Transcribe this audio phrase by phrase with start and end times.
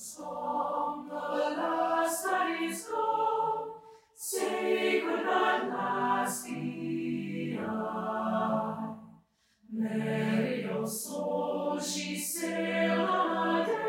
[0.00, 3.72] song the nursery's home,
[4.14, 5.20] sacred.
[9.72, 13.79] Mary, your soul, she sailed on a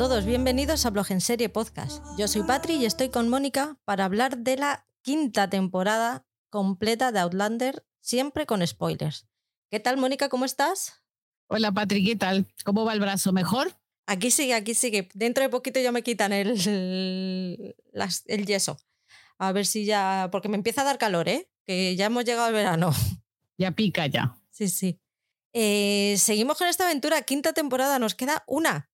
[0.00, 2.02] todos, bienvenidos a Blog en Serie Podcast.
[2.16, 7.18] Yo soy Patri y estoy con Mónica para hablar de la quinta temporada completa de
[7.18, 9.26] Outlander, siempre con spoilers.
[9.70, 10.30] ¿Qué tal, Mónica?
[10.30, 11.02] ¿Cómo estás?
[11.48, 12.46] Hola Patrick, ¿qué tal?
[12.64, 13.32] ¿Cómo va el brazo?
[13.32, 13.78] ¿Mejor?
[14.06, 15.10] Aquí sigue, aquí sigue.
[15.12, 18.78] Dentro de poquito ya me quitan el, el, las- el yeso.
[19.36, 20.30] A ver si ya.
[20.32, 21.50] Porque me empieza a dar calor, ¿eh?
[21.66, 22.90] Que ya hemos llegado al verano.
[23.58, 24.34] Ya pica ya.
[24.48, 24.98] Sí, sí.
[25.52, 27.98] Eh, seguimos con esta aventura, quinta temporada.
[27.98, 28.89] Nos queda una.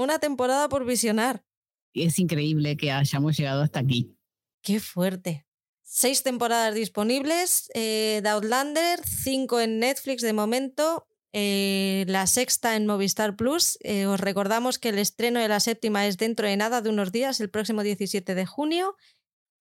[0.00, 1.44] Una temporada por visionar.
[1.92, 4.16] Es increíble que hayamos llegado hasta aquí.
[4.62, 5.46] Qué fuerte.
[5.82, 12.86] Seis temporadas disponibles eh, de Outlander, cinco en Netflix de momento, eh, la sexta en
[12.86, 13.76] Movistar Plus.
[13.82, 17.12] Eh, os recordamos que el estreno de la séptima es dentro de nada, de unos
[17.12, 18.96] días, el próximo 17 de junio.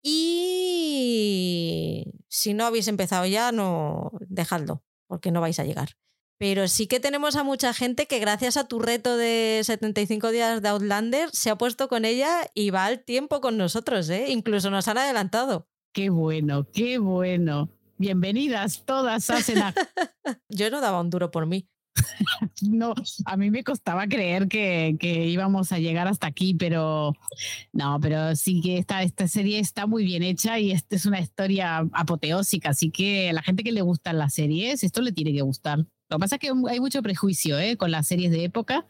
[0.02, 5.98] Y si no habéis empezado ya, no dejadlo, porque no vais a llegar.
[6.40, 10.62] Pero sí que tenemos a mucha gente que gracias a tu reto de 75 días
[10.62, 14.28] de Outlander se ha puesto con ella y va al tiempo con nosotros, ¿eh?
[14.30, 15.68] Incluso nos han adelantado.
[15.94, 17.70] Qué bueno, qué bueno.
[17.98, 19.74] Bienvenidas todas a cenar.
[20.48, 21.68] Yo no daba un duro por mí.
[22.62, 22.94] No,
[23.26, 27.14] a mí me costaba creer que, que íbamos a llegar hasta aquí, pero
[27.74, 31.20] no, pero sí que esta, esta serie está muy bien hecha y esta es una
[31.20, 35.34] historia apoteósica, así que a la gente que le gustan las series, esto le tiene
[35.34, 35.86] que gustar.
[36.10, 37.78] Lo que pasa es que hay mucho prejuicio ¿eh?
[37.78, 38.86] con las series de época,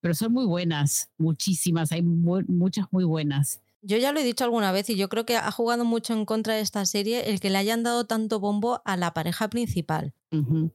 [0.00, 3.60] pero son muy buenas, muchísimas, hay mu- muchas muy buenas.
[3.82, 6.24] Yo ya lo he dicho alguna vez y yo creo que ha jugado mucho en
[6.24, 10.12] contra de esta serie el que le hayan dado tanto bombo a la pareja principal.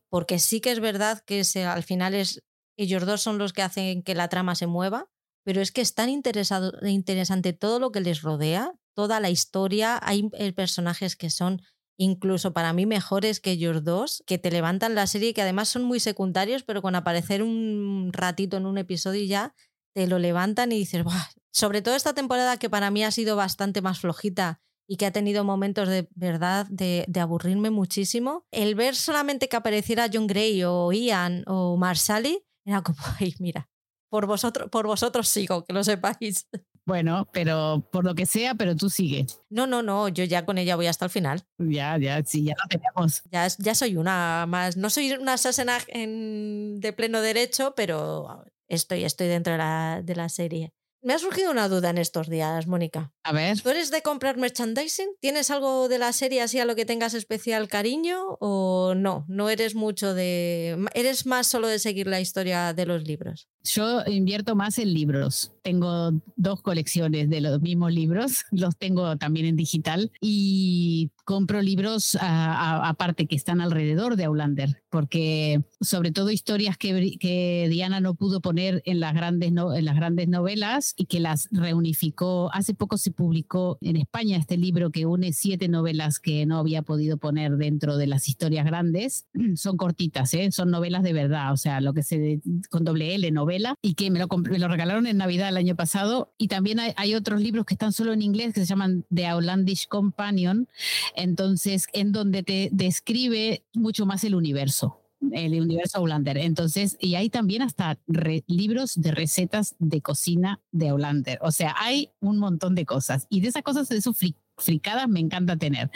[0.09, 2.41] Porque sí que es verdad que se- al final es,
[2.77, 5.09] ellos dos son los que hacen que la trama se mueva,
[5.43, 9.99] pero es que es tan interesado, interesante todo lo que les rodea, toda la historia.
[10.01, 11.61] Hay eh, personajes que son
[12.01, 15.83] incluso para mí mejores que ellos dos, que te levantan la serie que además son
[15.83, 19.53] muy secundarios, pero con aparecer un ratito en un episodio ya
[19.93, 21.27] te lo levantan y dices, "Buah".
[21.53, 25.11] sobre todo esta temporada que para mí ha sido bastante más flojita y que ha
[25.11, 30.63] tenido momentos de verdad de, de aburrirme muchísimo, el ver solamente que apareciera John Gray
[30.63, 33.69] o Ian o Marsali era como, ay, mira,
[34.09, 36.47] por vosotros, por vosotros sigo, que lo sepáis.
[36.85, 39.27] Bueno, pero por lo que sea, pero tú sigue.
[39.49, 41.43] No, no, no, yo ya con ella voy hasta el final.
[41.57, 43.21] Ya, ya, sí, ya lo tenemos.
[43.31, 49.03] Ya, ya soy una más, no soy una Sassenach en- de pleno derecho, pero estoy,
[49.03, 50.73] estoy dentro de la, de la serie.
[51.03, 53.11] Me ha surgido una duda en estos días, Mónica.
[53.23, 55.07] A ver, ¿Tú eres de comprar merchandising?
[55.19, 59.25] ¿Tienes algo de la serie así a lo que tengas especial cariño o no?
[59.27, 60.77] No eres mucho de...
[60.93, 63.47] ¿Eres más solo de seguir la historia de los libros?
[63.63, 65.51] yo invierto más en libros.
[65.61, 72.17] Tengo dos colecciones de los mismos libros, los tengo también en digital y compro libros
[72.19, 78.41] aparte que están alrededor de Aulander, porque sobre todo historias que, que Diana no pudo
[78.41, 82.49] poner en las, grandes no- en las grandes novelas y que las reunificó.
[82.53, 86.81] Hace poco se publicó en España este libro que une siete novelas que no había
[86.81, 89.25] podido poner dentro de las historias grandes.
[89.55, 90.51] Son cortitas, ¿eh?
[90.51, 94.11] son novelas de verdad, o sea, lo que se con doble L, novela, y que
[94.11, 96.33] me lo, me lo regalaron en Navidad el año pasado.
[96.37, 99.87] Y también hay, otros libros que están solo en inglés que se llaman The Outlandish
[99.87, 100.67] Companion,
[101.15, 104.97] entonces, en donde te describe mucho más el universo
[105.31, 106.37] el universo Outlander.
[106.37, 107.99] Entonces, y hay también hasta
[108.47, 111.37] libros de recetas de cocina de Outlander.
[111.41, 113.27] O sea, hay un montón de cosas.
[113.29, 115.91] Y de esas cosas, de fri- fricadas, me encanta tener.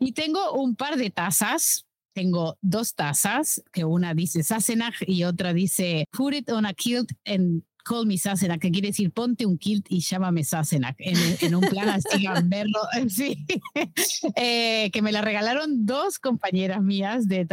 [0.00, 1.86] Y tengo un par de tazas.
[2.14, 7.10] Tengo dos tazas, que una dice Sassenach y otra dice Put it on a kilt
[7.26, 11.60] and call me Sassenach, que quiere decir ponte un kilt y llámame Sassenach, en, un
[11.62, 13.46] plan así gamberro, sí,
[14.36, 17.46] eh, que me la regalaron dos compañeras mías, de,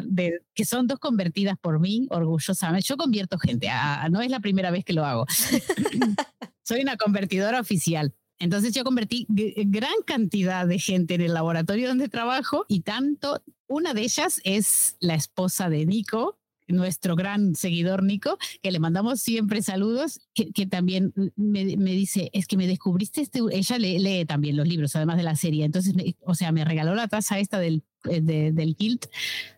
[0.54, 2.88] que son dos convertidas por mí, orgullosamente.
[2.88, 3.70] Yo convierto gente,
[4.10, 5.26] no es la primera vez que lo hago.
[6.64, 8.14] Soy una convertidora oficial.
[8.40, 13.94] Entonces yo convertí gran cantidad de gente en el laboratorio donde trabajo y tanto, una
[13.94, 16.41] de ellas es la esposa de Nico,
[16.72, 22.58] nuestro gran seguidor Nico, que le mandamos siempre saludos, que, también me, dice, es que
[22.58, 26.52] me descubriste este, ella lee, también los libros, además de la serie, entonces, o sea,
[26.52, 29.06] me regaló la taza esta del, eh, del Kilt,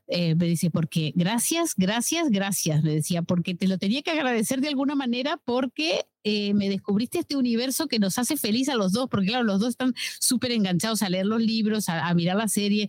[0.07, 4.61] eh, me dice, porque gracias, gracias, gracias, me decía, porque te lo tenía que agradecer
[4.61, 8.93] de alguna manera porque eh, me descubriste este universo que nos hace feliz a los
[8.93, 12.47] dos, porque claro, los dos están súper enganchados a leer los libros, a, mirar la
[12.47, 12.87] serie.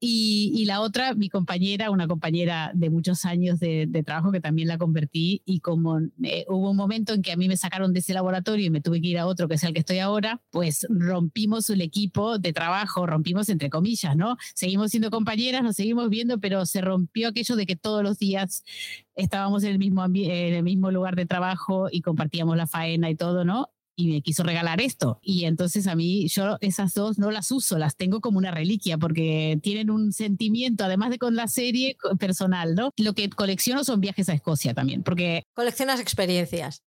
[0.00, 4.78] Y, la otra, mi compañera, una compañera de muchos años de, trabajo que también la
[4.78, 8.12] convertí, y como eh, hubo un momento en que a mí me sacaron de ese
[8.12, 10.86] laboratorio y me tuve que ir a otro, que es el que estoy ahora, pues
[10.90, 14.36] rompimos el equipo de trabajo, rompimos entre comillas, ¿no?
[14.54, 18.64] Seguimos siendo compañeras, nos seguimos viendo, pero se rompió aquello de que todos los días
[19.14, 23.14] estábamos en el mismo, en el mismo lugar de trabajo y compartíamos la faena y
[23.14, 23.70] todo, ¿no?
[23.96, 25.20] y me quiso regalar esto.
[25.22, 28.98] Y entonces a mí yo esas dos no las uso, las tengo como una reliquia
[28.98, 32.90] porque tienen un sentimiento, además de con la serie personal, ¿no?
[32.98, 35.44] Lo que colecciono son viajes a Escocia también, porque...
[35.54, 36.82] Coleccionas experiencias.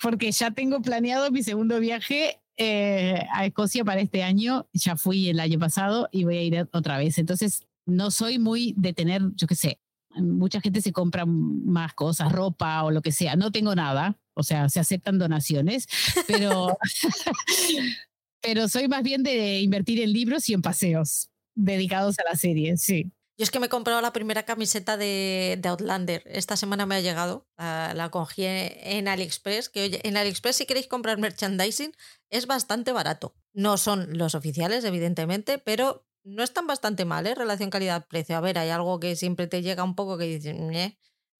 [0.00, 4.68] porque ya tengo planeado mi segundo viaje eh, a Escocia para este año.
[4.72, 7.18] Ya fui el año pasado y voy a ir otra vez.
[7.18, 9.80] Entonces, no soy muy de tener, yo qué sé,
[10.16, 13.36] mucha gente se compra más cosas, ropa o lo que sea.
[13.36, 15.86] No tengo nada, o sea, se aceptan donaciones,
[16.26, 16.76] pero,
[18.42, 22.76] pero soy más bien de invertir en libros y en paseos dedicados a la serie,
[22.76, 23.10] sí.
[23.38, 26.22] Yo es que me he comprado la primera camiseta de, Outlander.
[26.24, 27.46] Esta semana me ha llegado.
[27.58, 29.68] La, la cogí en AliExpress.
[29.68, 31.92] Que oye, en AliExpress, si queréis comprar merchandising,
[32.30, 33.34] es bastante barato.
[33.52, 37.34] No son los oficiales, evidentemente, pero no están bastante mal, ¿eh?
[37.34, 38.36] Relación calidad-precio.
[38.36, 40.56] A ver, hay algo que siempre te llega un poco que dices,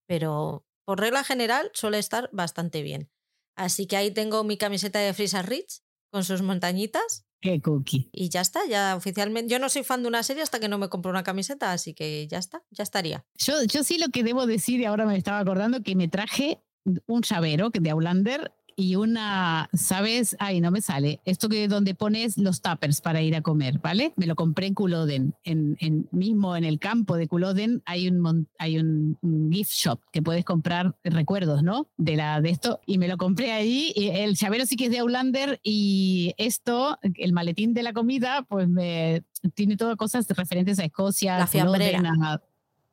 [0.06, 3.10] pero por regla general suele estar bastante bien.
[3.56, 7.26] Así que ahí tengo mi camiseta de Freezer Rich con sus montañitas.
[7.40, 8.08] Qué cookie.
[8.12, 9.50] Y ya está, ya oficialmente.
[9.50, 11.92] Yo no soy fan de una serie hasta que no me compro una camiseta, así
[11.92, 13.26] que ya está, ya estaría.
[13.34, 16.62] Yo, yo sí lo que debo decir, y ahora me estaba acordando, que me traje
[17.06, 20.36] un llavero de Aulander y una, ¿sabes?
[20.38, 21.20] Ay, no me sale.
[21.24, 24.12] Esto que donde pones los tuppers para ir a comer, ¿vale?
[24.16, 25.34] Me lo compré en Culoden.
[25.44, 29.18] En, en mismo en el campo de Culoden hay un, hay un,
[29.50, 31.88] gift shop que puedes comprar recuerdos, ¿no?
[31.96, 32.80] De, la, de esto.
[32.84, 33.92] Y me lo compré ahí.
[33.96, 38.42] Y el llavero sí que es de Aulander y esto, el maletín de la comida,
[38.42, 39.24] pues me
[39.54, 41.38] tiene todas cosas referentes a Escocia.
[41.38, 42.42] La fiambrera.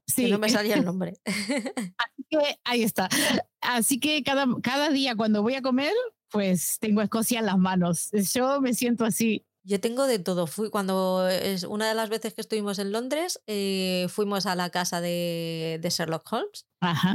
[0.05, 0.29] Sí.
[0.29, 1.15] no me salía el nombre.
[1.25, 3.09] Así que ahí está.
[3.63, 5.93] Así que cada, cada día cuando voy a comer,
[6.29, 8.09] pues tengo Escocia en las manos.
[8.33, 9.45] Yo me siento así.
[9.65, 10.45] Yo tengo de todo.
[10.45, 14.69] Fui cuando es una de las veces que estuvimos en Londres, eh, fuimos a la
[14.71, 16.65] casa de, de Sherlock Holmes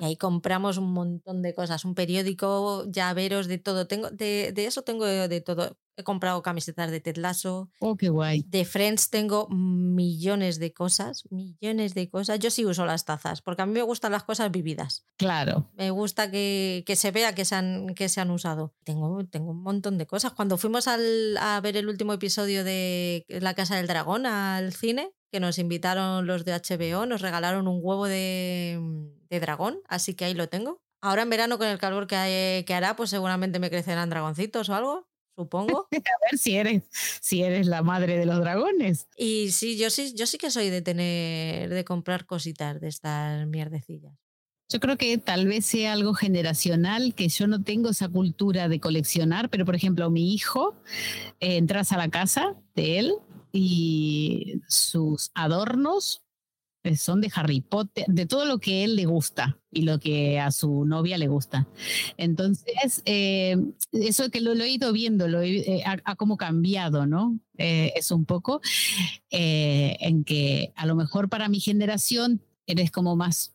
[0.01, 3.87] y ahí compramos un montón de cosas, un periódico, llaveros, de todo.
[3.87, 5.77] Tengo de, de eso tengo de todo.
[5.99, 7.71] He comprado camisetas de Ted Lasso.
[7.81, 8.45] Oh, qué guay.
[8.47, 12.39] De Friends tengo millones de cosas, millones de cosas.
[12.39, 15.05] Yo sí uso las tazas, porque a mí me gustan las cosas vividas.
[15.17, 15.69] Claro.
[15.75, 18.73] Me gusta que, que se vea que se han, que se han usado.
[18.85, 20.35] Tengo, tengo un montón de cosas.
[20.35, 25.11] Cuando fuimos al, a ver el último episodio de La Casa del Dragón al cine,
[25.33, 28.81] que nos invitaron los de HBO, nos regalaron un huevo de,
[29.29, 30.81] de dragón, así que ahí lo tengo.
[31.01, 34.75] Ahora en verano con el calor que, que hará, pues seguramente me crecerán dragoncitos o
[34.75, 35.09] algo
[35.39, 35.89] supongo.
[35.93, 36.83] A ver si eres,
[37.21, 39.09] si eres la madre de los dragones.
[39.17, 43.47] Y sí, yo sí, yo sí que soy de tener, de comprar cositas de estas
[43.47, 44.13] mierdecillas.
[44.71, 48.81] Yo creo que tal vez sea algo generacional, que yo no tengo esa cultura de
[48.81, 50.75] coleccionar, pero por ejemplo, mi hijo,
[51.41, 53.15] eh, entras a la casa de él
[53.51, 56.23] y sus adornos
[56.97, 60.51] son de Harry Potter, de todo lo que él le gusta y lo que a
[60.51, 61.67] su novia le gusta.
[62.17, 63.57] Entonces, eh,
[63.93, 67.39] eso que lo, he ido viendo, lo eh, ha, como cambiado, ¿no?
[67.61, 68.61] es un poco
[69.31, 73.53] en que a lo mejor para mi generación eres como más,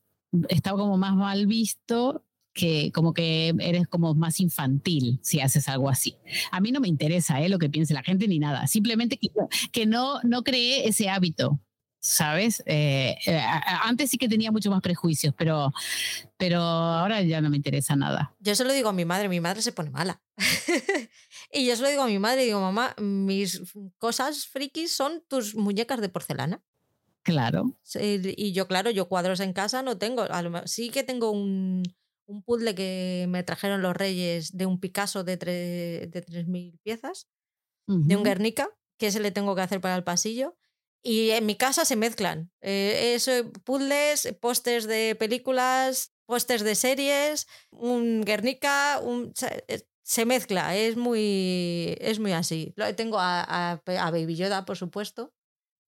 [0.49, 5.89] estaba como más mal visto que como que eres como más infantil si haces algo
[5.89, 6.15] así.
[6.51, 9.29] A mí no me interesa lo que piense la gente ni nada, simplemente que,
[9.71, 11.59] que no, no creé ese hábito.
[12.05, 12.61] ¿Sabes?
[12.65, 13.41] Eh, eh,
[13.83, 15.71] antes sí que tenía mucho más prejuicios, pero,
[16.35, 18.35] pero ahora ya no me interesa nada.
[18.39, 20.21] Yo se lo digo a mi madre, mi madre se pone mala.
[21.51, 23.61] y yo se lo digo a mi madre, digo, mamá, mis
[23.97, 26.61] cosas frikis son tus muñecas de porcelana.
[27.23, 27.77] Claro.
[27.95, 30.25] y yo, claro, yo cuadros en casa no tengo.
[30.65, 31.83] Sí que tengo un,
[32.25, 37.29] un puzzle que me trajeron los reyes de un Picasso de, tre- de 3.000 piezas,
[37.87, 38.23] de un.
[38.23, 38.67] Guernica,
[38.97, 40.57] que ese le tengo que hacer para el pasillo.
[41.03, 42.49] Y en mi casa se mezclan.
[42.61, 43.31] Eh, eso,
[43.65, 50.75] puzzles, pósters de películas, pósters de series, un Guernica, un, se- eh, se mezcla.
[50.77, 52.73] Es muy, es muy así.
[52.77, 55.33] Lo- Tengo a, a, a Baby Yoda, por supuesto,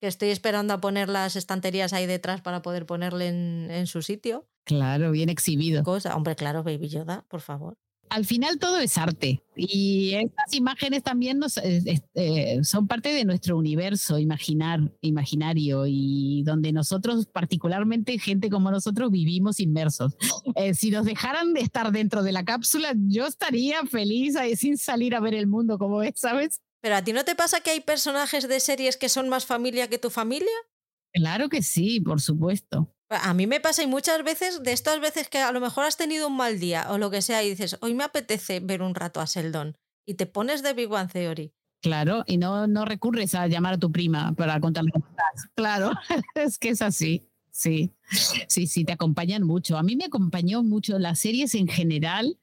[0.02, 4.02] que estoy esperando a poner las estanterías ahí detrás para poder ponerle en, en su
[4.02, 4.50] sitio.
[4.66, 5.84] Claro, bien exhibido.
[5.84, 6.16] Cosa.
[6.16, 7.78] Hombre, claro, Baby Yoda, por favor.
[8.10, 13.10] Al final todo es arte y estas imágenes también nos, eh, eh, eh, son parte
[13.10, 20.16] de nuestro universo imaginar, imaginario y donde nosotros, particularmente gente como nosotros, vivimos inmersos.
[20.56, 25.16] Eh, si nos dejaran de estar dentro de la cápsula, yo estaría feliz sin salir
[25.16, 26.62] a ver el mundo como es, ¿sabes?
[26.82, 29.90] Pero a ti no te pasa que hay personajes de series que son más familia
[29.90, 30.52] que tu familia?
[31.12, 32.95] Claro que sí, por supuesto.
[33.24, 35.98] A mí me pasa y muchas veces, de estas veces que a lo mejor has
[35.98, 38.96] tenido un mal día o lo que sea y dices, hoy me apetece ver un
[38.96, 41.54] rato a Sheldon y te pones de Big One Theory.
[41.82, 45.50] Claro, y no, no recurres a llamar a tu prima para contarle estás.
[45.56, 45.92] Claro,
[46.36, 47.30] es que es así.
[47.56, 47.94] Sí,
[48.50, 49.78] sí, sí, te acompañan mucho.
[49.78, 52.38] A mí me acompañó mucho las series en general.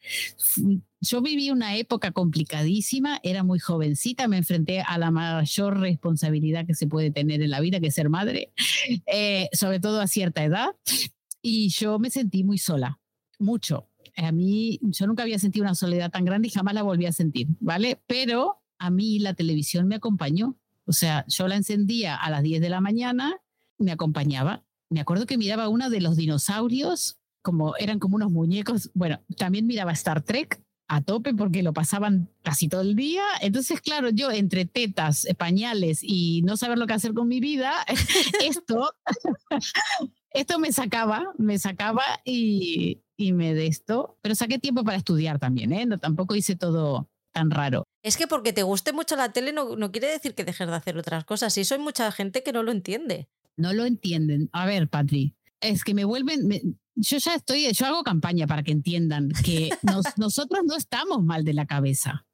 [1.03, 6.73] Yo viví una época complicadísima, era muy jovencita, me enfrenté a la mayor responsabilidad que
[6.73, 8.55] se puede tener en la vida, que es ser madre,
[9.05, 10.71] eh, sobre todo a cierta edad,
[11.43, 12.99] y yo me sentí muy sola,
[13.39, 13.91] mucho.
[14.17, 17.13] A mí, yo nunca había sentido una soledad tan grande y jamás la volví a
[17.13, 18.01] sentir, ¿vale?
[18.07, 20.57] Pero a mí la televisión me acompañó.
[20.87, 23.37] O sea, yo la encendía a las 10 de la mañana,
[23.77, 24.65] me acompañaba.
[24.93, 28.91] Me acuerdo que miraba uno de los dinosaurios, como eran como unos muñecos.
[28.95, 33.23] Bueno, también miraba Star Trek a tope porque lo pasaban casi todo el día.
[33.41, 37.73] Entonces, claro, yo entre tetas, pañales y no saber lo que hacer con mi vida,
[38.45, 38.93] esto,
[40.31, 44.19] esto me sacaba, me sacaba y, y me de esto.
[44.21, 45.87] Pero saqué tiempo para estudiar también, ¿eh?
[45.87, 47.85] No, tampoco hice todo tan raro.
[48.03, 50.75] Es que porque te guste mucho la tele no, no quiere decir que dejes de
[50.75, 51.57] hacer otras cosas.
[51.57, 53.29] Y eso hay mucha gente que no lo entiende.
[53.57, 54.49] No lo entienden.
[54.53, 56.47] A ver, Patri, es que me vuelven.
[56.47, 56.63] me-
[56.95, 61.45] yo ya estoy, yo hago campaña para que entiendan que nos- nosotros no estamos mal
[61.45, 62.27] de la cabeza.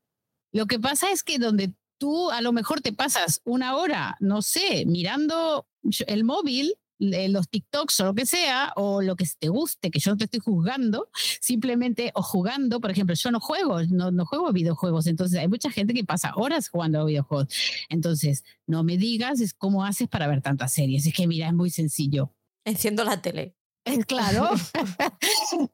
[0.53, 4.43] Lo que pasa es que donde tú a lo mejor te pasas una hora, no
[4.43, 5.67] sé, mirando
[6.07, 9.99] el móvil, eh, los TikToks o lo que sea, o lo que te guste, que
[9.99, 11.09] yo no te estoy juzgando,
[11.41, 15.71] simplemente, o jugando, por ejemplo, yo no juego, no, no juego videojuegos, entonces hay mucha
[15.71, 17.49] gente que pasa horas jugando a videojuegos.
[17.89, 21.07] Entonces, no me digas es cómo haces para ver tantas series.
[21.07, 22.33] Es que mira, es muy sencillo.
[22.65, 23.55] Enciendo la tele.
[23.85, 24.51] Es claro.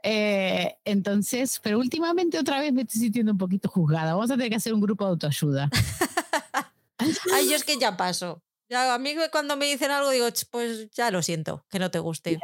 [0.02, 4.14] Eh, entonces, pero últimamente otra vez me estoy sintiendo un poquito juzgada.
[4.14, 5.70] Vamos a tener que hacer un grupo de autoayuda.
[6.98, 8.42] Ay, yo es que ya paso.
[8.74, 11.98] A mí cuando me dicen algo digo, "Ch, pues ya lo siento, que no te
[11.98, 12.38] guste.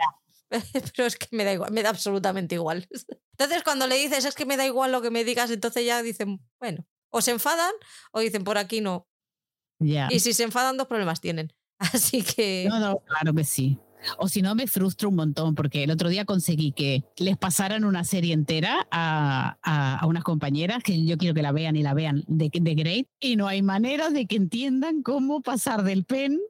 [0.96, 2.88] Pero es que me da igual, me da absolutamente igual.
[3.38, 6.02] Entonces cuando le dices es que me da igual lo que me digas, entonces ya
[6.02, 7.72] dicen, bueno, o se enfadan
[8.12, 9.08] o dicen por aquí no.
[9.78, 10.08] Ya.
[10.10, 11.54] Y si se enfadan, dos problemas tienen.
[11.78, 12.66] Así que...
[12.68, 13.78] No, no, claro que sí.
[14.18, 17.84] O si no, me frustro un montón porque el otro día conseguí que les pasaran
[17.84, 21.82] una serie entera a, a- a unas compañeras que yo quiero que la vean y
[21.82, 26.04] la vean de, de Great y no hay manera de que entiendan cómo pasar del
[26.04, 26.40] pen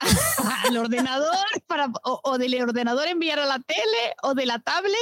[0.68, 1.34] al ordenador
[1.66, 4.94] para, o, o del ordenador enviar a la tele o de la tablet.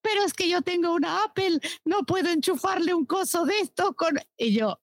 [0.00, 4.18] Pero es que yo tengo una Apple, no puedo enchufarle un coso de esto con...
[4.36, 4.80] Y yo,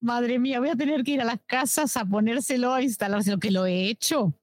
[0.00, 3.50] madre mía, voy a tener que ir a las casas a ponérselo, a instalárselo, que
[3.50, 4.34] lo he hecho.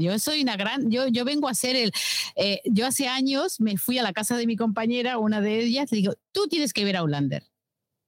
[0.00, 1.92] Yo soy una gran, yo, yo vengo a hacer el,
[2.36, 5.92] eh, yo hace años me fui a la casa de mi compañera, una de ellas,
[5.92, 7.44] le digo, tú tienes que ver a Outlander,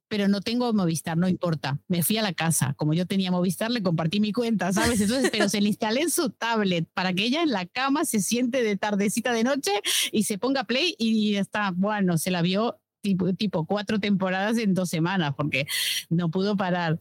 [0.09, 1.81] pero no tengo Movistar, no importa.
[1.89, 5.01] Me fui a la casa, como yo tenía Movistar, le compartí mi cuenta, ¿sabes?
[5.01, 8.21] Entonces, pero se le instalé en su tablet para que ella en la cama se
[8.21, 9.73] siente de tardecita de noche
[10.13, 14.75] y se ponga play y está, bueno, se la vio tipo, tipo cuatro temporadas en
[14.75, 15.67] dos semanas porque
[16.09, 17.01] no pudo parar.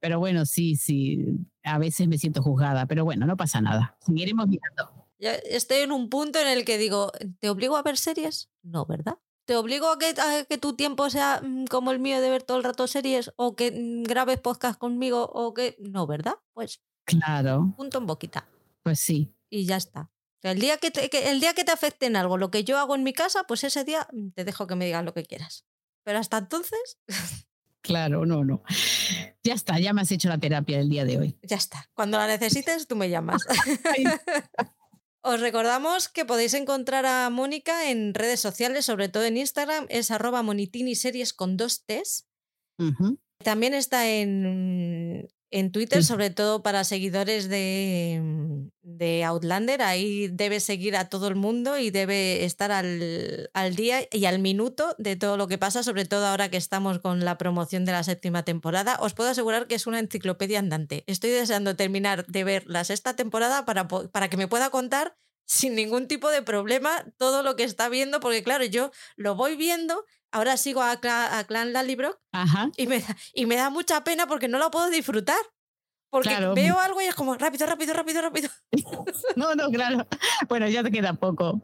[0.00, 1.24] Pero bueno, sí, sí,
[1.64, 3.96] a veces me siento juzgada, pero bueno, no pasa nada.
[4.00, 5.06] Seguiremos mirando.
[5.18, 8.50] Ya estoy en un punto en el que digo, ¿te obligo a ver series?
[8.62, 9.18] No, ¿verdad?
[9.44, 12.42] ¿Te obligo a que, a que tu tiempo sea mm, como el mío de ver
[12.42, 13.32] todo el rato series?
[13.36, 15.24] ¿O que mm, grabes podcast conmigo?
[15.32, 15.76] ¿O que.?
[15.80, 16.34] No, ¿verdad?
[16.52, 18.48] Pues Claro, punto en boquita.
[18.84, 19.34] pues sí.
[19.50, 20.10] Y ya está.
[20.42, 22.78] El, día que te, que- el día que te afecte en algo lo que yo
[22.78, 25.24] hago en mi casa, pues ese día mm, te dejo que me digas lo que
[25.24, 25.66] quieras.
[26.04, 26.98] Pero hasta entonces,
[27.82, 28.62] Claro, no, no.
[29.42, 31.38] Ya está, ya me has hecho la terapia del día de hoy.
[31.42, 31.90] ya está.
[31.94, 33.42] Cuando la necesites, tú me llamas.
[35.24, 40.10] Os recordamos que podéis encontrar a Mónica en redes sociales, sobre todo en Instagram, es
[40.10, 42.26] arroba monitiniseries con dos T's.
[43.44, 49.82] También está en, en Twitter, sobre todo para seguidores de, de Outlander.
[49.82, 54.38] Ahí debe seguir a todo el mundo y debe estar al, al día y al
[54.38, 57.92] minuto de todo lo que pasa, sobre todo ahora que estamos con la promoción de
[57.92, 58.96] la séptima temporada.
[59.00, 61.04] Os puedo asegurar que es una enciclopedia andante.
[61.06, 65.74] Estoy deseando terminar de ver la sexta temporada para, para que me pueda contar sin
[65.74, 70.06] ningún tipo de problema todo lo que está viendo, porque claro, yo lo voy viendo.
[70.32, 72.70] Ahora sigo a, Cla- a Clan Lallybrook Ajá.
[72.76, 75.36] y me, da, y me da mucha pena porque no la puedo disfrutar.
[76.10, 76.54] Porque Claro.
[76.54, 78.50] veo algo y es como rápido, rápido, rápido, rápido.
[79.36, 80.06] No, no, claro.
[80.48, 81.62] Bueno, ya te queda poco.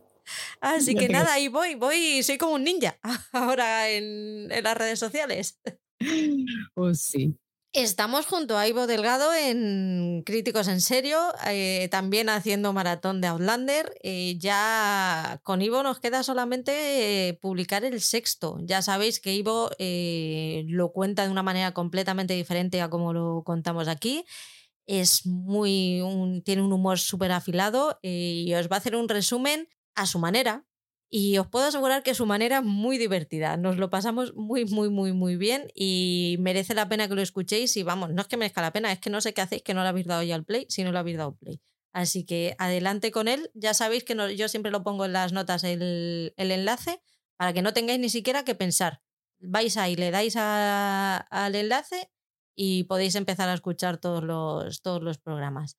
[0.61, 2.99] Así Ya que nada, ahí voy, voy, soy como un ninja
[3.33, 5.59] ahora en, en las redes sociales.
[6.75, 7.35] Oh, sí.
[7.75, 13.95] Estamos junto a Ivo Delgado en Críticos en Serio, eh, también haciendo maratón de Outlander.
[14.03, 18.57] Eh, ya con Ivo nos queda solamente eh, publicar el sexto.
[18.63, 23.87] Ya sabéis que Ivo lo cuenta de una manera completamente diferente a como lo contamos
[23.87, 24.25] aquí.
[24.87, 26.03] Es muy.
[26.45, 30.68] tiene un humor súper afilado y os va a hacer un resumen a su manera.
[31.11, 33.57] Y os puedo asegurar que su manera es muy divertida.
[33.57, 37.77] Nos lo pasamos muy, muy, muy, muy bien y merece la pena que lo escuchéis.
[37.79, 39.73] Y vamos, no es que merezca la pena, es que no sé qué hacéis que
[39.75, 41.61] no le habéis dado ya al play, si no le habéis dado play.
[41.93, 43.51] Así que adelante con él.
[43.55, 47.01] Ya sabéis que yo siempre lo pongo en las notas el, el enlace
[47.37, 49.01] para que no tengáis ni siquiera que pensar.
[49.41, 52.11] Vais ahí, le dais al enlace
[52.55, 55.79] y podéis empezar a escuchar todos los, todos los programas.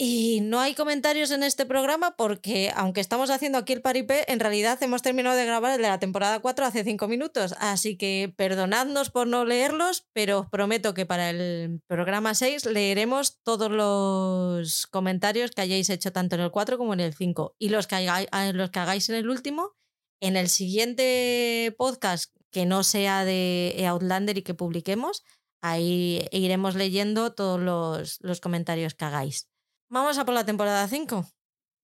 [0.00, 4.38] Y no hay comentarios en este programa porque, aunque estamos haciendo aquí el paripé, en
[4.38, 7.52] realidad hemos terminado de grabar el de la temporada 4 hace 5 minutos.
[7.58, 13.40] Así que perdonadnos por no leerlos, pero os prometo que para el programa 6 leeremos
[13.42, 17.56] todos los comentarios que hayáis hecho tanto en el 4 como en el 5.
[17.58, 19.74] Y los que, hagáis, en el último,
[20.20, 25.24] en el siguiente podcast que no sea de Outlander y que publiquemos,
[25.60, 29.48] ahí iremos leyendo todos los comentarios que hagáis.
[29.90, 31.24] Vamos a por la temporada 5.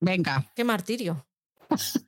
[0.00, 1.26] Venga, Qué martirio.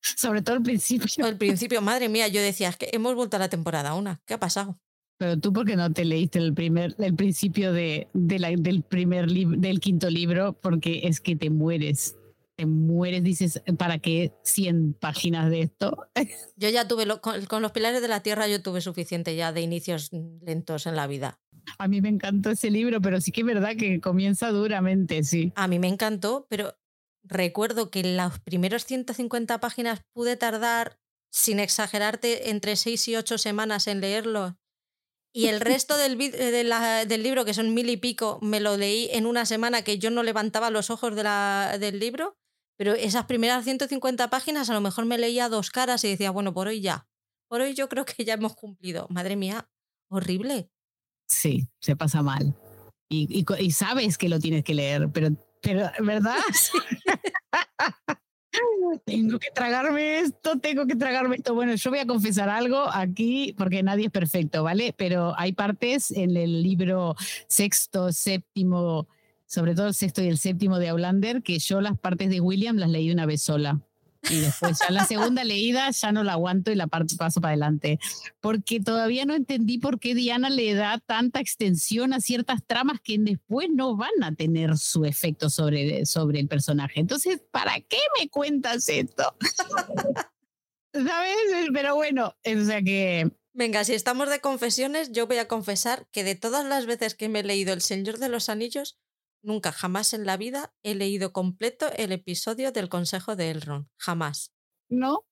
[0.00, 1.24] sobre todo al principio.
[1.24, 4.20] Al principio, madre mía, yo decía, es que hemos vuelto a la temporada 1.
[4.24, 4.78] ¿Qué ha pasado?
[5.18, 8.82] Pero tú, ¿por qué no te leíste el primer, el principio de, de la- del
[8.82, 10.52] primer del quinto libro?
[10.52, 12.16] Porque es que te mueres.
[12.58, 16.08] Te mueres, dices, ¿para qué 100 páginas de esto?
[16.56, 19.52] Yo ya tuve, lo- con, con los pilares de la tierra, yo tuve suficiente ya
[19.52, 21.38] de inicios lentos en la vida.
[21.78, 25.52] A mí me encantó ese libro, pero sí que es verdad que comienza duramente, sí.
[25.54, 26.76] A mí me encantó, pero
[27.22, 30.98] recuerdo que en los primeros 150 páginas pude tardar,
[31.30, 34.58] sin exagerarte, entre 6 y 8 semanas en leerlo.
[35.32, 38.58] Y el resto del, vi- de la- del libro, que son mil y pico, me
[38.58, 42.36] lo leí en una semana que yo no levantaba los ojos de la- del libro.
[42.78, 46.54] Pero esas primeras 150 páginas a lo mejor me leía dos caras y decía, bueno,
[46.54, 47.08] por hoy ya.
[47.48, 49.06] Por hoy yo creo que ya hemos cumplido.
[49.10, 49.68] Madre mía,
[50.08, 50.70] horrible.
[51.26, 52.54] Sí, se pasa mal.
[53.10, 55.28] Y, y co- y sabes que lo tienes que leer, pero,
[55.60, 56.36] pero ¿verdad?
[59.04, 61.54] tengo que tragarme esto, tengo que tragarme esto.
[61.54, 64.94] Bueno, yo voy a confesar algo aquí, porque nadie es perfecto, ¿vale?
[64.96, 67.14] Pero hay partes en el libro
[67.48, 69.08] sexto, séptimo,
[69.48, 72.76] sobre todo el sexto y el séptimo de Aulander, que yo las partes de William
[72.76, 73.80] las leí una vez sola.
[74.30, 77.52] Y después ya la segunda leída ya no la aguanto y la parte paso para
[77.52, 77.98] adelante.
[78.40, 83.16] Porque todavía no entendí por qué Diana le da tanta extensión a ciertas tramas que
[83.18, 87.00] después no van a tener su efecto sobre, sobre el personaje.
[87.00, 89.34] Entonces, ¿para qué me cuentas esto?
[90.92, 91.68] ¿Sabes?
[91.72, 96.22] Pero bueno, o sea que Venga, si estamos de confesiones, yo voy a confesar que
[96.22, 99.00] de todas las veces que me he leído El Señor de los Anillos,
[99.42, 103.88] nunca jamás en la vida he leído completo el episodio del Consejo de Elrond.
[103.98, 104.52] Jamás.
[104.88, 105.24] no.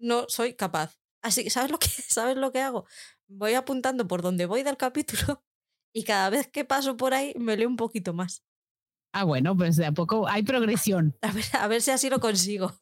[0.00, 0.98] No soy capaz.
[1.22, 2.86] Así que, ¿sabes lo que, ¿sabes lo que hago?
[3.28, 5.42] Voy apuntando por donde voy del capítulo
[5.94, 8.44] y cada vez que paso por ahí me leo un poquito más.
[9.12, 11.16] Ah, bueno, pues de a poco hay progresión.
[11.22, 12.72] A ver, a ver si así lo consigo.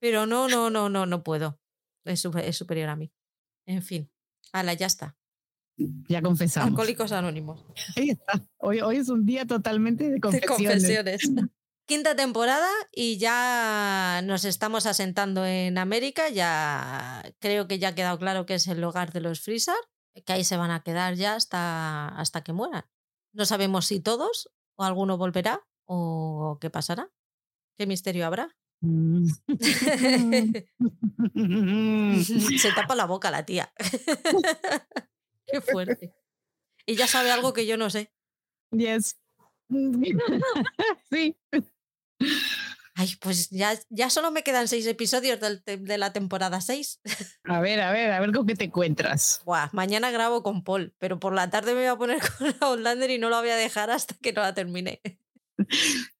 [0.00, 1.60] Pero no, no, no, no, no puedo.
[2.04, 3.12] Es, es superior a mí.
[3.66, 4.10] En fin.
[4.52, 5.16] Ala, ya está.
[6.08, 6.70] Ya confesamos.
[6.70, 7.64] Alcohólicos Anónimos.
[7.96, 8.44] Ahí está.
[8.58, 10.82] Hoy, hoy es un día totalmente de de confesiones.
[10.82, 11.22] confesiones.
[11.86, 16.28] Quinta temporada y ya nos estamos asentando en América.
[16.28, 19.74] Ya creo que ya ha quedado claro que es el hogar de los Freezer,
[20.24, 22.84] que ahí se van a quedar ya hasta, hasta que mueran.
[23.32, 27.10] No sabemos si todos o alguno volverá o qué pasará.
[27.76, 28.54] ¿Qué misterio habrá?
[28.82, 29.26] Mm.
[32.58, 33.72] se tapa la boca la tía.
[35.50, 36.12] Qué fuerte.
[36.86, 38.10] Y ya sabe algo que yo no sé.
[38.70, 39.16] Yes.
[41.10, 41.36] sí.
[42.94, 47.00] Ay, pues ya, ya solo me quedan seis episodios del de la temporada 6.
[47.44, 49.40] A ver, a ver, a ver con qué te encuentras.
[49.44, 53.10] Buah, mañana grabo con Paul, pero por la tarde me voy a poner con Outlander
[53.10, 55.00] y no la voy a dejar hasta que no la termine.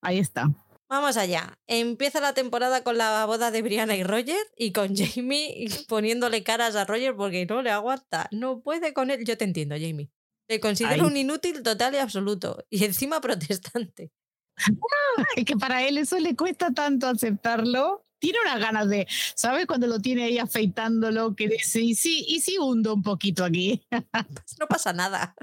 [0.00, 0.50] Ahí está.
[0.90, 1.56] Vamos allá.
[1.68, 6.74] Empieza la temporada con la boda de Brianna y Roger y con Jamie poniéndole caras
[6.74, 8.28] a Roger porque no le aguanta.
[8.32, 9.24] No puede con él.
[9.24, 10.10] Yo te entiendo, Jamie.
[10.48, 11.10] Te considero Ay.
[11.10, 12.66] un inútil total y absoluto.
[12.70, 14.10] Y encima protestante.
[15.36, 18.04] Es que para él eso le cuesta tanto aceptarlo.
[18.18, 19.66] Tiene unas ganas de, ¿sabes?
[19.66, 23.82] Cuando lo tiene ahí afeitándolo, que dice, y sí, y sí hundo un poquito aquí.
[23.90, 25.34] Pues no pasa nada.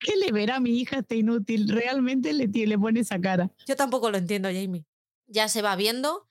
[0.00, 1.68] ¿Qué le verá a mi hija este inútil?
[1.68, 3.50] Realmente le, le pone esa cara.
[3.66, 4.84] Yo tampoco lo entiendo, Jamie.
[5.26, 6.28] Ya se va viendo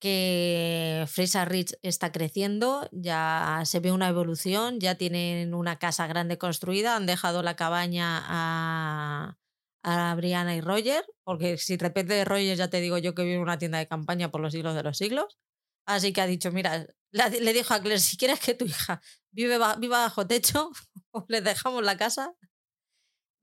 [0.00, 6.38] que Fraser Ridge está creciendo, ya se ve una evolución, ya tienen una casa grande
[6.38, 9.36] construida, han dejado la cabaña a,
[9.82, 13.34] a Brianna y Roger, porque si repente de Roger ya te digo yo que vive
[13.34, 15.38] en una tienda de campaña por los siglos de los siglos.
[15.86, 19.02] Así que ha dicho, mira, le dijo a Claire, si quieres que tu hija
[19.32, 20.70] vive, viva bajo techo,
[21.10, 22.34] o le dejamos la casa.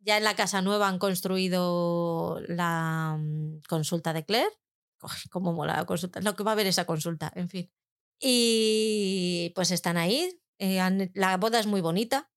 [0.08, 4.50] Ya en la casa nueva han construido la mm, consulta de Claire.
[5.04, 6.22] Uy, cómo mola la consulta.
[6.22, 7.70] Lo que va a haber esa consulta, en fin.
[8.22, 10.40] Y pues están ahí.
[10.60, 12.32] eh, han- la boda es muy bonita.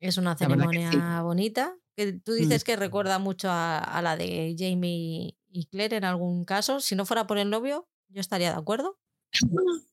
[0.00, 0.98] Es una que ceremonia sí.
[1.22, 1.74] bonita.
[1.96, 2.36] Que tú Mm.
[2.36, 6.78] dices que recuerda mucho a, a la de Jamie y Claire en algún caso.
[6.78, 8.98] Si no fuera por el novio, yo estaría de acuerdo.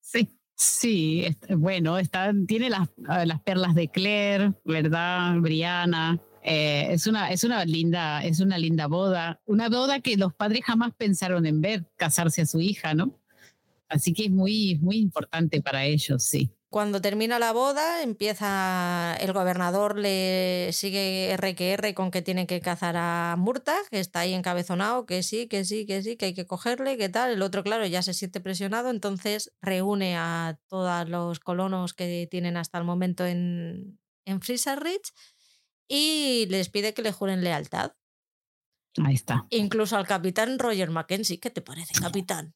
[0.00, 0.38] Sí.
[0.56, 5.34] Sí, bueno, está, tiene las, ah, las perlas de Claire, ¿verdad?
[5.40, 6.20] Brianna.
[6.46, 9.40] Eh, es, una, es, una linda, es una linda boda.
[9.46, 13.18] Una boda que los padres jamás pensaron en ver, casarse a su hija, ¿no?
[13.88, 16.50] Así que es muy, muy importante para ellos, sí.
[16.68, 22.46] Cuando termina la boda, empieza el gobernador, le sigue R que R con que tiene
[22.46, 26.26] que cazar a Murta, que está ahí encabezonado, que sí, que sí, que sí, que
[26.26, 27.30] hay que cogerle, que tal.
[27.30, 32.56] El otro, claro, ya se siente presionado, entonces reúne a todos los colonos que tienen
[32.56, 35.12] hasta el momento en, en Freezer Ridge
[35.88, 37.92] y les pide que le juren lealtad.
[39.04, 39.46] Ahí está.
[39.50, 41.40] Incluso al capitán Roger Mackenzie.
[41.40, 42.54] ¿Qué te parece, capitán?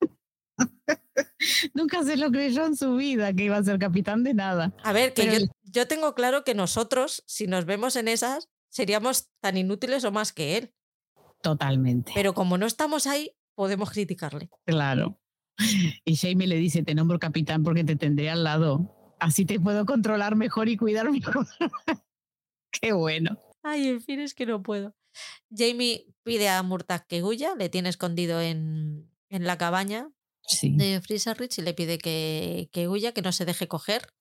[1.75, 4.75] Nunca se lo creyó en su vida que iba a ser capitán de nada.
[4.83, 8.49] A ver, que Pero yo, yo tengo claro que nosotros, si nos vemos en esas,
[8.69, 10.75] seríamos tan inútiles o más que él.
[11.43, 12.13] Totalmente.
[12.15, 14.51] Pero como no estamos ahí, podemos criticarle.
[14.65, 15.21] Claro.
[16.05, 18.95] Y Jamie le dice, te nombro capitán porque te tendré al lado.
[19.19, 21.49] Así te puedo controlar mejor y cuidar mejor.
[22.71, 23.39] Qué bueno.
[23.63, 24.95] Ay, en fin, es que no puedo.
[25.55, 30.11] Jamie pide a Murtag que huya, le tiene escondido en, en la cabaña
[30.43, 30.73] Sí.
[30.77, 34.15] de Freezer Ridge y le pide que, que huya, que no se deje coger.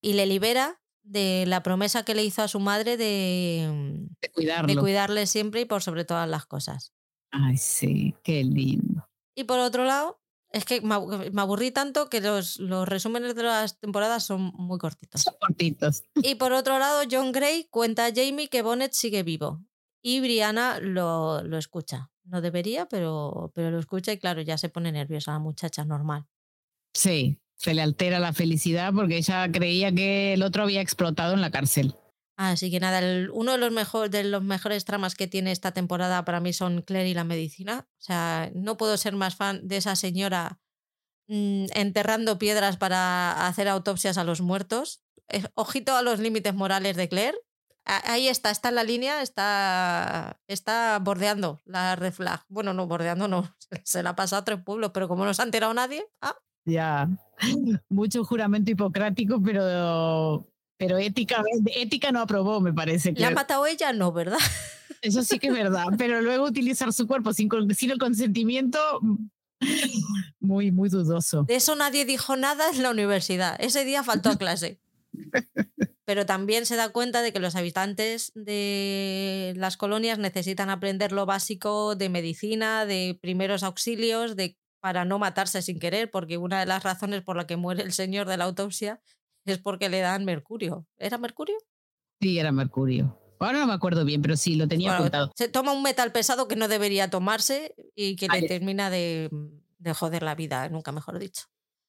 [0.00, 4.72] Y le libera de la promesa que le hizo a su madre de, De cuidarlo.
[4.72, 6.92] de cuidarle siempre y por sobre todas las cosas.
[7.32, 9.08] Ay, sí, qué lindo.
[9.34, 10.20] Y por otro lado,
[10.52, 14.52] es que me abu- me aburrí tanto que los, los resúmenes de las temporadas son
[14.54, 15.22] muy cortitos.
[15.22, 16.04] Son cortitos.
[16.16, 19.64] Y por otro lado, John Gray cuenta a Jamie que Bonnet sigue vivo.
[20.02, 22.10] Y Brianna lo, lo escucha.
[22.24, 26.26] No debería, pero, pero lo escucha y claro, ya se pone nerviosa la muchacha, normal.
[26.94, 31.40] Sí, se le altera la felicidad porque ella creía que el otro había explotado en
[31.40, 31.94] la cárcel.
[32.50, 33.00] Así que nada,
[33.32, 36.82] uno de los, mejor, de los mejores tramas que tiene esta temporada para mí son
[36.82, 37.86] Claire y la medicina.
[38.00, 40.58] O sea, no puedo ser más fan de esa señora
[41.28, 45.04] mm, enterrando piedras para hacer autopsias a los muertos.
[45.28, 47.38] Eh, Ojito a los límites morales de Claire.
[47.84, 52.44] Ahí está, está en la línea, está, está bordeando la red flag.
[52.48, 55.42] Bueno, no, bordeando no, se la ha pasado a tres pueblos, pero como no se
[55.42, 57.08] ha enterado nadie, ah, Ya.
[57.88, 60.51] Mucho juramento hipocrático, pero,
[60.82, 61.44] pero ética,
[61.76, 63.12] ética no aprobó, me parece.
[63.12, 63.92] ¿la ha que matado ella?
[63.92, 64.38] No, ¿verdad?
[65.00, 65.84] Eso sí que es verdad.
[65.96, 68.80] Pero luego utilizar su cuerpo sin, sin el consentimiento,
[70.40, 71.44] muy, muy dudoso.
[71.44, 73.56] De eso nadie dijo nada en la universidad.
[73.60, 74.80] Ese día faltó a clase.
[76.04, 81.26] Pero también se da cuenta de que los habitantes de las colonias necesitan aprender lo
[81.26, 86.66] básico de medicina, de primeros auxilios, de para no matarse sin querer, porque una de
[86.66, 89.00] las razones por la que muere el señor de la autopsia
[89.44, 90.86] es porque le dan mercurio.
[90.98, 91.56] ¿Era mercurio?
[92.20, 93.18] Sí, era Mercurio.
[93.40, 95.32] Ahora no me acuerdo bien, pero sí, lo tenía Bueno, apuntado.
[95.34, 99.28] se toma un metal pesado que no debería tomarse y que le termina de,
[99.78, 101.46] de joder la vida, nunca mejor dicho.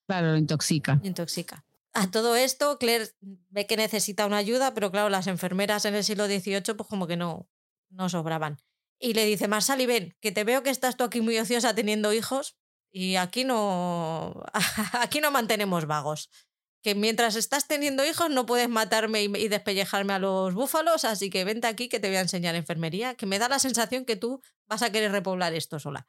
[0.08, 1.00] Claro, lo intoxica.
[1.04, 1.64] intoxica.
[1.94, 6.04] A todo esto, Claire ve que necesita una ayuda, pero claro, las enfermeras en el
[6.04, 7.48] siglo XVIII pues como que no,
[7.92, 8.58] no sobraban.
[8.98, 12.12] Y le dice, Marsali, ven, que te veo que estás tú aquí muy ociosa teniendo
[12.14, 12.58] hijos
[12.92, 14.42] y aquí no,
[14.94, 16.32] aquí no mantenemos vagos.
[16.84, 21.46] Que mientras estás teniendo hijos no puedes matarme y, despellejarme a los búfalos, así que
[21.46, 24.42] vente aquí que te voy a enseñar enfermería, que me da la sensación que tú
[24.68, 26.08] vas a querer repoblar esto sola.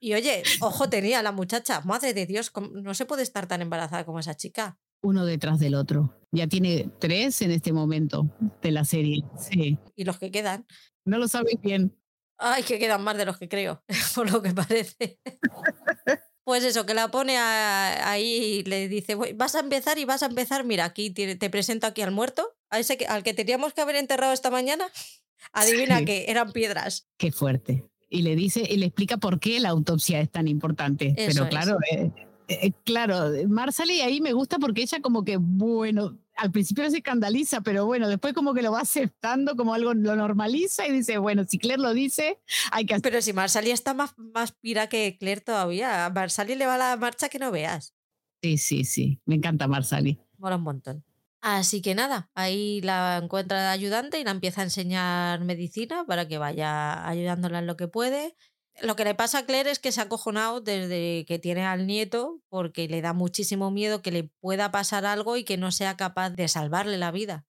[0.00, 4.04] Y oye, ojo tenía la muchacha, madre de Dios, no se puede estar tan embarazada
[4.04, 4.76] como esa chica.
[5.00, 6.18] Uno detrás del otro.
[6.32, 9.22] Ya tiene tres en este momento de la serie.
[9.38, 9.78] Sí.
[9.94, 10.66] ¿Y los que quedan?
[11.04, 11.96] No lo sabes bien.
[12.38, 13.84] Ay, que quedan más de los que creo,
[14.14, 15.20] por lo que parece.
[16.44, 20.26] Pues eso, que la pone ahí y le dice, vas a empezar y vas a
[20.26, 23.80] empezar, mira, aquí te, presento aquí al muerto, a ese que, al que teníamos que
[23.80, 24.84] haber enterrado esta mañana.
[25.52, 27.08] Adivina que eran piedras.
[27.16, 27.84] Qué fuerte.
[28.08, 31.14] Y le dice, y le explica por qué la autopsia es tan importante.
[31.16, 32.10] Pero claro, eh,
[32.48, 37.60] eh, claro, Marsali ahí me gusta porque ella como que, bueno, al principio se escandaliza,
[37.60, 41.44] pero bueno, después como que lo va aceptando, como algo lo normaliza y dice, bueno,
[41.44, 42.40] si Claire lo dice,
[42.70, 46.66] hay que Pero si Marsali está más, más pira que Claire todavía, a Marsali le
[46.66, 47.94] va la marcha que no veas.
[48.42, 50.18] Sí, sí, sí, me encanta Marsali.
[50.38, 51.04] Mola un montón.
[51.40, 56.28] Así que nada, ahí la encuentra de ayudante y la empieza a enseñar medicina para
[56.28, 58.36] que vaya ayudándola en lo que puede.
[58.80, 61.86] Lo que le pasa a Claire es que se ha acojonado desde que tiene al
[61.86, 65.96] nieto porque le da muchísimo miedo que le pueda pasar algo y que no sea
[65.96, 67.46] capaz de salvarle la vida.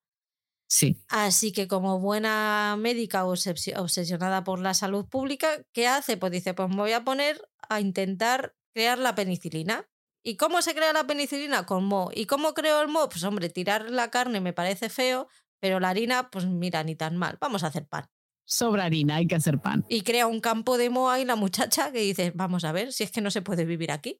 [0.67, 1.01] Sí.
[1.07, 6.17] Así que como buena médica obsesionada por la salud pública, ¿qué hace?
[6.17, 9.87] Pues dice, pues me voy a poner a intentar crear la penicilina.
[10.23, 11.65] ¿Y cómo se crea la penicilina?
[11.65, 12.09] Con mo.
[12.13, 13.07] ¿Y cómo creo el mo?
[13.09, 15.27] Pues hombre, tirar la carne me parece feo,
[15.59, 17.37] pero la harina, pues mira, ni tan mal.
[17.39, 18.12] Vamos a hacer pan
[18.45, 19.85] sobra harina, hay que hacer pan.
[19.89, 23.03] Y crea un campo de moa y la muchacha que dice, vamos a ver, si
[23.03, 24.19] es que no se puede vivir aquí.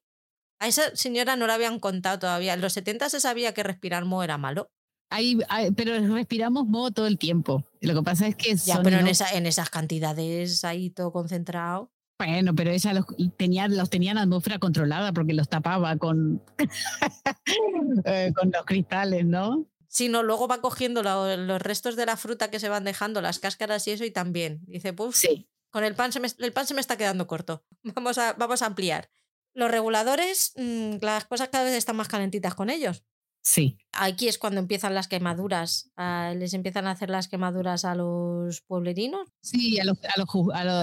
[0.60, 2.54] A esa señora no la habían contado todavía.
[2.54, 4.70] En los 70 se sabía que respirar moho era malo.
[5.10, 5.38] Hay,
[5.76, 7.64] pero respiramos moho todo el tiempo.
[7.80, 8.56] Lo que pasa es que...
[8.56, 11.90] Ya, pero en, esa, en esas cantidades ahí todo concentrado.
[12.18, 13.06] Bueno, pero ella los
[13.36, 16.42] tenía, los tenía en atmósfera controlada porque los tapaba con,
[18.04, 19.66] eh, con los cristales, ¿no?
[19.94, 23.86] Sino luego va cogiendo los restos de la fruta que se van dejando, las cáscaras
[23.86, 24.60] y eso, y también.
[24.66, 25.48] Dice, pues sí.
[25.70, 27.64] con el pan, se me, el pan se me está quedando corto.
[27.94, 29.08] Vamos a, vamos a ampliar.
[29.54, 33.04] Los reguladores, mm, las cosas cada vez están más calentitas con ellos.
[33.40, 33.78] Sí.
[33.92, 35.92] Aquí es cuando empiezan las quemaduras.
[36.34, 39.28] les empiezan a hacer las quemaduras a los pueblerinos.
[39.42, 39.98] Sí, a los,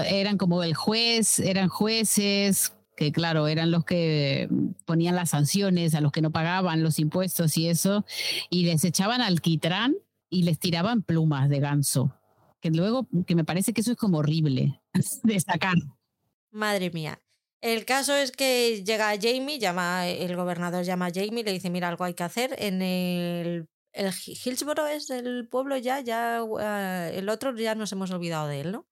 [0.06, 4.48] eran como el juez, eran jueces, que claro, eran los que
[4.84, 8.04] ponían las sanciones a los que no pagaban los impuestos y eso,
[8.50, 9.94] y les echaban alquitrán
[10.28, 12.14] y les tiraban plumas de ganso,
[12.60, 14.80] que luego, que me parece que eso es como horrible
[15.22, 15.76] de sacar.
[16.50, 17.18] Madre mía.
[17.60, 21.88] El caso es que llega Jamie, llama, el gobernador llama a Jamie, le dice, mira,
[21.88, 22.56] algo hay que hacer.
[22.58, 28.10] En el, el Hillsborough es el pueblo ya, ya eh, el otro ya nos hemos
[28.10, 28.86] olvidado de él, ¿no?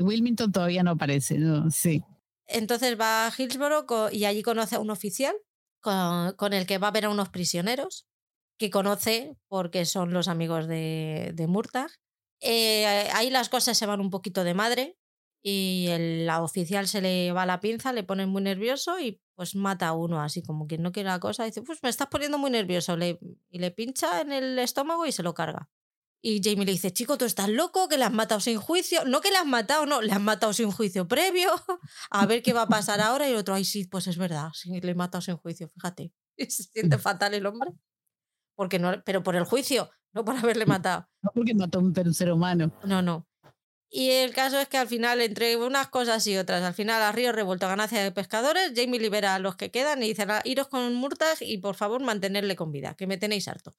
[0.00, 1.70] Wilmington todavía no aparece, ¿no?
[1.70, 2.02] Sí.
[2.50, 5.34] Entonces va a Hillsborough y allí conoce a un oficial
[5.80, 8.06] con, el que va a ver a unos prisioneros
[8.58, 11.48] que conoce porque son los amigos de, de.
[12.40, 14.98] Eh, ahí las cosas se van un poquito de madre
[15.42, 19.54] y el, la oficial se le va la pinza, le pone muy nervioso y pues
[19.54, 21.44] mata a uno, así como que no quiere la cosa.
[21.44, 22.96] Dice, pues me estás poniendo muy nervioso.
[22.98, 25.70] y le pincha en el estómago y se lo carga.
[26.22, 29.04] Y Jamie le dice, chico, tú estás loco, que le has matado sin juicio.
[29.06, 31.50] No que le has matado, no, le has matado sin juicio previo.
[32.10, 33.28] A ver qué va a pasar ahora.
[33.28, 36.12] Y el otro, ay, sí, pues es verdad, sí, le he matado sin juicio, fíjate.
[36.36, 37.72] Y se siente fatal el hombre.
[38.54, 41.06] Porque no, pero por el juicio, no por haberle matado.
[41.22, 42.72] No porque mató a un ser humano.
[42.84, 43.26] No, no.
[43.90, 47.12] Y el caso es que al final, entre unas cosas y otras, al final a
[47.12, 50.94] Río Revuelto ganancia de pescadores, Jamie libera a los que quedan y dice, iros con
[50.94, 53.74] Murtag y por favor mantenerle con vida, que me tenéis harto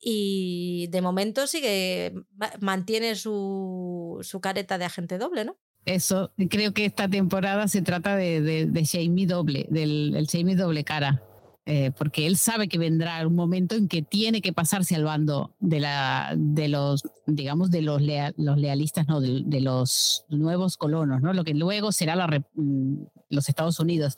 [0.00, 2.14] y de momento sigue,
[2.60, 5.56] mantiene su, su, careta de agente doble, ¿no?
[5.84, 10.56] Eso, creo que esta temporada se trata de, de, de Jamie doble, del el Jamie
[10.56, 11.27] doble cara.
[11.70, 15.54] Eh, porque él sabe que vendrá un momento en que tiene que pasarse al bando
[15.60, 18.00] de, la, de los, digamos, de los,
[18.38, 21.34] los lealistas, no, de, los nuevos colonos, ¿no?
[21.34, 24.16] Lo que luego será la, mm, los Estados Unidos.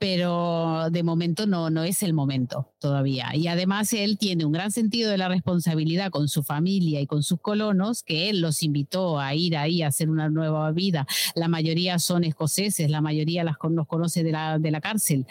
[0.00, 3.28] Pero de momento no, no es el momento todavía.
[3.36, 7.22] Y además él tiene un gran sentido de la responsabilidad con su familia y con
[7.22, 11.06] sus colonos, que él los invitó a ir ahí a hacer una nueva vida.
[11.36, 15.28] La mayoría son escoceses, la mayoría las, los conoce de la, de la cárcel.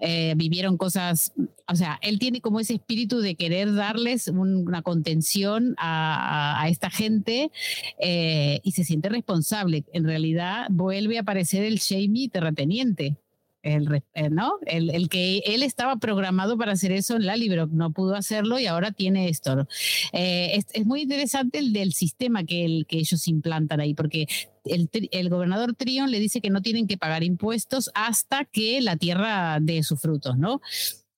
[0.00, 1.32] Eh, vivieron cosas,
[1.68, 7.50] o sea, él tiene como ese espíritu de querer darles una contención a, esta gente
[7.98, 9.84] eh, y se siente responsable.
[9.92, 13.16] En realidad vuelve a aparecer el Jamie terrateniente.
[13.62, 14.58] El, eh, ¿no?
[14.66, 18.58] El, el, que él estaba programado para hacer eso en la libro, no pudo hacerlo
[18.58, 19.66] y ahora tiene esto.
[20.12, 24.26] es, es, muy interesante el del sistema que, el, que ellos implantan ahí, porque
[24.64, 29.58] el, gobernador Trion le dice que no tienen que pagar impuestos hasta que la tierra
[29.60, 30.60] dé sus frutos, ¿no?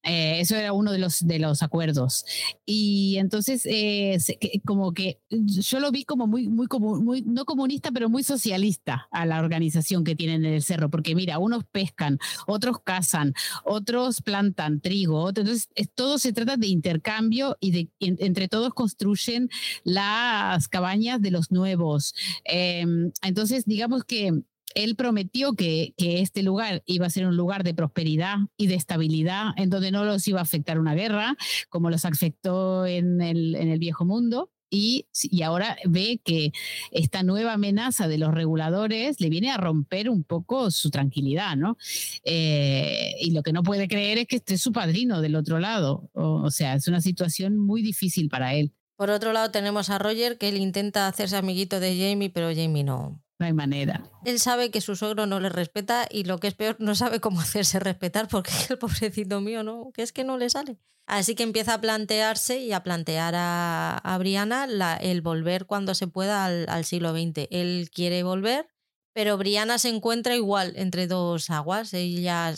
[0.07, 2.25] Eh, eso era uno de los, de los acuerdos.
[2.65, 4.17] Y entonces, eh,
[4.65, 9.27] como que yo lo vi como muy, muy, muy, no comunista, pero muy socialista a
[9.27, 14.81] la organización que tienen en el cerro, porque mira, unos pescan, otros cazan, otros plantan
[14.81, 19.49] trigo, entonces todo se trata de intercambio y de entre todos construyen
[19.85, 22.15] las cabañas de los nuevos.
[22.45, 24.33] Em, entonces, digamos que
[24.77, 29.49] él prometió que, este lugar iba a ser un lugar de prosperidad y de estabilidad,
[29.57, 31.37] en donde no los iba a afectar una guerra,
[31.71, 34.53] como los afectó en el, viejo mundo.
[34.69, 35.07] Y,
[35.45, 36.53] ahora ve que
[36.91, 41.79] esta nueva amenaza de los reguladores le viene a romper un poco su tranquilidad, ¿no?
[42.25, 46.11] Eh, y lo que no puede creer es que esté su padrino del otro lado.
[46.13, 48.73] O, sea, es una situación muy difícil para él.
[48.97, 52.85] Por otro lado tenemos a Roger que él intenta hacerse amiguito de Jamie, pero Jamie
[52.85, 54.11] no, no hay manera.
[54.25, 57.21] Él sabe que su suegro no le respeta y lo que es peor, no sabe
[57.21, 59.91] cómo hacerse respetar porque el pobrecito mío, ¿no?
[59.93, 60.79] Que es que no le sale.
[61.07, 64.67] Así que empieza a plantearse y a plantear a, a Brianna
[65.01, 67.47] el volver cuando se pueda al, siglo XX.
[67.51, 68.67] Él quiere volver,
[69.13, 71.95] pero Brianna se encuentra igual entre dos aguas.
[71.95, 72.53] Ella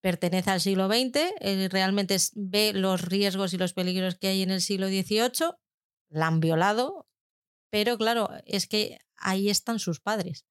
[0.00, 4.52] pertenece al siglo XX, él realmente ve los riesgos y los peligros que hay en
[4.52, 5.54] el siglo XVIII,
[6.08, 7.08] la han violado,
[7.70, 10.46] pero claro, es que ahí están sus padres.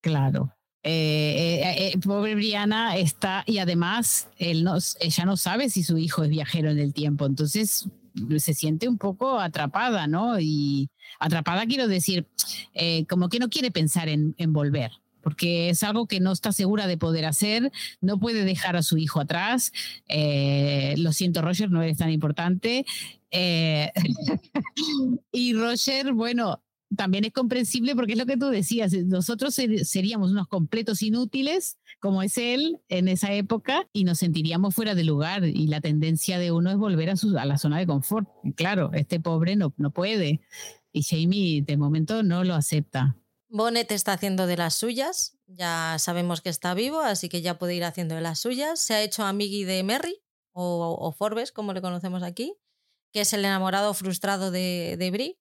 [0.00, 0.52] Claro.
[0.86, 6.28] Eh, eh, eh, pobre Briana está, y además ella no sabe si su hijo es
[6.28, 7.88] viajero en el tiempo, entonces
[8.36, 10.38] se siente un poco atrapada, ¿no?
[10.38, 12.28] Y atrapada quiero decir,
[13.08, 14.92] como que no quiere pensar en, volver,
[15.22, 18.98] porque es algo que no está segura de poder hacer, no puede dejar a su
[18.98, 19.72] hijo atrás.
[20.96, 22.84] lo siento, Roger, no eres tan importante.
[25.32, 26.62] y Roger, bueno,
[26.96, 32.22] también es comprensible porque es lo que tú decías, nosotros seríamos unos completos inútiles, como
[32.22, 35.44] es él en esa época, y nos sentiríamos fuera de lugar.
[35.44, 38.28] Y la tendencia de uno es volver a, su, a la zona de confort.
[38.56, 40.40] claro, este pobre no, no puede.
[40.92, 43.16] Y Jamie de momento no lo acepta.
[43.48, 47.76] Bonnet está haciendo de las suyas, ya sabemos que está vivo, así que ya puede
[47.76, 48.80] ir haciendo de las suyas.
[48.80, 52.56] Se ha hecho amigui de Merry, o, Forbes, como le conocemos aquí,
[53.12, 55.38] que es el enamorado frustrado de, de Brie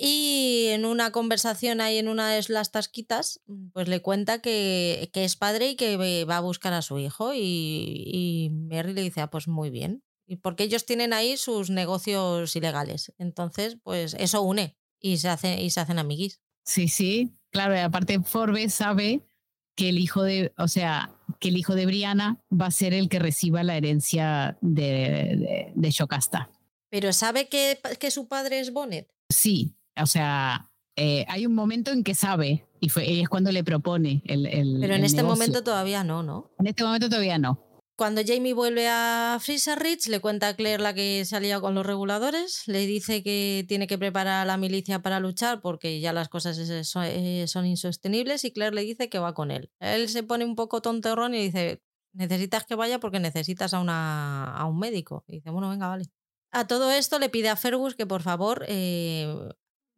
[0.00, 5.10] y en una conversación ahí en una de las tasquitas, mm, pues le cuenta que,
[5.12, 7.34] es padre y que va a buscar a su hijo.
[7.34, 10.04] Y, y Mary le dice, ah, pues muy bien.
[10.24, 13.12] Y porque ellos tienen ahí sus negocios ilegales.
[13.18, 16.40] Entonces, pues eso une y se, hace, y se hacen amiguis.
[16.64, 17.34] Sí, sí.
[17.50, 19.26] Claro, y aparte Forbes sabe
[19.74, 23.08] que el hijo de, o sea, que el hijo de Brianna va a ser el
[23.08, 26.50] que reciba la herencia de, de, Shokasta.
[26.90, 29.10] ¿Pero sabe que, que su padre es Bonnet?
[29.30, 33.64] Sí, o sea, eh, hay un momento en que sabe y, fue, es cuando le
[33.64, 34.46] propone el.
[34.46, 36.50] el Pero en este momento todavía no, ¿no?
[36.58, 37.64] En este momento todavía no.
[37.96, 41.84] Cuando Jamie vuelve a Freezer Ridge, le cuenta a Claire la que salía con los
[41.84, 46.28] reguladores, le dice que tiene que preparar a la milicia para luchar porque ya las
[46.28, 46.56] cosas
[46.86, 49.72] son, eh, son insostenibles y Claire le dice que va con él.
[49.80, 51.82] Él se pone un poco tonterrón y dice,
[52.12, 55.24] necesitas que vaya porque necesitas a, una, a un médico.
[55.26, 56.04] Y dice, bueno, venga, vale.
[56.52, 59.26] A todo esto le pide a Fergus que por favor eh,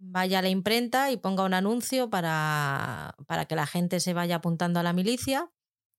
[0.00, 4.36] vaya a la imprenta y ponga un anuncio para, para que la gente se vaya
[4.36, 5.52] apuntando a la milicia.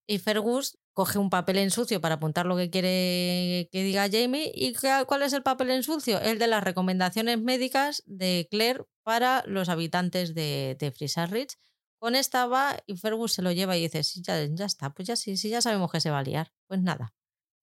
[0.08, 4.52] Y Fergus coge un papel en sucio para apuntar lo que quiere que diga Jamie.
[4.54, 4.74] ¿Y
[5.08, 6.20] cuál es el papel en sucio?
[6.20, 11.58] El de las recomendaciones médicas de Claire para los habitantes de, de Ridge.
[12.00, 15.08] Con esta va y Fergus se lo lleva y dice, sí, ya, ya está, pues
[15.08, 16.52] ya sí, sí, ya sabemos que se va a liar.
[16.68, 17.14] Pues nada.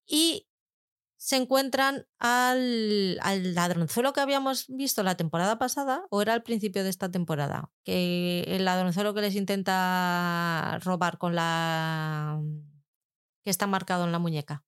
[0.07, 0.48] Y
[1.19, 6.81] se encuentran al, al, ladronzuelo que habíamos visto la temporada pasada, o era al principio
[6.81, 12.41] de esta temporada, que el ladronzuelo que les intenta robar con la
[13.43, 14.63] que está marcado en la muñeca.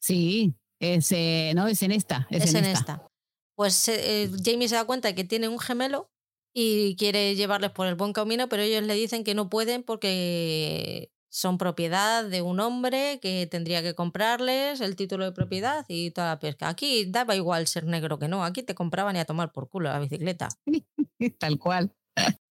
[0.00, 1.10] Sí, es,
[1.54, 2.26] no, es en esta.
[2.28, 3.08] Es, en, esta.
[3.54, 6.10] Pues eh, Jamie se da cuenta de que tiene un gemelo
[6.52, 11.10] y quiere llevarles por el buen camino, pero ellos le dicen que no pueden porque
[11.36, 16.28] son propiedad de un hombre que tendría que comprarles el título de propiedad y toda
[16.28, 16.70] la pesca.
[16.70, 19.90] Aquí daba igual ser negro que no, aquí te compraban y a tomar por culo
[19.90, 20.48] la bicicleta.
[21.38, 21.92] Tal cual.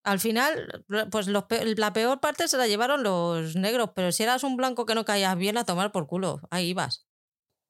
[0.03, 4.55] Al final, pues la peor parte se la llevaron los negros, pero si eras un
[4.55, 7.07] blanco que no caías bien a tomar por culo, ahí ibas.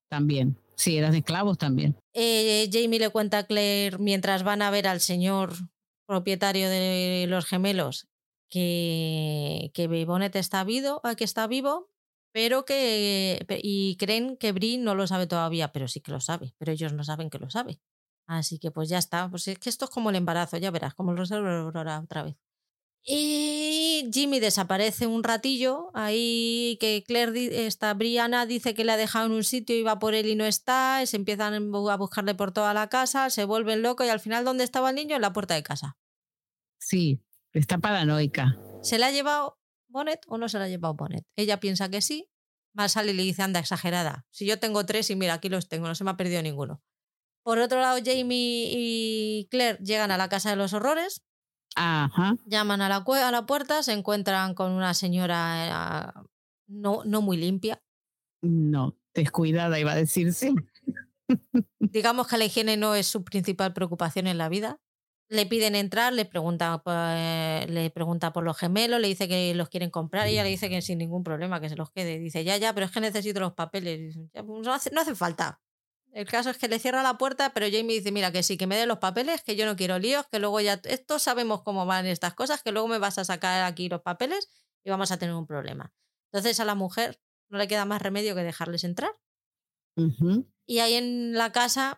[0.10, 1.96] También, sí, eras de esclavos también.
[2.14, 5.54] Eh, Jamie le cuenta a Claire mientras van a ver al señor
[6.06, 8.10] propietario de los gemelos
[8.56, 11.92] que, que Bonnet está vivo, ah, que está vivo,
[12.32, 16.56] pero que y creen que Brie no lo sabe todavía, pero sí que lo sabe,
[16.58, 17.82] pero ellos no saben que lo sabe.
[18.28, 20.94] Así que pues ya está, pues es que esto es como el embarazo, ya verás,
[20.94, 22.38] como lo Aurora otra vez.
[23.04, 29.26] Y Jimmy desaparece un ratillo, ahí que Claire, esta Brianna dice que le ha dejado
[29.26, 32.54] en un sitio y va por él y no está, se empiezan a buscarle por
[32.54, 35.18] toda la casa, se vuelven locos y al final ¿dónde estaba el niño?
[35.18, 35.98] En la puerta de casa.
[36.80, 37.22] Sí,
[37.60, 38.58] está paranoica.
[38.82, 41.26] ¿Se la ha llevado Bonnet o no se la ha llevado Bonnet?
[41.36, 42.30] Ella piensa que sí,
[42.74, 44.26] más sale y le dice, anda, exagerada.
[44.32, 46.82] Si yo tengo tres y mira, aquí los tengo, no se me ha perdido ninguno.
[47.44, 51.24] Por otro lado, Jamie y Claire llegan a la casa de los horrores,
[51.76, 52.38] Ajá.
[52.46, 56.22] Llaman a la, a la puerta, se encuentran con una señora eh,
[56.68, 57.82] no, no muy limpia.
[58.42, 60.54] No, descuidada iba a decirse.
[61.80, 64.80] Digamos que la higiene no es su principal preocupación en la vida.
[65.28, 69.70] Le piden entrar, le pregunta, pues, le pregunta por los gemelos, le dice que los
[69.70, 72.20] quieren comprar y ella le dice que sin ningún problema, que se los quede.
[72.20, 74.16] Dice, ya, ya, pero es que necesito los papeles.
[74.32, 75.62] Pues, no hace, no hace falta.
[76.16, 78.68] El caso es que le cierra la puerta, pero Jamie dice, mira, que sí, que
[78.68, 81.86] me dé los papeles, que yo no quiero líos, que luego ya, esto sabemos cómo
[81.86, 84.50] van estas cosas, que luego me vas a sacar aquí los papeles
[84.86, 85.94] y vamos a tener un problema.
[86.32, 87.20] Entonces a la mujer
[87.50, 89.12] no le queda más remedio que dejarles entrar.
[90.66, 91.98] Y ahí en la casa,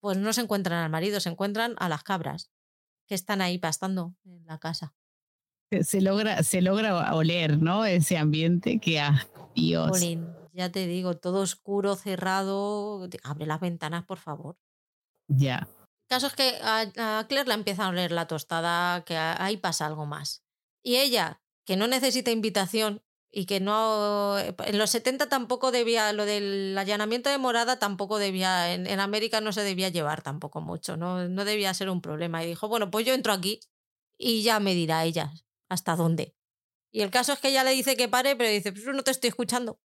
[0.00, 2.51] pues no se encuentran al marido, se encuentran a las cabras,
[3.12, 4.94] que están ahí pastando en la casa.
[5.82, 7.84] Se logra, se logra oler, ¿no?
[7.84, 10.00] Ese ambiente que, ah, Dios
[10.54, 13.06] ya te digo, todo oscuro, cerrado.
[13.22, 14.56] Abre las ventanas, por favor.
[15.28, 15.68] Ya.
[15.68, 19.84] El caso es que a, Claire le empieza a oler la tostada, que ahí pasa
[19.84, 20.42] algo más.
[20.82, 23.02] Y ella, que no necesita invitación
[23.32, 24.38] y que no.
[24.38, 26.12] En los 70 tampoco debía.
[26.12, 28.72] Lo del allanamiento de morada tampoco debía.
[28.74, 32.44] En, América no se debía llevar tampoco mucho, no, no debía ser un problema.
[32.44, 33.60] Y dijo, bueno, pues yo entro aquí
[34.18, 35.32] y ya me dirá ella
[35.68, 36.36] hasta dónde.
[36.92, 39.10] Y el caso es que ella le dice que pare, pero dice, pues no te
[39.10, 39.80] estoy escuchando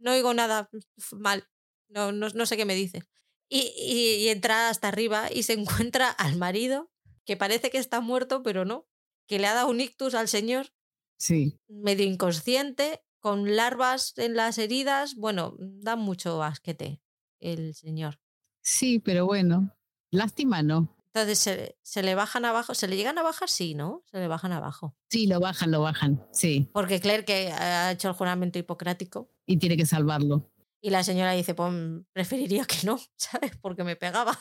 [0.00, 0.68] no oigo nada
[1.12, 1.48] mal,
[1.88, 3.04] no, no, sé qué me dice.
[3.48, 6.90] Y, y, entra hasta arriba y se encuentra al marido,
[7.24, 8.88] que parece que está muerto, pero no,
[9.26, 10.72] que le ha dado un ictus al señor.
[11.20, 11.60] Sí.
[11.68, 15.14] Medio inconsciente, con larvas en las heridas.
[15.14, 17.02] Bueno, da mucho asquete
[17.38, 18.18] el señor.
[18.62, 19.76] Sí, pero bueno,
[20.10, 20.96] lástima no.
[21.12, 24.02] Entonces se, se, le bajan abajo, se le llegan a bajar, sí, ¿no?
[24.10, 24.96] Se le bajan abajo.
[25.10, 26.70] Sí, lo bajan, lo bajan, sí.
[26.72, 29.30] Porque Claire, que ha hecho el juramento hipocrático.
[29.44, 30.50] Y tiene que salvarlo.
[30.80, 31.72] Y la señora dice, pues
[32.12, 33.56] preferiría que no, ¿sabes?
[33.60, 34.38] Porque me pegaba.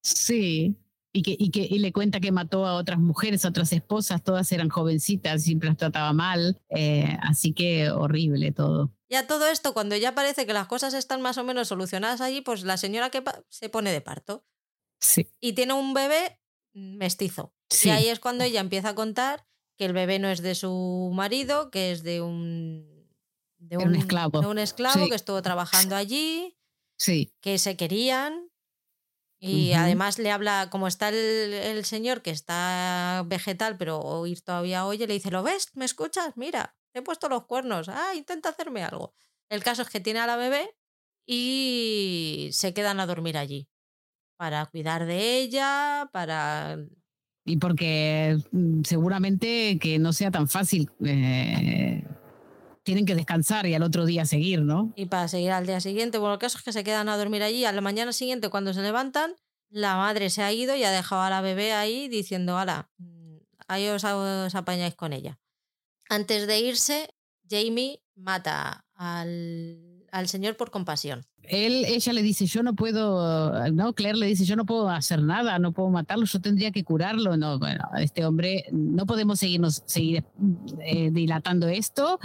[0.00, 0.76] sí.
[1.12, 4.22] Y que, y que y le cuenta que mató a otras mujeres, a otras esposas,
[4.22, 6.60] todas eran jovencitas, siempre las trataba mal.
[6.68, 8.92] Eh, así que horrible todo.
[9.08, 12.42] Ya todo esto, cuando ya parece que las cosas están más o menos solucionadas allí,
[12.42, 14.44] pues la señora que se pone de parto.
[15.40, 16.38] Y tiene un bebé
[16.74, 17.54] mestizo.
[17.84, 19.46] Y ahí es cuando ella empieza a contar
[19.76, 23.08] que el bebé no es de su marido, que es de un,
[23.58, 26.56] de un, esclavo, un esclavo que estuvo trabajando allí,
[26.96, 27.32] sí.
[27.40, 28.47] que se querían.
[29.40, 35.06] Y además le habla, como está el, señor que está vegetal, pero oír todavía oye,
[35.06, 35.70] le dice, ¿lo ves?
[35.74, 36.36] ¿Me escuchas?
[36.36, 37.88] Mira, he puesto los cuernos.
[37.88, 39.14] Ah, intenta hacerme algo.
[39.48, 40.74] El caso es que tiene a la bebé
[41.24, 43.68] y se quedan a dormir allí
[44.36, 46.78] para cuidar de ella, para...
[47.44, 50.90] Y porque mm, seguramente que no sea tan fácil.
[51.04, 52.04] Eh,
[52.88, 54.94] tienen que descansar y al otro día seguir, ¿no?
[54.96, 56.16] Y para seguir al día siguiente.
[56.16, 57.66] Bueno, el caso es que se quedan a dormir allí.
[57.66, 59.34] A la mañana siguiente, cuando se levantan,
[59.68, 63.36] la madre se ha ido y ha dejado a la bebé ahí diciendo, ala, mm,
[63.66, 65.38] ahí os, os apañáis con ella.
[66.08, 67.14] Antes de irse,
[67.46, 73.92] Jamie mata al, al señor por compasión él, ella le dice, yo no puedo, no,
[73.92, 77.36] Claire le dice, yo no puedo hacer nada, no puedo matarlo, yo tendría que curarlo.
[77.36, 80.24] No, bueno, este hombre, no podemos seguirnos, seguir
[80.84, 82.18] eh, dilatando esto,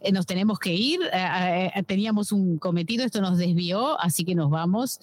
[0.00, 4.50] eh, nos tenemos que ir, eh, teníamos un cometido, esto nos desvió, así que nos
[4.50, 5.00] vamos.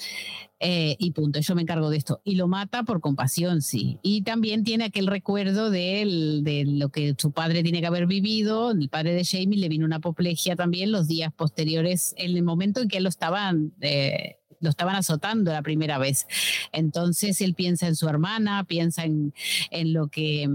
[0.68, 2.22] Y punto, yo me encargo de esto.
[2.24, 4.00] Y lo mata por compasión, sí.
[4.02, 8.72] Y también tiene aquel recuerdo de, lo que su padre tiene que haber vivido.
[8.72, 12.82] El padre de Jamie le vino una apoplejía también los días posteriores, en el momento
[12.82, 13.74] en que lo estaban
[14.66, 16.28] lo estaban azotando la primera vez.
[16.72, 19.34] Entonces él piensa en su hermana, piensa en,
[19.72, 20.50] en lo que...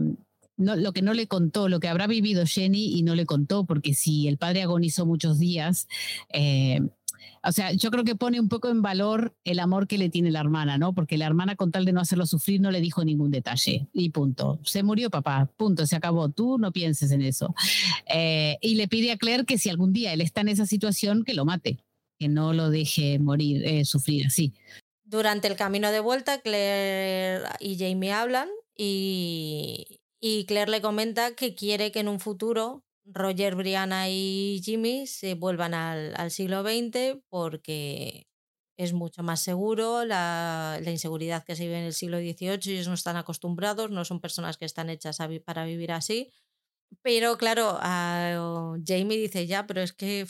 [0.56, 3.64] No, lo que no le contó, lo que habrá vivido Jenny y no le contó,
[3.64, 5.88] porque si el padre agonizó muchos días,
[6.34, 6.80] eh,
[7.42, 10.30] o sea, yo creo que pone un poco en valor el amor que le tiene
[10.30, 10.94] la hermana, ¿no?
[10.94, 14.10] Porque la hermana con tal de no hacerlo sufrir no le dijo ningún detalle y
[14.10, 14.60] punto.
[14.64, 16.28] Se murió papá, punto, se acabó.
[16.30, 17.54] Tú no pienses en eso.
[18.06, 21.24] Eh, y le pide a Claire que si algún día él está en esa situación,
[21.24, 21.78] que lo mate
[22.20, 24.52] que no lo deje morir, eh, sufrir así.
[25.04, 31.54] Durante el camino de vuelta, Claire y Jamie hablan y, y Claire le comenta que
[31.54, 37.20] quiere que en un futuro Roger, Brianna y Jimmy se vuelvan al, al siglo XX
[37.28, 38.26] porque
[38.76, 42.88] es mucho más seguro, la, la, inseguridad que se vive en el siglo XVIII, ellos
[42.88, 46.32] no están acostumbrados, no son personas que están hechas para vivir así.
[47.02, 50.26] Pero claro, a Jamie dice, ya, pero es que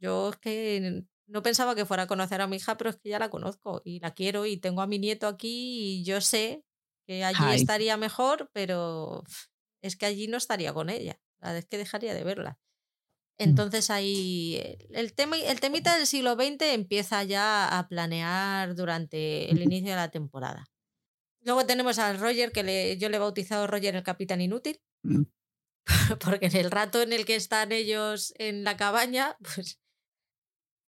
[0.00, 3.08] yo es que no pensaba que fuera a conocer a mi hija, pero es que
[3.08, 6.64] ya la conozco y la quiero y tengo a mi nieto aquí y yo sé
[7.06, 9.24] que allí estaría mejor, pero
[9.82, 11.18] es que allí no estaría con ella.
[11.42, 12.58] La vez que dejaría de verla.
[13.38, 13.42] Mm.
[13.42, 19.62] Entonces ahí el, tema, el temita del siglo XX empieza ya a planear durante el
[19.62, 20.64] inicio de la temporada.
[21.44, 25.22] Luego tenemos al Roger, que le, yo le he bautizado Roger el Capitán Inútil, mm.
[26.24, 29.80] porque en el rato en el que están ellos en la cabaña, pues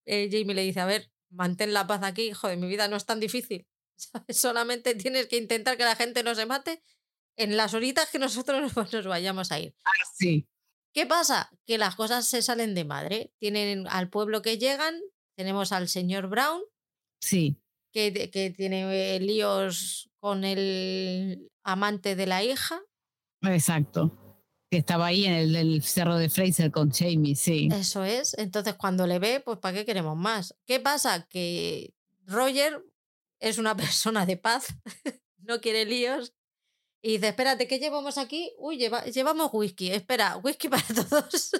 [0.04, 2.96] eh, Jamie le dice, a ver, mantén la paz aquí, hijo de mi vida no
[2.96, 3.66] es tan difícil.
[4.28, 6.82] Solamente tienes que intentar que la gente no se mate
[7.36, 9.74] en las horitas que nosotros nos vayamos a ir.
[9.84, 10.46] Ah, sí.
[10.92, 11.50] ¿Qué pasa?
[11.66, 13.32] Que las cosas se salen de madre.
[13.38, 15.00] Tienen al pueblo que llegan,
[15.36, 16.60] tenemos al señor Brown.
[17.20, 17.56] Sí.
[17.92, 22.82] Que, que tiene líos con el amante de la hija.
[23.42, 24.18] Exacto.
[24.70, 27.68] Que estaba ahí en el, cerro de Fraser con Jamie, sí.
[27.72, 28.34] Eso es.
[28.38, 30.54] Entonces, cuando le ve, pues ¿para qué queremos más?
[30.66, 31.26] ¿Qué pasa?
[31.28, 32.82] Que Roger
[33.40, 34.74] es una persona de paz,
[35.38, 36.34] no quiere líos
[37.02, 38.52] y dice, espérate, ¿qué llevamos aquí?
[38.58, 38.78] Uy,
[39.12, 39.90] llevamos whisky.
[39.90, 41.50] Espera, whisky para todos.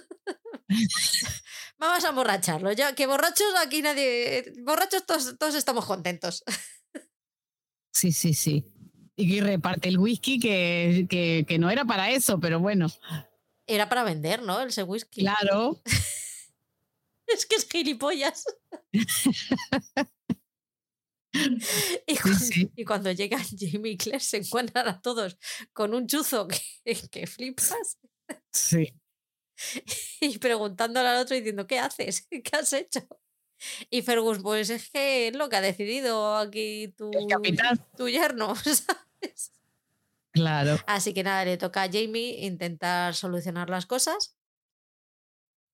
[1.79, 2.71] Vamos a emborracharlo.
[2.73, 4.53] Ya, que borrachos aquí nadie...
[4.63, 6.45] Borrachos todos, todos estamos contentos.
[7.93, 8.65] sí, sí, sí.
[9.17, 12.87] Y reparte el whisky que, que, que no era para eso, pero bueno.
[13.67, 14.61] Era para vender, ¿no?
[14.61, 15.23] Ese whisky.
[15.23, 15.83] Claro.
[17.27, 18.45] es que es gilipollas.
[22.77, 25.39] Y cuando, llegan Jamie y Claire se encuentran a todos
[25.73, 26.61] con un chuzo que,
[27.11, 27.99] que flipas.
[28.53, 28.95] Sí.
[30.21, 32.27] Y preguntándole al otro diciendo, ¿qué haces?
[32.29, 33.07] ¿Qué has hecho?
[33.91, 37.11] Y Fergus, pues es que es lo que ha decidido aquí tu,
[37.97, 39.53] tu yerno, ¿sabes?
[40.33, 40.79] Claro.
[40.87, 44.37] Así que nada, le toca a Jamie intentar solucionar las cosas.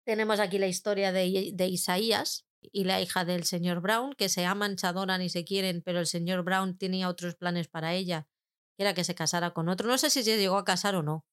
[0.05, 4.45] Tenemos aquí la historia de, de Isaías, y la hija del señor Brown, que se
[4.45, 8.27] aman, se adoran y se quieren, pero el señor Brown tenía otros planes para ella,
[8.77, 9.89] que era que se casara con otro.
[9.89, 11.25] No sé si se llegó a casar o no.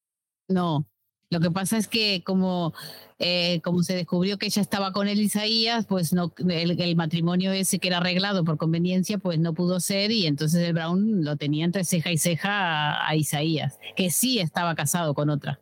[0.48, 0.88] No,
[1.30, 2.74] lo que pasa es que como,
[3.18, 7.80] eh, como se descubrió que ella estaba con él Isaías, pues no, el, matrimonio ese
[7.80, 11.66] que era arreglado por conveniencia, pues no pudo ser y entonces el Brown lo tenía
[11.66, 15.60] entre ceja y ceja a, Isaías, que sí estaba casado con otra.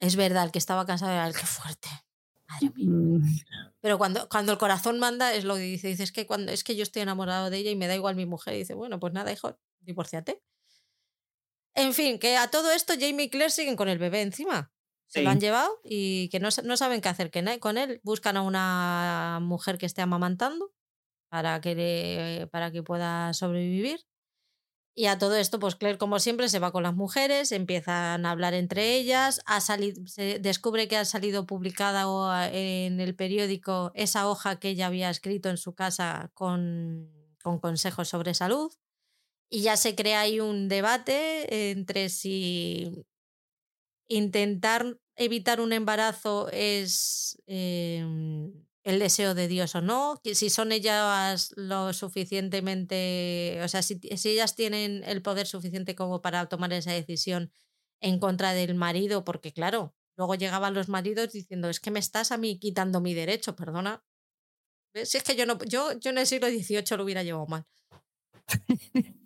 [0.00, 1.88] Es verdad, el que estaba casado era el que fuerte.
[2.48, 2.86] Madre mía.
[2.88, 3.22] Mm.
[3.80, 5.88] Pero cuando, cuando el corazón manda es lo que dice.
[5.88, 8.16] Dice, es que, cuando, es que yo estoy enamorado de ella y me da igual
[8.16, 8.54] mi mujer.
[8.54, 10.42] Y dice, bueno, pues nada, hijo, divorciate.
[11.74, 14.72] En fin, que a todo esto Jamie y Claire siguen con el bebé encima.
[15.08, 17.30] Se lo han llevado y que no, no saben qué hacer
[17.60, 18.00] con él.
[18.02, 20.72] Buscan a una mujer que esté amamantando
[21.28, 24.00] para que, para que pueda sobrevivir.
[24.98, 28.30] Y a todo esto, pues Claire, como siempre, se va con las mujeres, empiezan a
[28.30, 34.26] hablar entre ellas, ha salido, se descubre que ha salido publicada en el periódico esa
[34.26, 38.72] hoja que ella había escrito en su casa con, con consejos sobre salud.
[39.50, 43.04] Y ya se crea ahí un debate entre si
[44.08, 51.52] intentar evitar un embarazo es em, el deseo de Dios o no, si son ellas
[51.56, 57.50] lo suficientemente, o sea, si, ellas tienen el poder suficiente como para tomar esa decisión
[58.00, 62.30] en contra del marido, porque claro, luego llegaban los maridos diciendo, es que me estás
[62.30, 64.04] a mí quitando mi derecho, perdona.
[64.94, 67.64] Si es que yo no, yo, yo en el siglo XVIII lo hubiera llevado mal.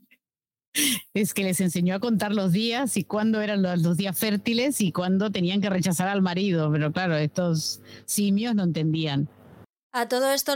[1.12, 4.90] es que les enseñó a contar los días y cuándo eran los, días fértiles y
[4.90, 6.72] cuándo tenían que rechazar al marido.
[6.72, 9.28] Pero claro, estos simios no entendían.
[9.92, 10.54] A todo esto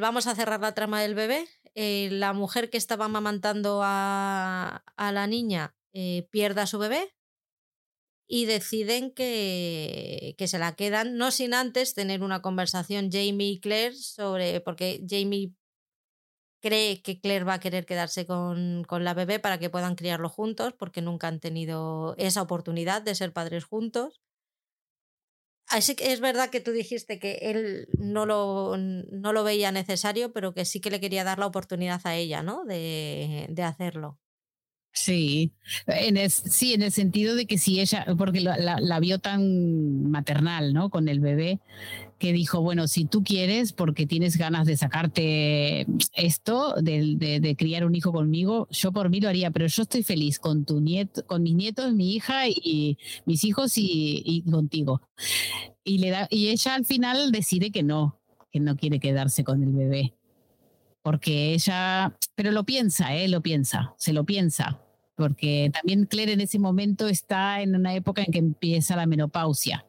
[0.00, 1.46] vamos a cerrar la trama del bebé.
[1.74, 7.14] Eh, la mujer que estaba amamantando a, la niña eh, pierde a su bebé
[8.28, 13.60] y deciden que, que, se la quedan, no sin antes tener una conversación Jamie y
[13.60, 15.54] Claire sobre, porque Jamie
[16.60, 20.28] cree que Claire va a querer quedarse con, con la bebé para que puedan criarlo
[20.28, 24.20] juntos, porque nunca han tenido esa oportunidad de ser padres juntos.
[25.68, 30.32] Así que es verdad que tú dijiste que él no lo, no lo veía necesario,
[30.32, 32.64] pero que sí que le quería dar la oportunidad a ella, ¿no?
[32.64, 34.18] De, de hacerlo.
[34.96, 35.52] Sí,
[35.88, 40.72] en sí, en el sentido de que si ella, porque la, la, vio tan maternal,
[40.72, 40.88] ¿no?
[40.88, 41.60] Con el bebé,
[42.18, 47.84] que dijo, bueno, si tú quieres, porque tienes ganas de sacarte esto, de, de, criar
[47.84, 51.26] un hijo conmigo, yo por mí lo haría, pero yo estoy feliz con tu nieto,
[51.26, 55.02] con mis nietos, mi hija y mis hijos y, y contigo.
[55.84, 58.18] Y, le da, y ella al final decide que no,
[58.50, 60.14] que no quiere quedarse con el bebé
[61.02, 63.28] porque ella, pero lo piensa, ¿eh?
[63.28, 64.80] Lo piensa, se lo piensa,
[65.16, 69.84] porque también Claire en ese momento está en una época en que empieza la menopausia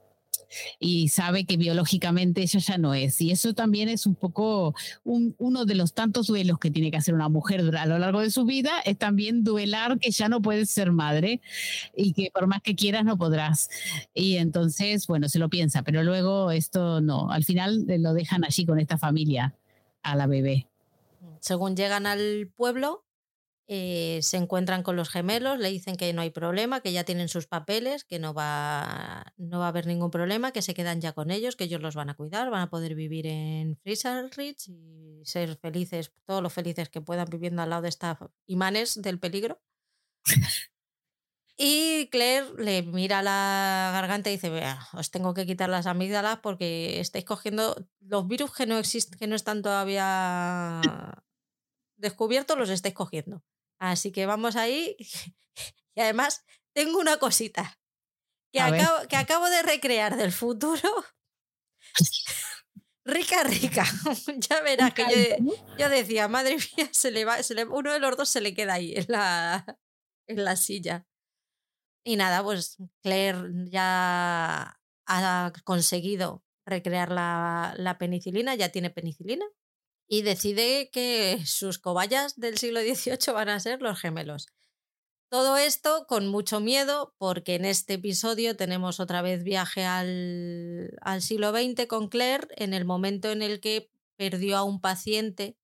[0.79, 3.19] y sabe que biológicamente ella ya no es.
[3.21, 4.73] Y eso también es un poco
[5.03, 8.31] uno de los tantos duelos que tiene que hacer una mujer a lo largo de
[8.31, 11.41] su vida, es también duelar que ya no puedes ser madre
[11.95, 13.69] y que por más que quieras no podrás.
[14.13, 18.65] Y entonces, bueno, se lo piensa, pero luego esto no, al final lo dejan allí
[18.65, 19.55] con esta familia
[20.03, 20.67] a la bebé.
[21.39, 23.03] Según llegan al pueblo,
[23.69, 27.27] eh, se encuentran con los gemelos, le dicen que no hay problema, que ya tienen
[27.27, 31.11] sus papeles, que no va, no va a haber ningún problema, que se quedan ya
[31.11, 35.21] con ellos, que ellos los van a cuidar, van a poder vivir en Freezer y
[35.25, 39.61] ser felices, todos los felices que puedan viviendo al lado de estas imanes del peligro.
[41.59, 46.37] Y Claire le mira la garganta y dice, Vea, os tengo que quitar las amígdalas
[46.43, 50.81] porque estáis cogiendo los virus que no existen, que no están todavía
[51.97, 53.43] descubiertos, los estáis cogiendo.
[53.79, 54.95] Así que vamos ahí.
[55.95, 57.79] Y además, tengo una cosita
[58.53, 60.79] que, acabo, que acabo de recrear del futuro.
[63.03, 63.83] rica, rica.
[64.37, 65.39] ya verás que
[65.79, 67.37] yo, decía, madre mía, se le va,
[67.71, 69.65] uno de los dos se le queda ahí en la,
[70.27, 71.07] en la silla.
[72.05, 79.47] Y nada, pues Claire ya ha conseguido recrear la, la penicilina, ya tiene penicilina
[80.07, 84.47] y decide que sus cobayas del siglo XVIII van a ser los gemelos.
[85.29, 90.89] Todo esto con mucho miedo porque en este episodio tenemos otra vez viaje al,
[91.19, 95.57] siglo XX con Claire en el momento en el que perdió a un paciente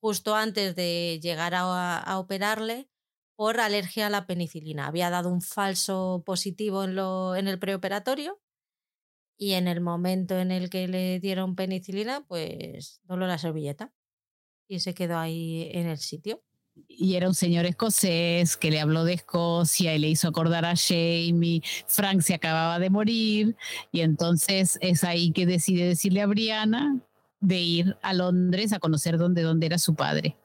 [0.00, 2.88] justo antes de llegar a, a operarle
[3.36, 4.86] por alergia a la penicilina.
[4.86, 8.40] Había dado un falso positivo en, lo, en el preoperatorio
[9.36, 13.92] y en el momento en el que le dieron penicilina, pues dobló la servilleta
[14.68, 16.42] y se quedó ahí en el sitio.
[16.88, 20.74] Y era un señor escocés que le habló de Escocia y le hizo acordar a
[20.76, 21.62] Jamie.
[21.86, 23.56] Frank se acababa de morir
[23.92, 27.00] y entonces es ahí que decide decirle a Brianna
[27.40, 30.36] de ir a Londres a conocer dónde, dónde era su padre,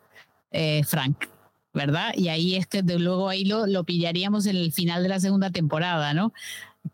[0.51, 1.25] eh, Frank.
[1.73, 2.13] ¿verdad?
[2.15, 5.19] Y ahí es que de luego ahí lo, lo pillaríamos en el final de la
[5.19, 6.33] segunda temporada, ¿no?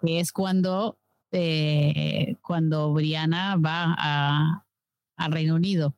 [0.01, 0.97] Que es cuando
[1.35, 4.65] este, cuando Brianna va
[5.17, 5.95] al Reino Unido.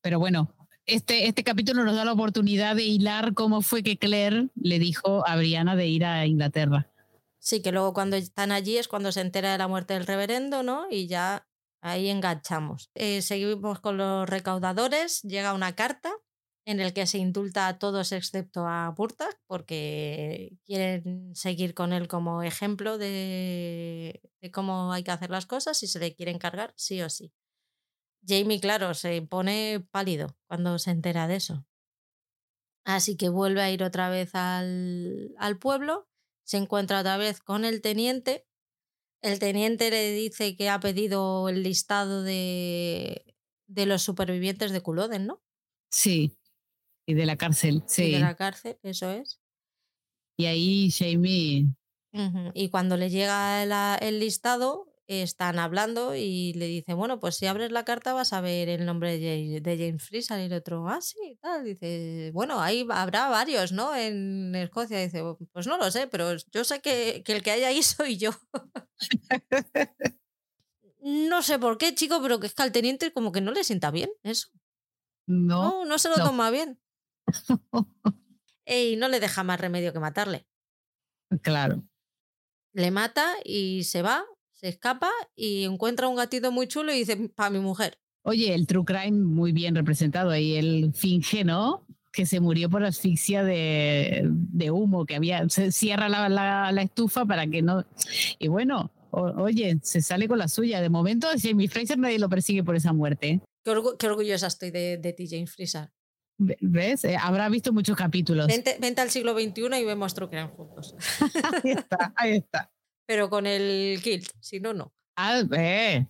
[0.00, 0.52] Pero bueno,
[0.84, 5.26] este, este capítulo nos da la oportunidad de hilar cómo fue que Claire le dijo
[5.26, 6.90] a Brianna de ir a Inglaterra.
[7.38, 10.62] Sí, que luego cuando están allí es cuando se entera de la muerte del reverendo,
[10.64, 10.86] ¿no?
[10.90, 11.46] Y ya
[11.80, 12.90] ahí enganchamos.
[12.94, 16.12] Eh, seguimos con los recaudadores, llega una carta
[16.66, 22.08] en el que se indulta a todos excepto a Burtak porque quieren seguir con él
[22.08, 24.20] como ejemplo de,
[24.52, 27.32] cómo hay que hacer las cosas y se le quieren cargar sí o sí.
[28.26, 31.64] Jamie, claro, se pone pálido cuando se entera de eso.
[32.84, 36.08] Así que vuelve a ir otra vez al, al pueblo,
[36.44, 38.44] se encuentra otra vez con el teniente.
[39.22, 43.36] El teniente le dice que ha pedido el listado de,
[43.68, 45.42] de los supervivientes de Culoden, ¿no?
[45.90, 46.36] Sí,
[47.06, 48.12] y de la cárcel, sí.
[48.12, 49.40] de la cárcel, eso es.
[50.36, 51.68] Y ahí Jamie.
[52.54, 53.62] Y cuando le llega
[53.98, 58.40] el listado, están hablando y le dice, bueno, pues si abres la carta vas a
[58.40, 61.64] ver el nombre de, James Freezer y el otro, ah, sí, tal.
[61.64, 63.94] Dice, bueno, ahí habrá varios, ¿no?
[63.94, 64.98] En Escocia.
[64.98, 68.30] Dice, pues no lo sé, pero yo sé que, el que hay ahí soy yo.
[71.00, 73.64] no sé por qué, chico, pero que es que al teniente como que no le
[73.64, 74.48] sienta bien eso.
[75.28, 75.70] No.
[75.70, 76.80] No, no se lo toma bien.
[78.66, 80.46] y no le deja más remedio que matarle.
[81.42, 81.82] Claro.
[82.72, 87.16] Le mata y se va, se escapa y encuentra un gatito muy chulo y dice,
[87.34, 87.98] para mi mujer.
[88.22, 90.56] Oye, el true crime muy bien representado ahí.
[90.56, 91.86] Él finge, ¿no?
[92.12, 97.24] Que se murió por asfixia de, de humo, que había, se cierra la, la, estufa
[97.24, 97.86] para que no...
[98.38, 100.80] Y bueno, oye, se sale con la suya.
[100.80, 103.40] De momento, mi Fraser nadie lo persigue por esa muerte.
[103.64, 105.90] Qué, orgullosa estoy de, de ti, James Fraser.
[106.38, 107.04] ¿Ves?
[107.04, 108.46] Eh, habrá visto muchos capítulos.
[108.46, 110.94] Vente, al siglo XXI y vemos True Crime juntos.
[111.64, 112.70] ahí está, ahí está.
[113.06, 114.92] Pero con el kilt, si no, no.
[115.16, 116.06] Ah, eh.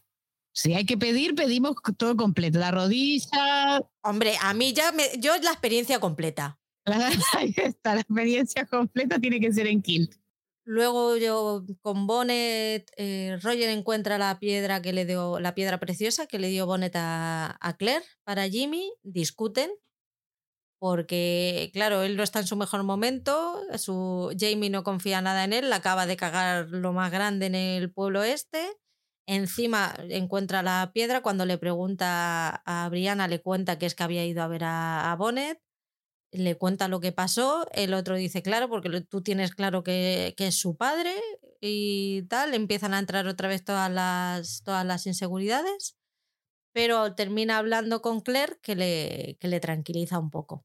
[0.53, 2.59] Si hay que pedir, pedimos todo completo.
[2.59, 3.83] La rodilla.
[4.03, 6.59] Hombre, a mí ya me, yo la experiencia completa.
[7.37, 10.15] ahí está, la experiencia completa tiene que ser en kilt.
[10.65, 16.27] Luego yo con Bonnet, eh, Roger encuentra la piedra que le dio, la piedra preciosa
[16.27, 19.71] que le dio Bonnet a, a Claire para Jimmy, discuten
[20.89, 23.61] porque claro, él no está en su mejor momento,
[24.39, 27.93] Jamie no confía nada en él, la acaba de cagar lo más grande en el
[27.93, 28.61] pueblo este
[29.29, 31.21] Encima encuentra la piedra.
[31.21, 35.13] Cuando le pregunta a Brianna, le cuenta que es que había ido a ver a,
[35.13, 35.61] a Bonnet.
[36.33, 37.67] Le cuenta lo que pasó.
[37.73, 41.13] El otro dice, claro, porque tú tienes claro que, que, es su padre
[41.61, 42.55] y tal.
[42.55, 45.97] Empiezan a entrar otra vez todas las, todas las inseguridades.
[46.73, 50.65] Pero termina hablando con Claire que le, que le tranquiliza un poco.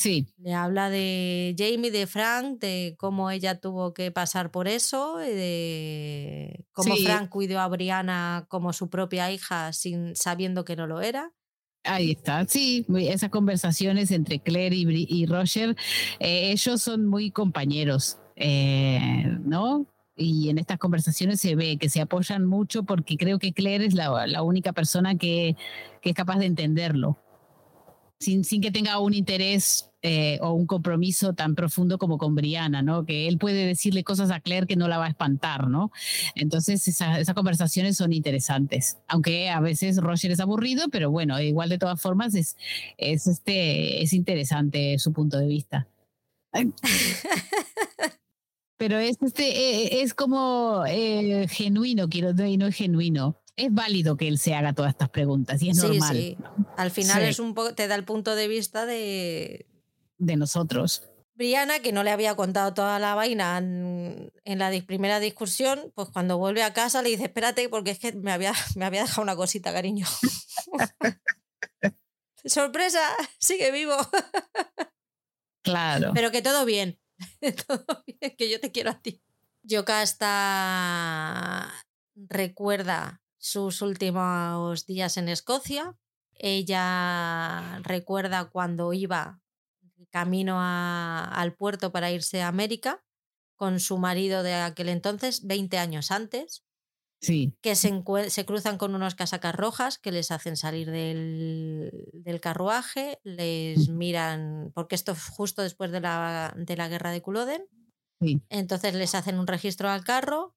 [0.00, 0.26] Sí.
[0.38, 6.64] Le habla de Jamie, de Frank, de cómo ella tuvo que pasar por eso, de
[6.72, 7.04] cómo Sí.
[7.04, 11.34] Frank cuidó a Brianna como su propia hija sin sabiendo que no lo era.
[11.84, 15.76] Ahí está, sí, esas conversaciones entre Claire y, y Roger,
[16.18, 19.86] eh, ellos son muy compañeros, eh, ¿no?
[20.16, 23.92] Y en estas conversaciones se ve que se apoyan mucho porque creo que Claire es
[23.92, 25.56] la, la única persona que,
[26.00, 27.18] que es capaz de entenderlo,
[28.20, 32.82] sin, sin que tenga un interés eh, o un compromiso tan profundo como con Brianna,
[32.82, 33.04] ¿no?
[33.06, 35.90] Que él puede decirle cosas a Claire que no la va a espantar, ¿no?
[36.34, 41.70] Entonces esa- esas conversaciones son interesantes, aunque a veces Roger es aburrido, pero bueno, igual
[41.70, 42.56] de todas formas es,
[42.98, 45.88] es, este, es interesante su punto de vista.
[48.76, 53.36] Pero es, este, eh, es como eh, genuino, quiero decir, y no es genuino.
[53.60, 56.36] Es válido que él se haga todas estas preguntas y es Sí, normal sí.
[56.76, 57.28] Al final Sí.
[57.28, 59.66] es un poco, te da el punto de vista de
[60.18, 61.04] de nosotros.
[61.34, 66.10] Brianna, que no le había contado toda la vaina en, en la primera discusión, pues
[66.10, 69.22] cuando vuelve a casa le dice, espérate, porque es que me había, me había dejado
[69.22, 70.06] una cosita, cariño.
[72.44, 73.00] Sorpresa,
[73.38, 73.96] sigue vivo.
[75.62, 76.12] Claro.
[76.14, 76.98] Pero que todo bien.
[77.66, 79.20] todo bien, que yo te quiero a ti.
[79.62, 81.70] Yocasta
[82.16, 85.96] recuerda sus últimos días en Escocia.
[86.34, 89.40] Ella recuerda cuando iba
[90.10, 93.02] camino a- al puerto para irse a América
[93.56, 96.64] con su marido de aquel entonces, 20 años antes,
[97.22, 98.02] Sí, que se,
[98.46, 104.94] cruzan con unos casacas rojas que les hacen salir del, del carruaje, les miran, porque
[104.94, 107.66] esto es justo después de la, de la guerra de Culloden,
[108.20, 108.40] sí.
[108.48, 110.56] entonces les hacen un registro al carro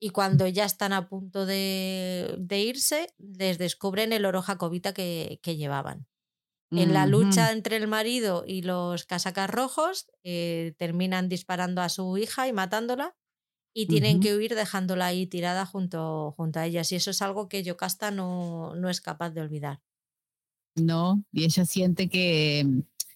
[0.00, 5.38] y cuando ya están a punto de, de irse, les descubren el oro jacobita que,
[5.42, 6.06] que llevaban.
[6.72, 12.16] En la lucha entre el marido y los casacas rojos, eh, terminan disparando a su
[12.16, 13.16] hija y matándola
[13.74, 16.92] y tienen que huir dejándola ahí tirada junto, junto a ellas.
[16.92, 19.80] Y eso es algo que Yocasta no, no es capaz de olvidar.
[20.76, 22.64] No, y ella siente que,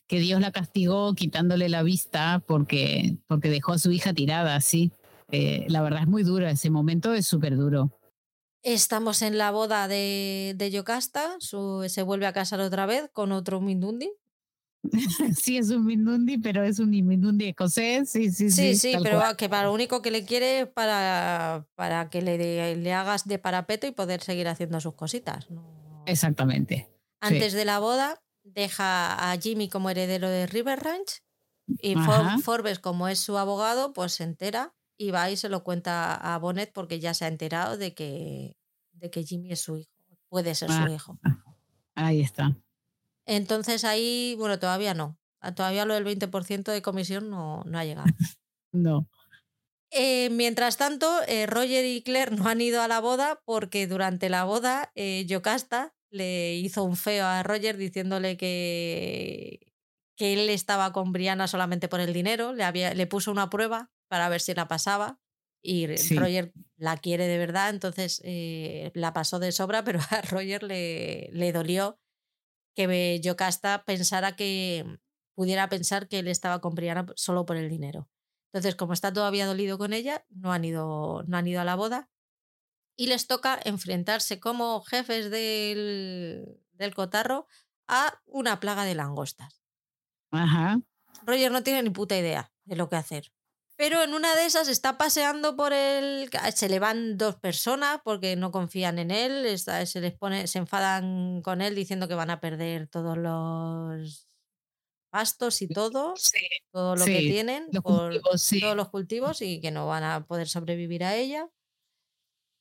[0.09, 4.91] que Dios la castigó quitándole la vista porque, porque dejó a su hija tirada, sí.
[5.31, 7.99] Eh, la verdad es muy duro, ese momento es súper duro.
[8.63, 13.33] Estamos en la boda de, de Yocasta, su- se vuelve a casar otra vez con
[13.33, 14.11] otro Mindundi.
[15.37, 18.93] Sí, es un Mindundi, pero es un Mindundi escocés, sí, sí, Sí, sí.
[18.93, 19.37] sí, pero cual.
[19.37, 23.39] que para lo único que le quiere es para, para que le, le hagas de
[23.39, 25.51] parapeto y poder seguir haciendo sus cositas.
[25.51, 26.91] no- Exactamente.
[27.21, 31.23] Antes de la boda, deja a Jimmy como heredero de River Ranch
[31.81, 32.41] y For-.
[32.43, 36.39] Forbes, como es su abogado, pues se entera y va y se lo cuenta a
[36.39, 38.57] Bonnet porque ya se ha enterado de que,
[38.93, 39.91] de que Jimmy es su hijo,
[40.29, 40.85] puede ser Ah.
[40.87, 41.19] su hijo.
[41.95, 42.57] Ahí está.
[43.27, 45.19] Entonces ahí, bueno, todavía no.
[45.41, 48.07] Ah, Todavía lo del 20% de comisión no, no ha llegado.
[48.73, 49.09] No.
[49.93, 54.29] Eh, mientras tanto, eh, Roger y Claire no han ido a la boda porque durante
[54.29, 59.73] la boda eh, Yocasta le hizo un feo a Roger diciéndole que,
[60.17, 63.93] que él estaba con Brianna solamente por el dinero, le, había, le puso una prueba
[64.15, 65.19] para ver si la pasaba
[65.61, 66.15] y Sí.
[66.17, 71.31] Roger la quiere de verdad, entonces eh, la pasó de sobra, pero a Roger le,
[71.33, 71.99] le dolió
[72.77, 75.01] que Yocasta pensara que
[75.35, 78.09] pudiera pensar que él estaba con Brianna solo por el dinero.
[78.53, 81.75] Entonces, como está todavía dolido con ella, no han ido, no han ido a la
[81.75, 82.09] boda
[82.97, 87.49] y les toca enfrentarse como jefes del, del cotarro
[87.89, 89.65] a una plaga de langostas.
[90.31, 90.79] Ajá.
[91.27, 93.34] Roger no tiene ni puta idea de lo que hacer.
[93.77, 96.31] Pero en una de esas está paseando por el.
[96.55, 99.47] Se le van dos personas porque no confían en él.
[99.47, 104.29] está- se les pone, se enfadan con él diciendo que van a perder todos los
[105.11, 106.15] pastos y todo,
[106.73, 108.61] todo lo que tienen, Los por cultivos, sí.
[108.61, 111.49] todos los cultivos y que no van a poder sobrevivir a ella.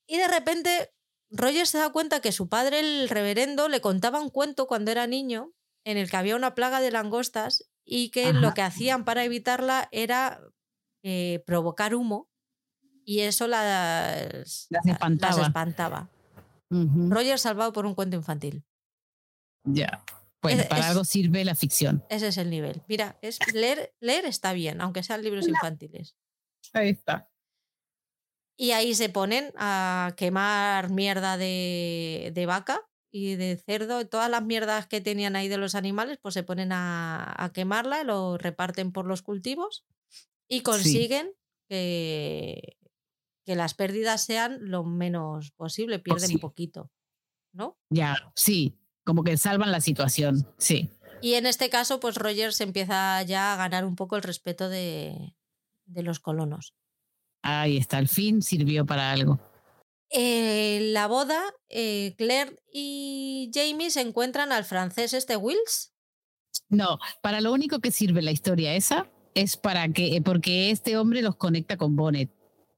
[0.08, 0.92] Y de repente
[1.30, 5.08] Roger se da cuenta que su padre, el reverendo, le contaba un cuento cuando era
[5.08, 5.54] niño
[5.86, 9.88] en el que había una plaga de langostas y que lo que hacían para evitarla
[9.92, 10.42] era
[11.04, 12.30] eh, provocar humo
[13.06, 16.10] y eso las, Las las espantaba.
[16.70, 18.64] Roger salvado por un cuento infantil.
[19.66, 20.04] Ya.
[20.42, 22.04] Bueno, Es- para es- algo sirve la ficción.
[22.10, 22.82] Ese es el nivel.
[22.88, 26.16] Mira, es leer, leer está bien, aunque sean libros infantiles.
[26.74, 27.30] Ahí está.
[28.58, 32.82] Y ahí se ponen a quemar mierda de, de vaca
[33.12, 36.72] y de cerdo, todas las mierdas que tenían ahí de los animales, pues se ponen
[36.72, 39.86] a, a quemarla, lo reparten por los cultivos
[40.48, 41.32] y consiguen
[41.70, 42.78] que,
[43.46, 46.42] que las pérdidas sean lo menos posible, pierden Posible.
[46.42, 46.92] poquito,
[47.54, 47.78] ¿no?
[47.90, 50.90] Ya, sí, como que salvan la situación, sí.
[51.22, 54.70] Y en este caso, pues Roger se empieza ya a ganar un poco el respeto
[54.70, 55.36] de,
[55.86, 56.74] de los colonos.
[57.42, 59.40] Ahí está, al fin sirvió para algo.
[60.10, 65.94] Eh, la boda, eh, Claire y Jamie se encuentran al francés este Wills.
[66.70, 71.22] No, para lo único que sirve la historia esa es para que, porque este hombre
[71.22, 72.30] los conecta con Bonnet.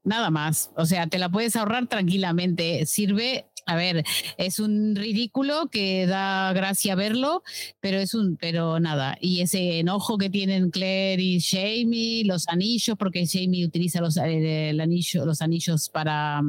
[0.04, 0.70] Nada más.
[0.76, 2.86] O sea, te la puedes ahorrar tranquilamente.
[2.86, 4.04] Sirve, a ver,
[4.38, 7.42] es un ridículo que da gracia verlo,
[7.80, 9.18] pero es un, pero nada.
[9.20, 14.76] Y ese enojo que tienen Claire y Jamie, los anillos, porque Jamie utiliza los, el
[14.76, 16.40] los anillos para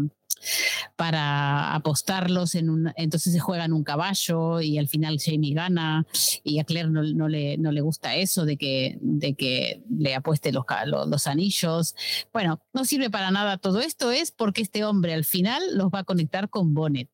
[0.95, 6.05] para apostarlos en un entonces se juegan un caballo y al final Jamie gana
[6.43, 10.51] y a Claire no, le, no le gusta eso de que, de que le apueste
[10.51, 11.95] los, los, los anillos.
[12.33, 15.99] Bueno, no sirve para nada todo esto, es porque este hombre al final los va
[15.99, 17.09] a conectar con Bonnet.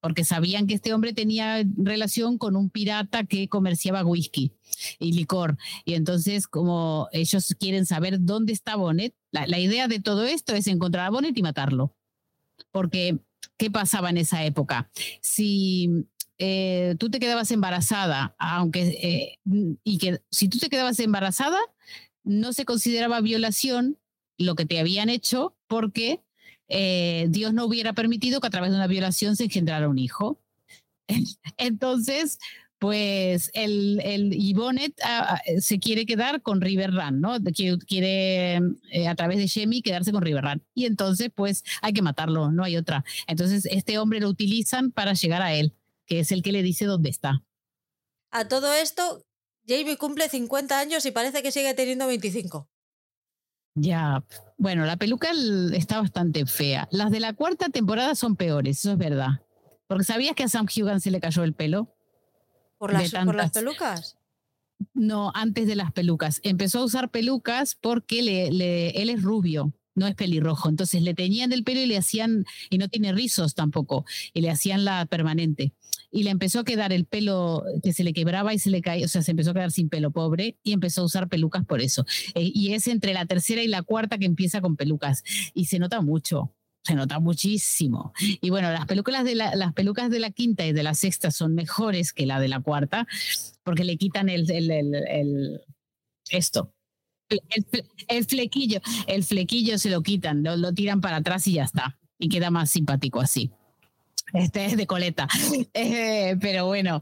[0.00, 4.52] Porque sabían que este hombre tenía relación con un pirata que comerciaba whisky
[4.98, 5.56] y licor.
[5.84, 10.54] Y entonces, como ellos quieren saber dónde está Bonnet, la, la idea de todo esto
[10.54, 11.94] es encontrar a Bonnet y matarlo.
[12.72, 13.18] Porque,
[13.56, 14.90] ¿qué pasaba en esa época?
[15.20, 16.06] Si
[16.38, 19.38] eh, tú te quedabas embarazada, aunque eh,
[19.84, 21.58] y que si tú te quedabas embarazada,
[22.24, 23.98] no se consideraba violación
[24.38, 26.20] lo que te habían hecho porque
[26.68, 30.40] eh, Dios no hubiera permitido que a través de una violación se engendrara un hijo.
[31.58, 32.38] Entonces,
[32.82, 37.38] pues el, el y Bonnet ah, ah, se quiere quedar con River Run, ¿no?
[37.54, 38.56] Quiere, quiere,
[38.90, 40.64] eh, a través de Jamie quedarse con River Run.
[40.74, 43.04] Y entonces, pues hay que matarlo, no hay otra.
[43.28, 45.76] Entonces, este hombre lo utilizan para llegar a él,
[46.06, 47.44] que es el que le dice dónde está.
[48.32, 49.24] A todo esto,
[49.64, 52.68] Jamie cumple 50 años y parece que sigue teniendo 25.
[53.76, 54.24] Ya,
[54.58, 55.30] bueno, la peluca
[55.72, 56.88] está bastante fea.
[56.90, 59.40] Las de la cuarta temporada son peores, eso es verdad.
[59.86, 61.94] Porque ¿sabías que a Sam Hugan se le cayó el pelo?
[62.82, 63.62] ¿Por las, por las tantas.
[63.62, 64.18] pelucas?
[64.92, 66.40] No, antes de las pelucas.
[66.42, 70.68] Empezó a usar pelucas porque le, le- él es rubio, no es pelirrojo.
[70.68, 74.04] Entonces le teñían el pelo y le hacían, y no tiene rizos tampoco,
[74.34, 75.72] y le hacían la permanente.
[76.10, 79.04] Y le empezó a quedar el pelo que se le quebraba y se le caía,
[79.06, 81.80] o sea, se empezó a quedar sin pelo pobre y empezó a usar pelucas por
[81.80, 82.04] eso.
[82.34, 85.22] Eh, y es entre la tercera y la cuarta que empieza con pelucas.
[85.54, 86.52] Y se nota mucho.
[86.84, 88.12] Se nota muchísimo.
[88.40, 91.30] Y bueno, las pelucas de la, las pelucas de la quinta y de la sexta
[91.30, 93.06] son mejores que la de la cuarta,
[93.62, 95.60] porque le quitan el, el, el- el-
[96.30, 96.72] esto.
[97.28, 101.46] El, el fle- el flequillo, el flequillo se lo quitan, lo, lo tiran para atrás
[101.46, 101.98] y ya está.
[102.18, 103.50] Y queda más simpático así.
[104.32, 105.28] Este es de coleta.
[105.74, 107.00] Eh, pero bueno,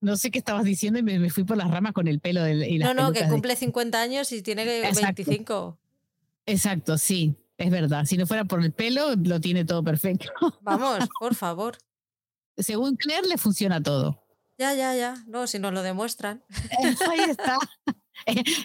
[0.00, 2.46] no sé qué estabas diciendo y me, me fui por las ramas con el pelo
[2.46, 5.00] y las No, no, que de- cumple 50 años y tiene que Exacto.
[5.24, 5.78] 25.
[6.46, 8.04] Exacto, sí, es verdad.
[8.06, 10.30] Si no fuera por el pelo, lo tiene todo perfecto.
[10.62, 11.76] Vamos, por favor.
[12.56, 14.24] Según Claire, le funciona todo.
[14.58, 15.16] Ya, ya, ya.
[15.26, 16.44] No, si nos lo demuestran.
[16.78, 17.58] Ahí está.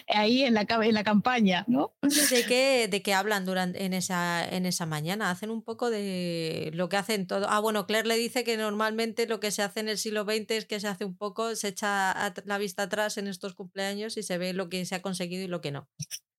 [0.08, 1.94] Ahí en la, en la campaña, ¿no?
[2.02, 5.30] ¿De qué, de qué hablan durante, en, esa, en esa mañana?
[5.30, 7.48] Hacen un poco de lo que hacen todo.
[7.48, 10.50] Ah, bueno, Claire le dice que normalmente lo que se hace en el siglo XX
[10.50, 14.22] es que se hace un poco, se echa la vista atrás en estos cumpleaños y
[14.24, 15.88] se ve lo que se ha conseguido y lo que no.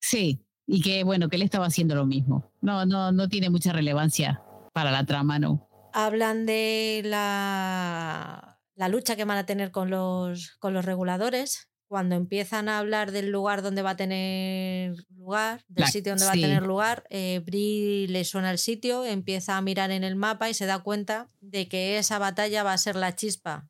[0.01, 2.51] Sí, y que bueno, que él estaba haciendo lo mismo.
[2.61, 4.41] No, no, no tiene mucha relevancia
[4.73, 5.67] para la trama, ¿no?
[5.93, 11.69] Hablan de la, la lucha que van a tener con los, con los reguladores.
[11.87, 16.25] Cuando empiezan a hablar del lugar donde va a tener lugar, del La- sitio donde
[16.25, 20.15] va a tener lugar, eh, Bri le suena el sitio, empieza a mirar en el
[20.15, 23.69] mapa y se da cuenta de que esa batalla va a ser la chispa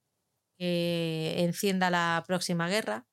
[0.57, 3.05] que encienda la próxima guerra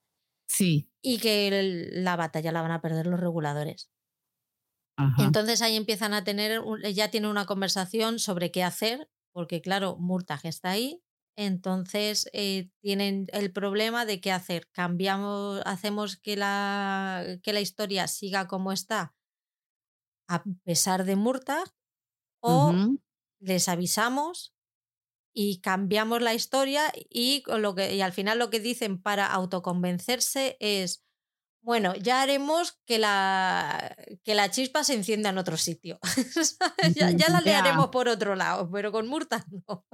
[0.47, 0.89] Sí.
[1.03, 3.91] Y que el- la batalla la van a perder los reguladores.
[4.97, 5.23] Ajá.
[5.27, 9.97] Entonces ahí empiezan a tener, un- ya tienen una conversación sobre qué hacer, porque claro,
[9.99, 11.03] Murtag está ahí,
[11.35, 14.67] entonces eh, tienen el problema de qué hacer.
[14.71, 19.15] Cambiamos, hacemos que la, que la historia siga como está
[20.27, 21.67] a pesar de Murtag,
[22.41, 22.81] o
[23.41, 24.52] les avisamos
[25.33, 29.25] y cambiamos la historia y, con lo que, y al final lo que dicen para
[29.25, 31.03] autoconvencerse es,
[31.61, 35.99] bueno, ya haremos que la, que la chispa se encienda en otro sitio.
[36.95, 37.61] Ya, ya la Ya.
[37.63, 39.85] liaremos por otro lado, pero con Murta no.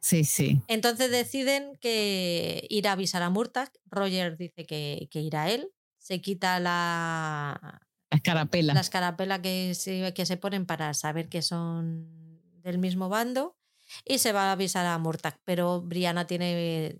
[0.00, 0.60] Sí, sí.
[0.66, 3.70] Entonces deciden que ir a avisar a Murtag.
[3.84, 5.72] Roger dice que, que irá él.
[5.98, 7.80] Se quita la,
[8.10, 8.74] La escarapela.
[8.74, 13.56] La escarapela que se, que se ponen para saber que son del mismo bando
[14.04, 15.40] y se va a avisar a Murtag.
[15.44, 16.96] Pero Brianna tiene,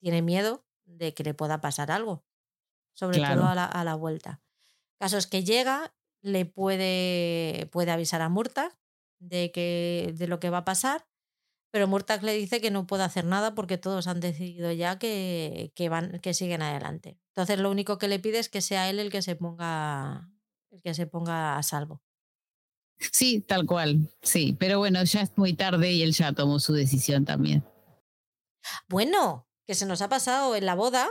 [0.00, 2.24] tiene miedo de que le pueda pasar algo,
[2.94, 3.40] sobre Claro.
[3.42, 4.40] todo a la, a la vuelta.
[4.98, 8.76] Caso es que llega, le puede, puede avisar a Murtag
[9.20, 11.06] de, que, de lo que va a pasar,
[11.70, 15.72] pero Murtag le dice que no puede hacer nada porque todos han decidido ya que,
[15.74, 17.20] que, van, que siguen adelante.
[17.34, 20.30] Entonces lo único que le pide es que sea él el que se ponga,
[20.70, 22.02] el que se ponga a salvo.
[23.12, 24.56] Sí, tal cual, sí.
[24.58, 27.64] Pero bueno, ya es muy tarde y él ya tomó su decisión también.
[28.88, 31.08] Bueno, que se nos ha pasado en la boda,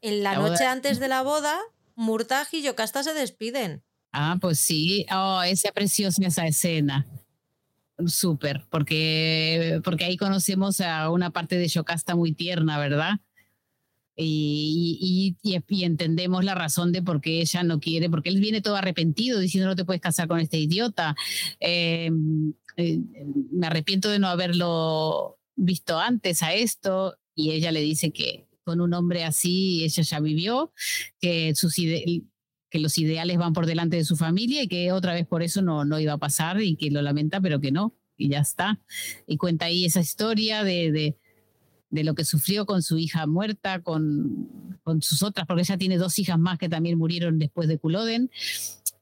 [0.00, 1.58] en la, La boda- noche antes de la boda,
[1.94, 3.84] Murtag y Yocasta se despiden.
[4.12, 5.04] Ah, pues sí.
[5.12, 7.06] Oh, esa preciosa esa escena.
[8.06, 13.14] Súper, porque, porque ahí conocemos a una parte de Yocasta muy tierna, ¿verdad?
[14.20, 15.36] Y,
[15.70, 19.68] entendemos la razón de por qué ella no quiere, porque él viene todo arrepentido diciendo
[19.68, 21.14] no te puedes casar con este idiota.
[21.60, 22.10] Eh,
[22.76, 23.00] eh,
[23.52, 27.16] me arrepiento de no haberlo visto antes a esto.
[27.34, 30.72] Y ella le dice que con un hombre así ella ya vivió,
[31.20, 31.76] que sus
[32.70, 35.62] que los ideales van por delante de su familia y que otra vez por eso
[35.62, 38.80] no, no iba a pasar y que lo lamenta, pero que no, y ya está.
[39.26, 41.16] Y cuenta ahí esa historia de,
[41.90, 45.96] de lo que sufrió con su hija muerta, con, con sus otras, porque ella tiene
[45.96, 48.30] dos hijas más que también murieron después de Culloden.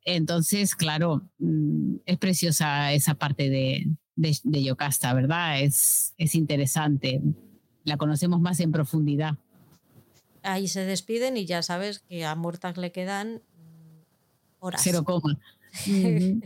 [0.05, 5.61] Entonces, claro, mm, es preciosa esa parte de, de, de Yocasta, ¿verdad?
[5.61, 7.21] Es, es interesante.
[7.85, 9.37] La conocemos más en profundidad.
[10.43, 14.01] Ahí se despiden y ya sabes que a Murtag le quedan mm,
[14.61, 14.81] horas.
[14.83, 15.39] Cero coma.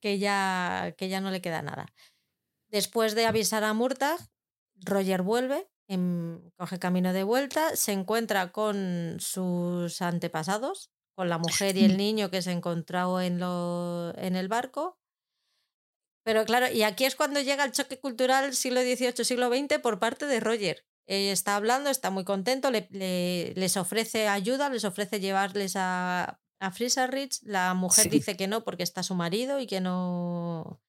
[0.00, 1.86] Que ya, que ya no le queda nada.
[2.68, 4.18] Después de avisar a Murtag,
[4.82, 11.76] Roger vuelve, em, coge camino de vuelta, se encuentra con sus antepasados, con la mujer
[11.76, 14.98] y el niño que se encontró en, lo, en el barco.
[16.24, 19.98] Pero claro, y aquí es cuando llega el choque cultural siglo XVIII, siglo XX por
[19.98, 20.84] parte de Roger.
[21.06, 26.40] Eh, está hablando, está muy contento, le- le- les ofrece ayuda, les ofrece llevarles a,
[26.60, 27.40] a Ridge.
[27.42, 28.08] La mujer Sí.
[28.08, 30.80] dice que no porque está su marido y que no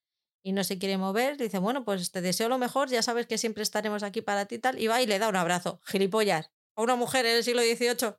[0.45, 1.37] y no se quiere mover.
[1.37, 4.55] Dice, bueno, pues te deseo lo mejor, ya sabes que siempre estaremos aquí para ti
[4.55, 4.79] y tal.
[4.79, 5.81] Y va y le da un abrazo.
[5.85, 6.51] Gilipollas.
[6.75, 8.13] A una mujer en el siglo XVIII.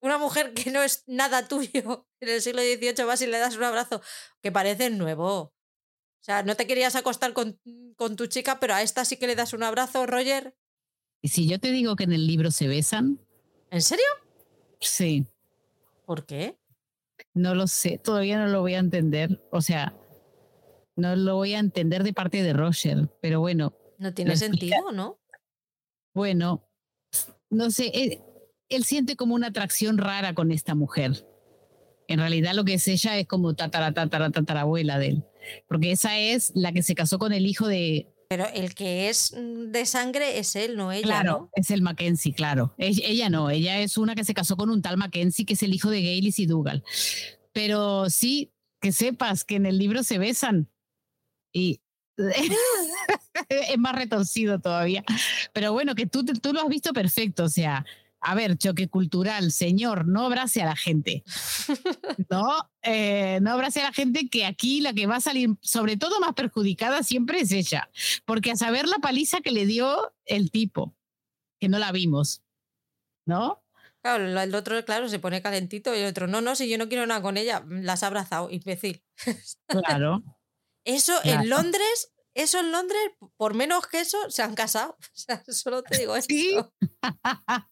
[0.00, 3.56] Una mujer que no es nada tuyo en el siglo XVIII vas y le das
[3.56, 4.00] un abrazo
[4.40, 5.34] que parece nuevo.
[5.34, 7.60] O sea, no te querías acostar con,
[7.96, 10.56] con tu chica, pero a esta sí que le das un abrazo, Roger.
[11.20, 13.20] Y si yo te digo que en el libro se besan,
[13.70, 14.06] ¿En serio?
[14.80, 15.26] sí,
[16.06, 16.56] ¿Por qué?
[17.34, 19.42] no lo sé, todavía no lo voy a entender.
[19.50, 19.94] O sea,
[20.96, 25.18] no lo voy a entender de parte de Roger, pero bueno, No tiene sentido, ¿no?
[26.14, 26.68] bueno,
[27.50, 28.20] no sé, él,
[28.68, 31.26] él siente como una atracción rara con esta mujer.
[32.06, 35.24] En realidad lo que es ella es como tatara, tatara, tatarabuela de él,
[35.66, 39.34] porque esa es la que se casó con el hijo de, Pero el que es
[39.36, 41.50] mm, de sangre es él, no ella, claro, ¿no?
[41.54, 42.74] es el Mackenzie, claro.
[42.78, 45.62] Ella, ella no, ella es una que se casó con un tal Mackenzie que es
[45.62, 46.84] el hijo de Gaylis y Dougal.
[47.52, 50.68] Pero sí, que sepas que en el libro se besan
[51.54, 51.80] y
[53.48, 55.02] es más retorcido todavía.
[55.54, 57.86] Pero bueno, que tú, tú lo has visto perfecto, o sea,
[58.20, 61.24] a ver, choque cultural, señor, no abrace a la gente.
[62.30, 65.96] No, eh, no abrace a la gente que aquí la que va a salir, sobre
[65.96, 67.90] todo más perjudicada siempre es ella,
[68.24, 70.96] porque a saber la paliza que le dio el tipo,
[71.60, 72.42] que no la vimos,
[73.26, 73.62] ¿no?
[74.02, 76.88] Claro, el otro, claro, se pone calentito y el otro, no, no, si yo no
[76.88, 79.02] quiero nada con ella, mm, las ha abrazado, imbécil.
[79.66, 80.22] Claro.
[80.84, 81.42] Eso Claro.
[81.42, 83.00] en Londres, eso en Londres,
[83.36, 84.96] por menos que eso, se han casado.
[85.14, 86.26] O sea, solo te digo eso.
[86.28, 86.56] Sí.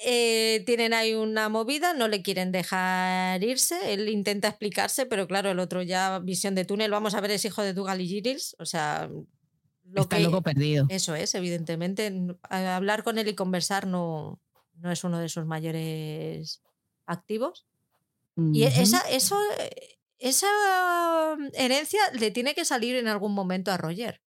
[0.00, 5.50] Eh, tienen ahí una movida, no le quieren dejar irse, él intenta explicarse, pero claro,
[5.50, 8.54] el otro ya visión de túnel, vamos a ver, es hijo de Dougal y Gilles,
[8.60, 9.10] o sea,
[9.82, 10.86] lo Está que loco perdido.
[10.88, 12.12] eso es, evidentemente,
[12.48, 14.40] hablar con él y conversar no,
[14.74, 16.62] no es uno de sus mayores
[17.06, 17.66] activos.
[18.36, 20.46] Y esa, eso, eh, esa
[21.54, 24.20] herencia le tiene que salir en algún momento a Roger.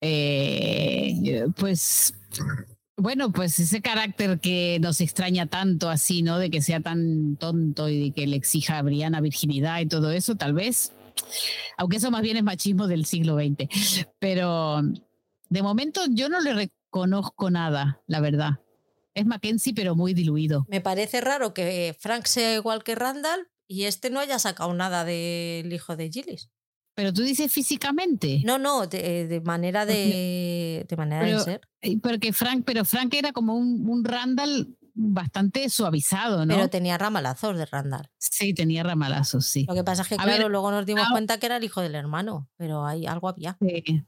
[0.00, 2.14] Eh, pues
[2.96, 6.38] bueno, pues ese carácter que nos extraña tanto así, ¿no?
[6.38, 10.10] De que sea tan tonto y de que le exija a Brianna virginidad y todo
[10.12, 10.92] eso, tal vez.
[11.76, 13.68] Aunque eso más bien es machismo del siglo XX.
[14.18, 14.82] Pero
[15.48, 18.60] de momento yo no le reconozco nada, la verdad.
[19.14, 20.64] Es Mackenzie, pero muy diluido.
[20.68, 25.04] Me parece raro que Frank sea igual que Randall y este no haya sacado nada
[25.04, 26.50] del hijo de Gillis.
[26.94, 28.42] Pero tú dices físicamente.
[28.44, 31.60] No, no, de, de manera de, de manera de ser.
[31.80, 36.54] Eh, Porque Frank, pero Frank era como un, un Randall bastante suavizado, ¿no?
[36.54, 38.10] Pero tenía ramalazos de Randall.
[38.18, 39.64] Sí, tenía ramalazos, sí.
[39.66, 41.64] Lo que pasa es que, A claro, ver, luego nos dimos cuenta que era el
[41.64, 43.56] hijo del hermano, pero hay algo había.
[43.60, 44.02] Sí.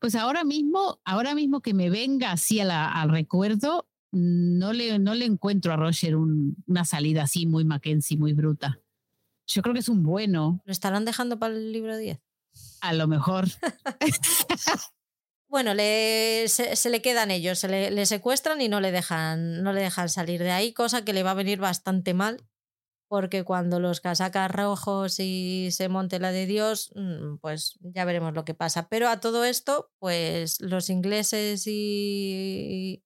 [0.00, 5.14] Pues ahora mismo, ahora mismo que me venga así la- al recuerdo, no le, no
[5.14, 8.80] le encuentro a Roger un- una salida así muy Mackenzie, muy bruta.
[9.46, 12.20] Yo creo que es un bueno, ¿Lo estarán dejando para el libro 10?
[12.80, 13.46] a lo mejor.
[15.48, 19.62] Bueno, le, se, se le quedan ellos, se le, le secuestran y no le, dejan,
[19.62, 22.44] no le dejan salir de ahí, cosa que le va a venir bastante mal,
[23.08, 28.34] porque cuando los casacas rojos y se monte la de Dios, mm, pues ya veremos
[28.34, 28.88] lo que pasa.
[28.88, 33.04] Pero a todo esto, pues los ingleses y,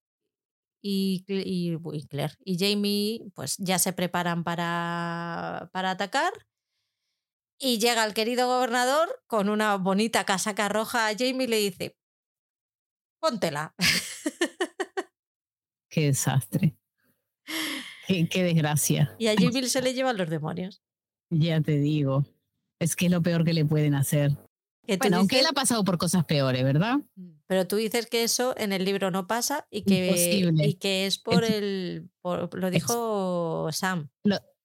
[0.83, 6.33] y, y, Claire y Jamie pues ya se preparan para, para atacar.
[7.59, 11.97] Y llega el querido gobernador con una bonita casaca roja a Jamie y le dice,
[13.21, 13.75] póntela.
[15.91, 16.77] Qué desastre.
[18.07, 19.15] Qué, qué desgracia.
[19.19, 20.83] Y a Jamie se le llevan los demonios.
[21.31, 22.25] Ya te digo.
[22.79, 24.39] Es que es lo peor que le pueden hacer.
[24.99, 26.97] Bueno, aunque él ha pasado por cosas peores, ¿verdad?
[27.47, 31.19] pero tú dices que eso en el libro no pasa y que, y que es
[31.19, 32.09] por Es- el...
[32.21, 34.09] por- lo dijo Sam.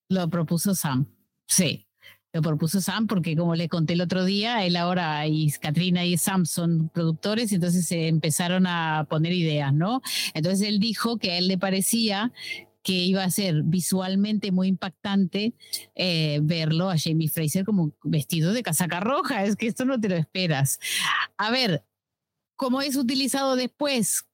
[0.07, 1.07] Lo propuso Sam.
[1.47, 1.88] Sí,
[2.32, 6.16] lo propuso Sam porque como le conté el otro día, él ahora y Katrina y
[6.18, 10.01] Sam son productores, y entonces se empezaron a poner ideas, ¿no?
[10.36, 12.32] Entonces él dijo que a él le parecía
[12.86, 15.56] que iba a ser visualmente muy impactante
[15.96, 19.44] eh, verlo a Jamie Fraser como vestido de casaca roja.
[19.44, 20.80] Es que esto no te lo esperas.
[21.36, 21.84] A ver,
[22.56, 24.26] ¿cómo es utilizado después?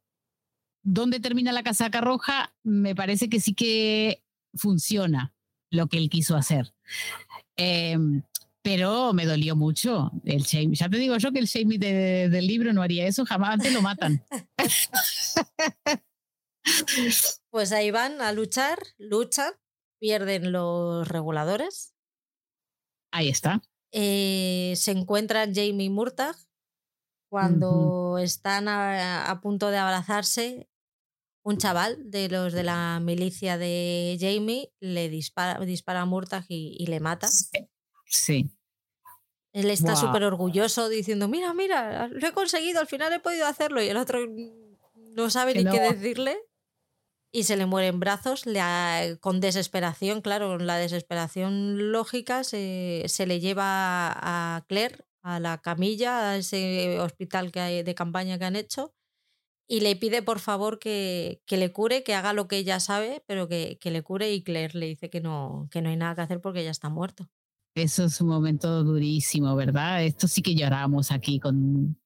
[0.84, 2.54] ¿Dónde termina la casaca roja?
[2.62, 4.22] Me parece que sí que
[4.54, 5.34] funciona
[5.70, 6.74] lo que él quiso hacer.
[7.56, 7.98] Eh,
[8.62, 10.76] pero me dolió mucho el Jamie.
[10.76, 13.72] Ya te digo yo que el Jamie de- del libro no haría eso, jamás antes
[13.74, 14.22] lo matan.
[17.52, 19.54] Pues ahí van a luchar, luchan,
[20.00, 21.94] pierden los reguladores.
[23.12, 23.62] Ahí está.
[23.92, 26.38] Eh, se encuentran Jamie y Murtagh.
[27.30, 30.70] Cuando están a, a punto de abrazarse,
[31.44, 36.76] un chaval de los de la milicia de Jamie le dispara, dispara a Murtagh y,
[36.80, 37.28] y le mata.
[38.06, 38.50] Sí.
[39.54, 40.06] Él está Guau.
[40.08, 43.82] súper orgulloso diciendo, mira, mira, lo he conseguido, al final he podido hacerlo.
[43.82, 44.20] Y el otro
[44.96, 45.72] no sabe Que ni no.
[45.72, 46.38] qué decirle.
[47.34, 52.44] Y se le muere en brazos, le ha- con desesperación, claro, con la desesperación lógica,
[52.44, 54.12] se, se le lleva
[54.58, 58.94] a Claire a la camilla, a ese hospital que hay de campaña que han hecho,
[59.68, 63.24] y le pide por favor que, que le cure, que haga lo que ella sabe,
[63.28, 66.16] pero que, que le cure, y Claire le dice que no, que no hay nada
[66.16, 67.30] que hacer porque ya está muerto.
[67.74, 70.04] Eso es un momento durísimo, ¿verdad?
[70.04, 71.98] Esto sí que lloramos aquí con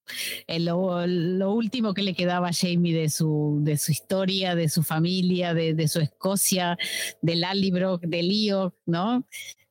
[0.45, 4.83] eh, lo, último que le quedaba a Jamie de su, de su historia, de su
[4.83, 6.77] familia, de, de su Escocia,
[7.21, 9.25] de Lallybrook, de Leo, ¿no?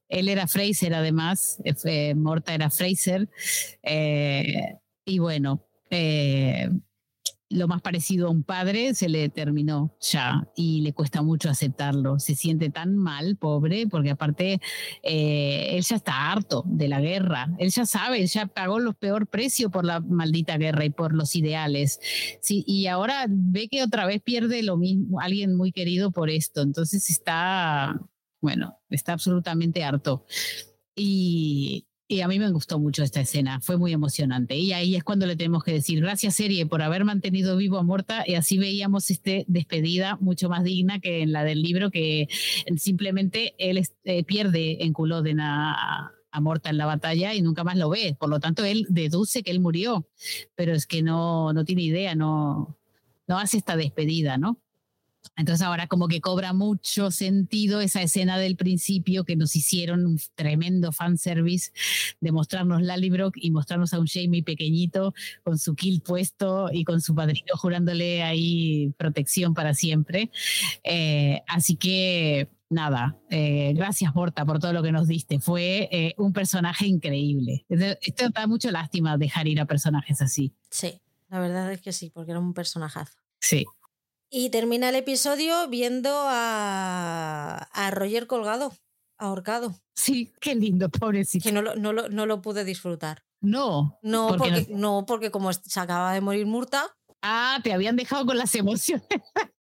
[0.08, 3.28] Él era Fraser, además, eh, Morta era Fraser.
[3.82, 5.64] eh, y bueno,
[7.50, 12.18] lo más parecido a un padre se le terminó ya y le cuesta mucho aceptarlo.
[12.18, 14.60] Se siente tan mal, pobre, porque aparte
[15.02, 17.54] eh, él ya está harto de la guerra.
[17.58, 21.14] Él ya sabe, él ya pagó los peor precio por la maldita guerra y por
[21.14, 22.00] los ideales.
[22.40, 26.62] Sí, y ahora ve que otra vez pierde lo mismo, alguien muy querido por esto.
[26.62, 28.00] Entonces está,
[28.40, 30.24] bueno, está absolutamente harto.
[30.96, 34.56] Y, y a mí me gustó mucho esta escena, fue muy emocionante.
[34.56, 37.82] Y ahí es cuando le tenemos que decir gracias serie por haber mantenido vivo a
[37.82, 42.28] Morta y así veíamos este despedida mucho más digna que en la del libro que
[42.76, 47.78] simplemente él eh, pierde en Culloden a, a Morta en la batalla y nunca más
[47.78, 48.16] lo ve.
[48.18, 50.06] Por lo tanto, él deduce que él murió,
[50.56, 52.76] pero es que no, no tiene idea, no,
[53.28, 54.58] no hace esta despedida, ¿no?
[55.36, 60.18] Entonces ahora como que cobra mucho sentido esa escena del principio que nos hicieron un
[60.34, 61.72] tremendo fanservice
[62.20, 67.00] de mostrarnos Lallybrook y mostrarnos a un Jamie pequeñito con su kill puesto y con
[67.00, 70.30] su padrino jurándole ahí protección para siempre.
[70.82, 75.40] Eh, así que nada, eh, gracias Morta por todo lo que nos diste.
[75.40, 77.64] Fue eh, un personaje increíble.
[77.68, 80.54] Esto, esto da mucho lástima dejar ir a personajes así.
[80.70, 83.18] Sí, la verdad es que sí, porque era un personajazo.
[83.40, 83.64] Sí.
[84.36, 88.72] Y termina el episodio viendo a, a Roger colgado,
[89.16, 91.44] ahorcado, Sí, qué lindo, pobrecito.
[91.44, 93.22] que no lo, no lo, no lo pude disfrutar.
[93.40, 97.72] No, No ¿Por qué porque, no, porque como se acaba de morir Murta, Ah, te
[97.72, 99.06] habían dejado con las emociones.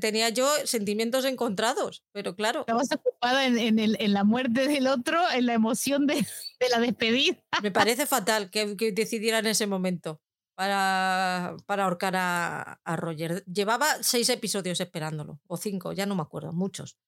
[0.00, 4.88] tenía yo sentimientos encontrados, pero claro, Estabas ocupada en, en el- en la muerte del
[4.88, 7.38] otro, en la emoción de, de la despedida.
[7.62, 10.20] me parece fatal que, que decidiera en ese momento.
[10.60, 13.42] Para, para ahorcar a, a Roger.
[13.46, 16.98] Llevaba seis episodios esperándolo, o cinco, ya no me acuerdo, muchos.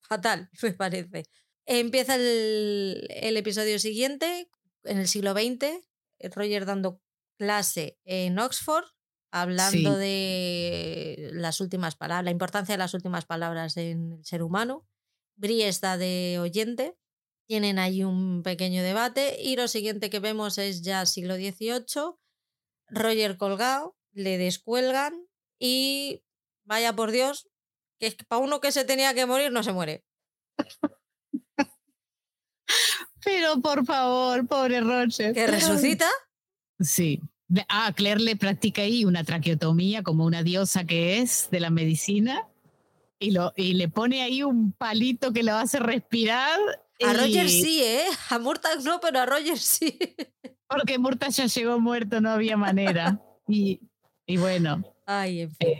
[0.00, 1.24] Fatal, me parece.
[1.66, 4.48] Empieza el, el episodio siguiente,
[4.84, 5.66] en el siglo XX,
[6.34, 7.02] Roger dando
[7.38, 8.86] clase en Oxford,
[9.30, 9.98] hablando Sí.
[10.00, 14.86] de las últimas palabras, la importancia de las últimas palabras en el ser humano.
[15.34, 16.96] Brie está de oyente,
[17.46, 22.16] tienen ahí un pequeño debate y lo siguiente que vemos es ya siglo XVIII,
[22.88, 25.26] Roger colgado, le descuelgan
[25.58, 26.22] y
[26.64, 27.48] vaya por Dios,
[27.98, 30.04] que para uno que se tenía que morir no se muere.
[33.24, 35.34] Pero por favor, pobre Roger.
[35.34, 36.08] Que resucita
[36.80, 37.20] Sí.
[37.68, 42.48] Ah, Claire le practica ahí una traqueotomía como una diosa que es de la medicina
[43.18, 46.58] y, lo, y le pone ahí un palito que lo hace respirar.
[47.04, 48.04] A y- Roger sí, ¿eh?
[48.30, 49.98] A Murtag no, pero a Roger sí.
[50.68, 53.20] Porque Murta ya llegó muerto, no había manera.
[53.46, 53.80] y,
[54.26, 55.78] y bueno, Ay, en fin,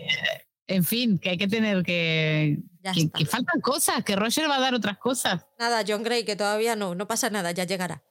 [0.68, 2.59] en fin, que hay que tener que,
[2.94, 5.44] que, que faltan cosas, que Roger va a dar otras cosas.
[5.59, 8.05] Nada, John Gray, que todavía no, no pasa nada, ya llegará.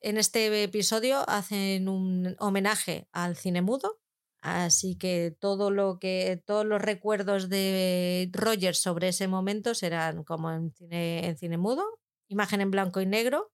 [0.00, 4.00] en este episodio hacen un homenaje al cine mudo,
[4.44, 10.52] así que todo lo que todos los recuerdos de Roger sobre ese momento serán como
[10.52, 11.84] en cine, en cine mudo,
[12.28, 13.50] imagen en blanco y negro,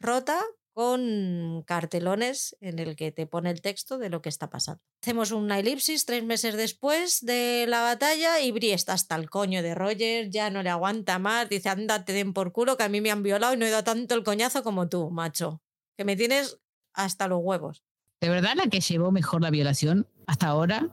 [0.00, 4.80] rota con cartelones en el que te pone el texto de lo que está pasando.
[5.02, 9.62] Hacemos una elipsis tres meses después de la batalla y Brie está hasta el coño
[9.62, 13.00] de Roger, ya no le aguanta más, dice, ándate den por culo que a mí
[13.00, 15.62] me han violado y no he dado tanto el coñazo como tú, macho,
[15.96, 16.60] que me tienes
[16.92, 17.87] hasta los huevos.
[18.20, 20.88] De verdad, la que llevó mejor la violación hasta ahora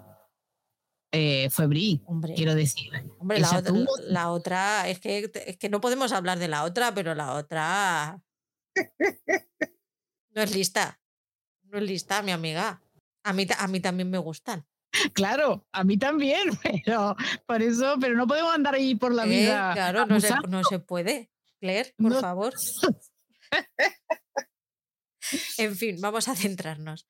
[1.12, 2.92] eh, fue Brie, Hombre, quiero decir.
[3.20, 6.64] hombre la, otra, tuvo- la otra, es que, es que no podemos hablar de la
[6.64, 8.22] otra, pero la otra
[10.36, 11.00] no es lista.
[11.64, 12.82] No es lista, mi amiga.
[13.24, 14.66] A mí, a mí también me gustan.
[15.14, 16.50] Claro, a mí también,
[16.86, 17.16] pero
[17.48, 19.30] por eso, pero no podemos andar ahí por la ¿eh?
[19.30, 19.72] vida.
[19.74, 21.32] Claro, no se, no se puede.
[21.60, 22.20] Claire, por No.
[22.22, 22.54] favor.
[25.58, 27.08] En fin, vamos a centrarnos.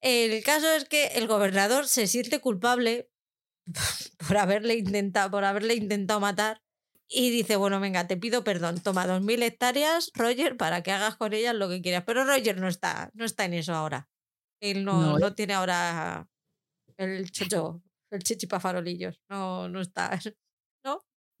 [0.00, 3.10] El caso es que el gobernador se siente culpable
[4.28, 6.62] por haberle intentado, por haberle intentado matar
[7.08, 11.16] y dice, bueno, venga, te pido perdón, toma dos mil hectáreas, Roger, para que hagas
[11.16, 12.04] con ellas lo que quieras.
[12.06, 14.08] Pero Roger no está, no está en eso ahora.
[14.60, 16.28] Él no, No, no tiene ahora
[16.96, 19.20] el chocho, el chichipafarolillos.
[19.28, 20.18] No, no está.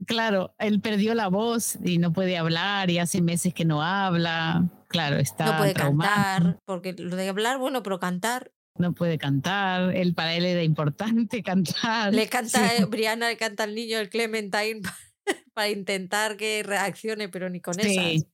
[0.06, 4.68] Claro, él perdió la voz y no puede hablar y hace meses que no habla.
[4.88, 8.52] Claro, está No puede traumado, cantar, porque lo de hablar, bueno, pero cantar.
[8.78, 9.94] no puede cantar.
[9.94, 12.12] Él para él era importante cantar.
[12.14, 12.82] Le canta, Sí.
[12.82, 14.80] eh, Brianna le canta al niño el Clementine
[15.54, 17.96] para intentar que reaccione, pero ni con Sí.
[18.16, 18.26] esas.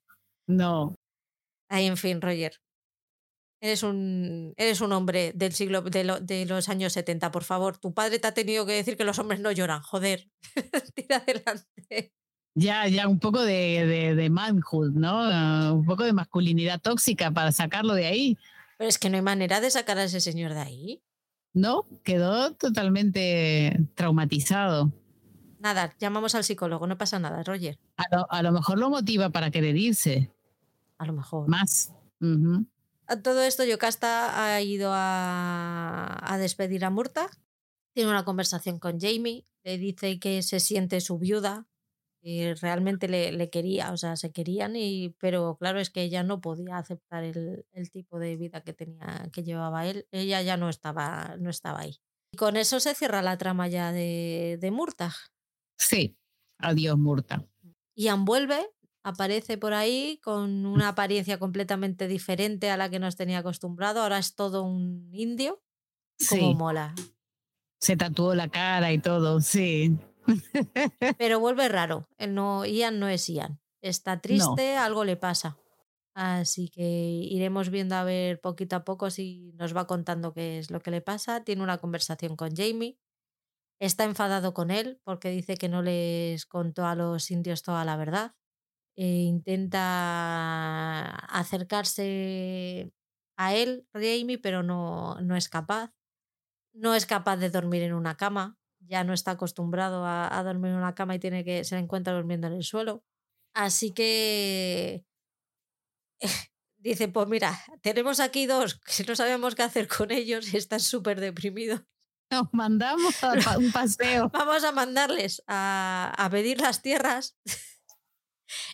[0.48, 0.96] No,
[1.68, 2.52] Ay, en fin, Roger.
[3.62, 7.76] Eres un, eres un hombre del siglo de, lo- de los años 70, por favor.
[7.76, 9.82] Tu padre te ha tenido que decir que los hombres no lloran.
[9.82, 10.28] Joder.
[10.94, 12.14] Tira adelante.
[12.54, 15.20] ya, ya un poco de, de, de manhood, ¿no?
[15.24, 18.38] Ah, un poco de masculinidad tóxica para sacarlo de ahí.
[18.78, 21.02] Pero es que no hay manera de sacar a ese señor de ahí.
[21.52, 24.90] No, quedó totalmente traumatizado.
[25.58, 27.78] Nada, llamamos al psicólogo, no pasa nada, Roger.
[27.98, 30.30] A lo, a lo mejor lo motiva para querer irse
[30.96, 31.46] A lo mejor.
[31.48, 31.92] más.
[32.22, 32.64] Ujú.
[33.10, 37.28] A todo esto, Yocasta ha ido a, a despedir a Murta.
[37.92, 39.48] Tiene una conversación con Jamie.
[39.64, 41.66] Le dice que se siente su viuda.
[42.22, 46.22] Y realmente le, le quería, o sea, se querían, y, pero claro, es que ella
[46.22, 50.06] no podía aceptar el, el tipo de vida que tenía, que llevaba él.
[50.12, 51.96] Ella ya no estaba, no estaba ahí.
[52.32, 55.14] Y con eso se cierra la trama ya de, de Murtag.
[55.78, 56.18] Sí,
[56.58, 57.44] adiós, Murta.
[57.96, 58.68] Ian vuelve,
[59.02, 64.02] aparece por ahí con una apariencia completamente diferente a la que nos tenía acostumbrado.
[64.02, 65.62] Ahora es todo un indio.
[66.28, 66.94] Como Sí, mola.
[67.80, 69.96] se tatuó la cara y todo, sí.
[71.18, 72.08] Pero vuelve raro.
[72.18, 73.60] No, Ian no es Ian.
[73.82, 75.56] Está triste, algo le pasa.
[76.14, 80.70] Así que iremos viendo a ver poquito a poco si nos va contando qué es
[80.70, 81.42] lo que le pasa.
[81.44, 82.98] Tiene una conversación con Jamie.
[83.80, 87.96] Está enfadado con él porque dice que no les contó a los indios toda la
[87.96, 88.34] verdad.
[89.00, 89.80] E intenta
[91.40, 92.92] acercarse
[93.38, 95.90] a él, Jamie, pero no, no es capaz.
[96.74, 98.58] No es capaz de dormir en una cama.
[98.80, 102.12] Ya no está acostumbrado a, a dormir en una cama y tiene que se encuentra
[102.12, 103.02] durmiendo en el suelo.
[103.54, 105.06] Así que
[106.76, 110.80] dice, pues mira, tenemos aquí dos que no sabemos qué hacer con ellos y están
[110.80, 111.80] súper deprimidos.
[112.30, 114.28] Nos mandamos a un paseo.
[114.28, 117.38] Vamos a mandarles a, a pedir las tierras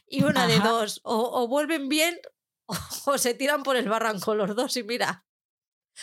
[0.07, 2.19] y una de dos, o, o vuelven bien
[3.07, 5.25] o se tiran por el barranco los dos y mira,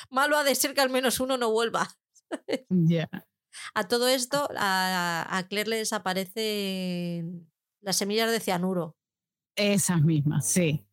[0.09, 1.89] malo ha de ser que al menos uno no vuelva.
[3.75, 7.51] A todo esto, a, a Claire le desaparecen
[7.81, 8.97] las semillas de cianuro
[9.55, 10.87] Esas mismas, sí.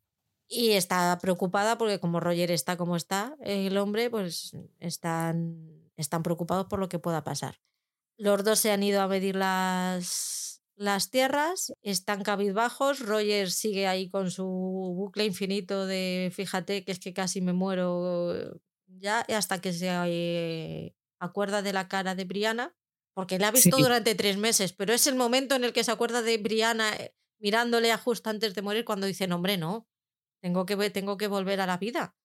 [0.48, 6.66] y está preocupada porque como Roger está como está, el hombre, pues están, están preocupados
[6.66, 7.61] por lo que pueda pasar.
[8.19, 10.49] Los dos se han ido a medir las,
[10.81, 16.98] las tierras, están cabizbajos, Roger sigue ahí con su bucle infinito de fíjate que es
[17.01, 22.74] que casi me muero ya, hasta que se eh, acuerda de la cara de Brianna,
[23.15, 23.82] porque la ha visto Sí.
[23.82, 27.15] durante tres meses, pero es el momento en el que se acuerda de Brianna eh,
[27.39, 29.89] mirándole a justo antes de morir cuando dice, no, hombre, no,
[30.43, 32.16] tengo que, tengo que volver a la vida.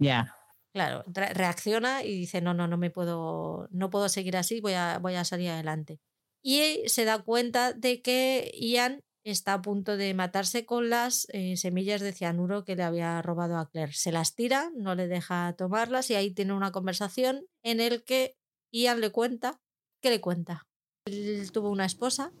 [0.00, 0.34] Ya.
[0.72, 4.74] Claro, re- reacciona y dice, no, no, no me puedo, no puedo seguir así, voy
[4.74, 6.00] a, voy a salir adelante.
[6.42, 11.56] Y se da cuenta de que Ian está a punto de matarse con las eh,
[11.56, 13.92] semillas de cianuro que le había robado a Claire.
[13.92, 18.36] Se las tira, no le deja tomarlas y ahí tiene una conversación en el que
[18.72, 19.60] Ian le cuenta,
[20.00, 20.66] ¿qué le cuenta?
[21.06, 22.32] Él tuvo una esposa,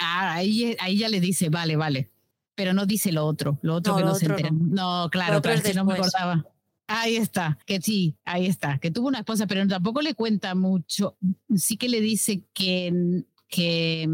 [0.00, 2.10] Ah, ahí, ahí ya le dice, vale, vale.
[2.54, 4.50] Pero no dice lo otro, lo otro No, que lo no se entera.
[4.50, 6.44] No, claro, otro claro, es que no me acordaba.
[6.92, 11.16] Ahí está, que sí, ahí está, que tuvo una esposa, pero tampoco le cuenta mucho.
[11.54, 14.08] Sí que le dice que, que,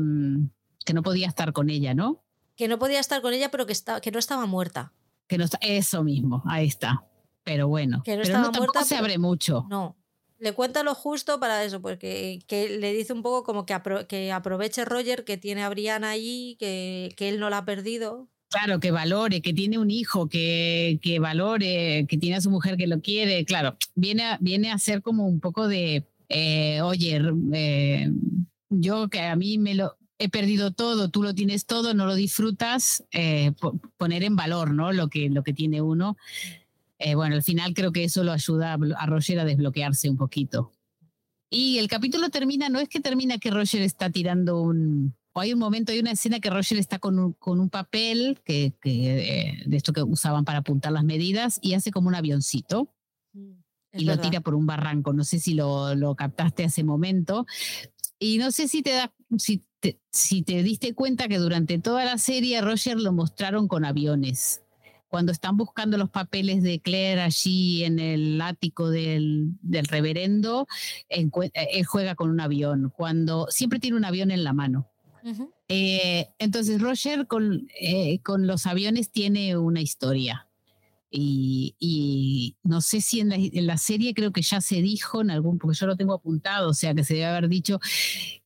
[0.85, 2.23] que no podía estar con ella, ¿no?
[2.55, 4.93] que no podía estar con ella, pero que, está, que no estaba muerta.
[5.27, 7.05] Que no está, eso mismo, ahí está.
[7.44, 9.66] Pero bueno, Que no pero estaba no, tampoco muerta, se abre mucho.
[9.70, 9.97] No.
[10.39, 14.07] Le cuenta lo justo para eso, porque que le dice un poco como que, apro-
[14.07, 18.28] que aproveche Roger que tiene a Brianna allí, que, que él no la ha perdido.
[18.58, 22.76] Claro, que valore, que tiene un hijo, que, que valore, que tiene a su mujer
[22.76, 23.44] que lo quiere.
[23.44, 27.20] Claro, viene a, viene ser como un poco de, eh, oye,
[27.52, 28.10] eh,
[28.70, 32.14] yo que a mí me lo he perdido todo, tú lo tienes todo, no lo
[32.14, 34.90] disfrutas, eh, po- poner en valor ¿no?
[34.92, 36.16] lo, que, lo que tiene uno.
[37.14, 40.72] Bueno, al final creo que eso lo ayuda a Roger a desbloquearse un poquito.
[41.50, 45.14] Y el capítulo termina, no es que termina que Roger está tirando un...
[45.36, 48.40] O hay un momento, hay una escena que Roger está con un, con un papel
[48.42, 52.14] que, que, eh, de esto que usaban para apuntar las medidas y hace como un
[52.14, 52.94] avioncito
[53.92, 54.22] Es y lo verdad.
[54.22, 55.12] tira por un barranco.
[55.12, 57.44] No sé si lo, lo captaste a ese momento.
[58.18, 62.06] Y no sé si te, da, si, te, si te diste cuenta que durante toda
[62.06, 64.62] la serie Roger lo mostraron con aviones.
[65.06, 70.66] Cuando están buscando los papeles de Claire allí en el ático del, del reverendo,
[71.10, 71.28] eh,
[71.72, 72.90] él juega con un avión.
[72.96, 74.88] Cuando siempre tiene un avión en la mano.
[75.69, 80.48] Eh, entonces Roger con, eh, con los aviones tiene una historia.
[81.19, 85.31] Y, no sé si en la, en la serie creo que ya se dijo en
[85.31, 87.81] algún, porque yo lo tengo apuntado, o sea que se debe haber dicho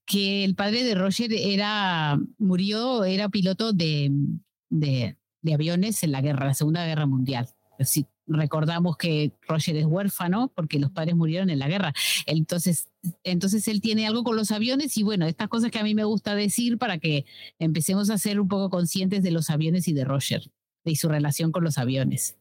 [0.06, 4.12] que el padre de Roger era, murió, era piloto de,
[4.68, 5.16] de,
[5.52, 7.48] aviones en la guerra, la Segunda Guerra Mundial.
[7.80, 11.92] Si recordamos que Roger es huérfano porque los padres murieron en la guerra.
[12.26, 12.88] Entonces,
[13.24, 16.04] entonces él tiene algo con los aviones y bueno, estas cosas que a mí me
[16.04, 17.26] gusta decir para que
[17.58, 20.50] empecemos a ser un poco conscientes de los aviones y de Roger
[20.84, 22.36] y su relación con los aviones.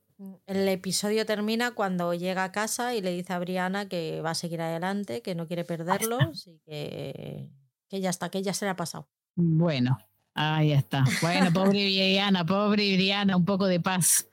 [0.48, 4.36] El episodio termina cuando llega a casa y le dice a Brianna que va a
[4.36, 7.50] seguir adelante, que no quiere perderlos y que,
[7.88, 9.08] que ya está, que ya se le ha pasado.
[9.36, 9.98] Bueno,
[10.34, 11.06] ahí está.
[11.22, 14.29] Bueno, pobre Briana, pobre Briana, un poco de paz.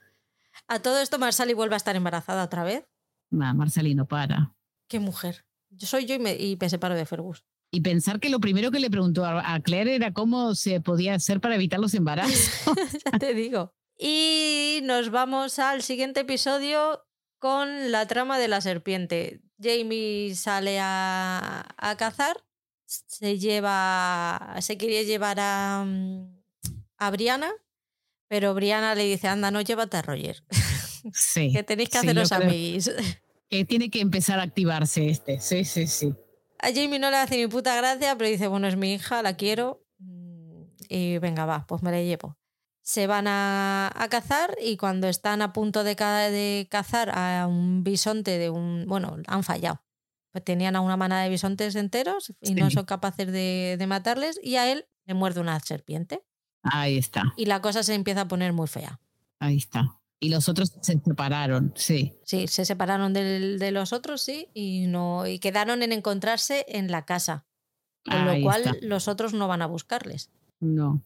[0.68, 2.84] A todo esto, Marsali vuelve a estar embarazada otra vez.
[3.30, 4.55] Nah, Marcelino, para.
[4.88, 5.44] Qué mujer.
[5.70, 7.44] Yo soy yo y me, y me separo de Fergus.
[7.70, 11.40] Y pensar que lo primero que le preguntó a, Claire era cómo se podía hacer
[11.40, 12.51] para evitar los embarazos.
[13.05, 13.74] ya te digo.
[13.98, 17.05] Y nos vamos al siguiente episodio
[17.38, 19.43] con la trama de la serpiente.
[19.60, 22.44] Jamie sale a, a cazar,
[22.86, 26.43] se lleva, se quería llevar a, mm,
[26.98, 27.52] a Brianna,
[28.28, 30.43] pero Brianna le dice, anda, no llévate a Roger,
[31.12, 31.53] Sí.
[31.53, 32.90] que tenéis que sí, haceros amiguis.
[33.48, 35.40] Que tiene que empezar a activarse este.
[35.40, 36.12] Sí, sí, sí.
[36.59, 39.36] A Jamie no le hace ni puta gracia, pero dice, bueno, es mi hija, la
[39.36, 39.85] quiero.
[39.98, 42.36] mm, Y venga, va, pues me la llevo.
[42.82, 47.47] Se van a, a cazar y cuando están a punto de, ca- de cazar a
[47.48, 48.85] un bisonte de un...
[48.89, 49.82] Bueno, han fallado.
[50.32, 54.39] Pues tenían a una manada de bisontes enteros y no son capaces de, de matarles
[54.43, 56.23] y a él le muerde una serpiente.
[56.72, 59.01] Ahí está, Y la cosa se empieza a poner muy fea.
[59.40, 59.98] ahí está.
[60.18, 62.14] Y los otros se separaron, sí.
[62.24, 67.05] Sí, se separaron de los otros, sí, y, no, y quedaron en encontrarse en la
[67.05, 67.44] casa.
[68.05, 68.76] Con Ahí lo cual está.
[68.86, 70.30] los otros no van a buscarles.
[70.59, 71.05] No.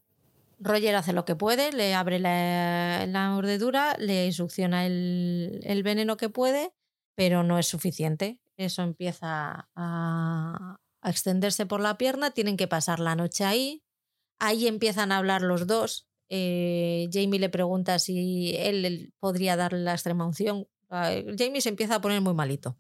[0.61, 6.16] Roger hace lo que puede, le abre la, la mordedura, le succiona el, el veneno
[6.16, 6.73] que puede,
[7.16, 8.39] pero no es suficiente.
[8.59, 13.82] Eso empieza a, a extenderse por la pierna, tienen que pasar la noche ahí.
[14.41, 16.09] Ahí empiezan a hablar los dos.
[16.29, 20.67] eh, Jamie le pregunta si él, podría darle la extrema unción.
[20.89, 22.77] Ah, Jamie se empieza a poner muy malito.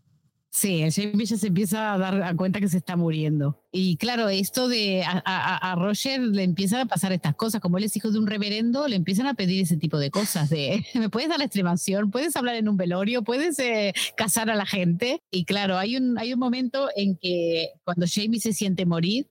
[0.52, 3.62] Sí, Jamie se empieza a dar cuenta que se está muriendo.
[3.70, 7.78] Y claro, esto de a, a, a, Roger le empiezan a pasar estas cosas, como
[7.78, 10.84] él es hijo de un reverendo, le empiezan a pedir ese tipo de cosas, de
[10.94, 12.10] ¿me puedes dar la extremación?
[12.10, 13.22] ¿Puedes hablar en un velorio?
[13.22, 15.22] ¿Puedes eh, casar a la gente?
[15.30, 19.28] Y claro, hay un, hay un momento en que cuando Jamie se siente morir,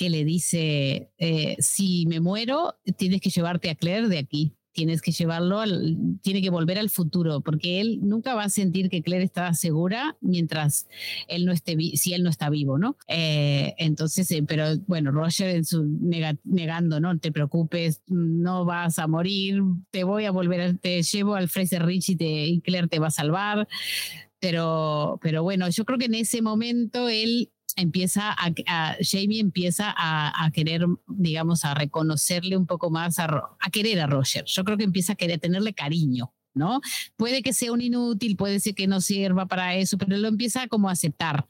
[0.00, 5.02] que le dice, eh, si me muero, tienes que llevarte a Claire de aquí tienes
[5.02, 9.02] que llevarlo, al, tiene que volver al futuro, porque él nunca va a sentir que
[9.02, 10.86] Claire está segura mientras
[11.28, 12.96] él no esté, si él no está vivo, ¿no?
[13.08, 18.98] Eh, entonces, eh, pero bueno, Roger en su nega, negando, no te preocupes, no vas
[18.98, 19.60] a morir,
[19.90, 23.08] te voy a volver, te llevo al Fraser Rich y, te, y Claire te va
[23.08, 23.68] a salvar.
[24.38, 29.92] Pero, pero bueno, yo creo que en ese momento él empieza a, a Jamie empieza
[29.96, 33.26] a, a, querer, digamos, a reconocerle un poco más, a,
[33.58, 34.44] a, querer a Roger.
[34.46, 36.80] Yo creo que empieza a querer tenerle cariño, ¿no?
[37.16, 40.68] Puede que sea un inútil, puede ser que no sirva para eso, pero lo empieza
[40.68, 41.46] como a aceptar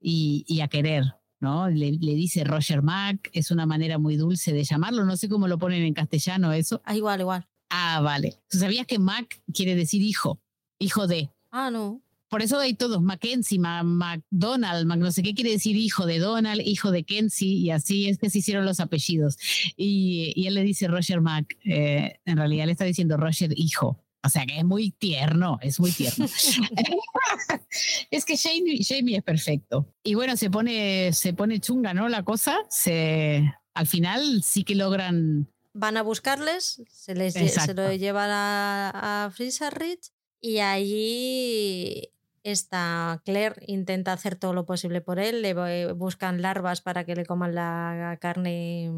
[0.00, 1.04] y, y a querer.
[1.40, 1.68] ¿no?
[1.68, 5.46] Le, le, dice Roger Mac, es una manera muy dulce de llamarlo, no sé cómo
[5.46, 6.82] lo ponen en castellano eso.
[6.84, 7.46] Ah, igual, igual.
[7.70, 8.40] Ah, vale.
[8.48, 10.40] ¿Tú sabías que Mac quiere decir hijo?
[10.80, 11.30] Hijo de.
[11.52, 15.76] Ah, no por eso hay todos, Mackenzie, Ma, McDonald, Mac, no sé qué quiere decir
[15.76, 19.38] hijo de Donald, hijo de Kenzie, y así es que se hicieron los apellidos.
[19.76, 24.04] Y, y él le dice Roger Mac, eh, en realidad le está diciendo Roger hijo.
[24.24, 26.26] O sea que es muy tierno, es muy tierno.
[28.10, 29.94] es que Jamie, Jamie, es perfecto.
[30.02, 32.08] Y bueno, se pone, se pone chunga, ¿no?
[32.08, 35.48] La cosa, se, al final sí que logran...
[35.72, 40.10] Van a buscarles, se, les, se lo llevan a, a Freezer Ridge
[40.40, 42.10] y allí
[42.42, 47.26] esta Claire intenta hacer todo lo posible por él, le buscan larvas para que le
[47.26, 48.90] coman la carne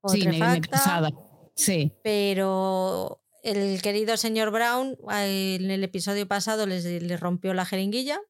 [0.00, 1.08] putrefacta.
[1.54, 1.92] Sí, sí.
[2.02, 8.20] Pero el querido señor Brown en el episodio pasado les, les rompió la jeringuilla.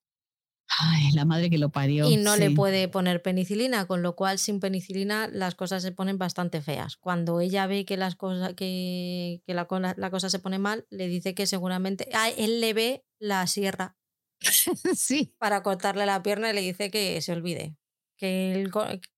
[0.78, 2.08] Ay, la madre que lo parió.
[2.08, 2.40] Y no sí.
[2.40, 6.96] le puede poner penicilina, con lo cual sin penicilina las cosas se ponen bastante feas.
[6.96, 9.66] Cuando ella ve que las cosas que, que la,
[9.96, 13.96] la, cosa se pone mal, le dice que seguramente ah, él le ve la sierra
[14.94, 15.34] sí.
[15.38, 17.76] para cortarle la pierna y le dice que se olvide.
[18.16, 18.70] Que, él,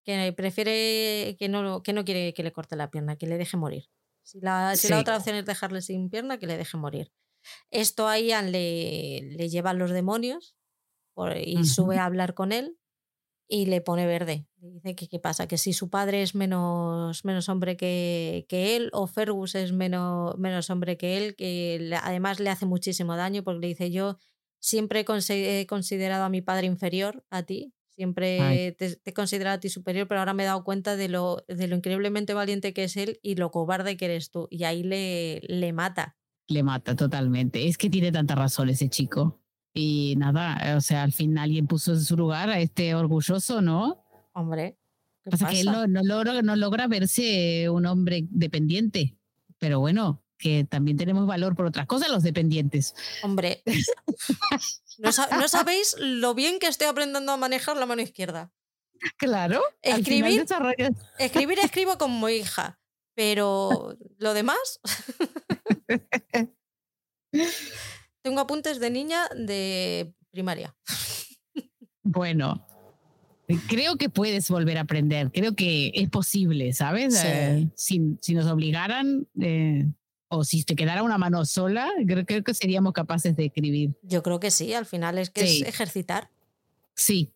[0.04, 3.56] que prefiere que no, que no quiere que le corte la pierna, que le deje
[3.56, 3.88] morir.
[4.22, 4.92] Si la, si sí.
[4.92, 7.12] la otra opción es dejarle sin pierna, que le deje morir.
[7.70, 10.54] Esto a Ian le, le llevan los demonios
[11.14, 11.64] por, y uh -huh.
[11.64, 12.78] sube a hablar con él
[13.48, 14.46] y le pone verde.
[14.56, 18.88] Dice que qué pasa, que si su padre es menos, menos hombre que, que él
[18.92, 23.42] o Fergus es menos, menos hombre que él, que le, además le hace muchísimo daño
[23.42, 24.16] porque le dice yo
[24.58, 29.60] siempre he considerado a mi padre inferior a ti, siempre te, te, he considerado a
[29.60, 32.84] ti superior, pero ahora me he dado cuenta de lo, de lo increíblemente valiente que
[32.84, 34.48] es él y lo cobarde que eres tú.
[34.50, 36.16] Y ahí le, le mata.
[36.48, 37.66] Le mata totalmente.
[37.68, 39.41] Es que tiene tanta razón ese chico.
[39.74, 44.04] Y nada, o sea, al fin alguien puso en su lugar a este orgulloso, ¿no?
[44.32, 44.76] Hombre.
[45.24, 49.16] Pasa, pasa, que él no, no, logra, no logra verse un hombre dependiente,
[49.58, 52.94] pero bueno, que también tenemos valor por otras cosas los dependientes.
[53.22, 53.62] Hombre,
[54.98, 58.52] no, sab no, sabéis lo bien que estoy aprendiendo a manejar la mano izquierda.
[59.16, 59.62] Claro.
[59.80, 60.44] Escribir,
[61.18, 62.80] escribir escribo como hija,
[63.14, 64.80] pero lo demás...
[68.22, 70.74] Tengo apuntes de niña de primaria.
[72.04, 72.66] Bueno,
[73.68, 75.30] creo que puedes volver a aprender.
[75.32, 77.18] Creo que es posible, ¿sabes?
[77.18, 77.26] Sí.
[77.28, 79.86] Eh, si, si, nos obligaran eh,
[80.28, 83.92] o si te quedara una mano sola, creo, creo, que seríamos capaces de escribir.
[84.02, 85.62] Yo creo que sí, al final es que sí.
[85.62, 86.30] es ejercitar.
[86.94, 87.30] Sí.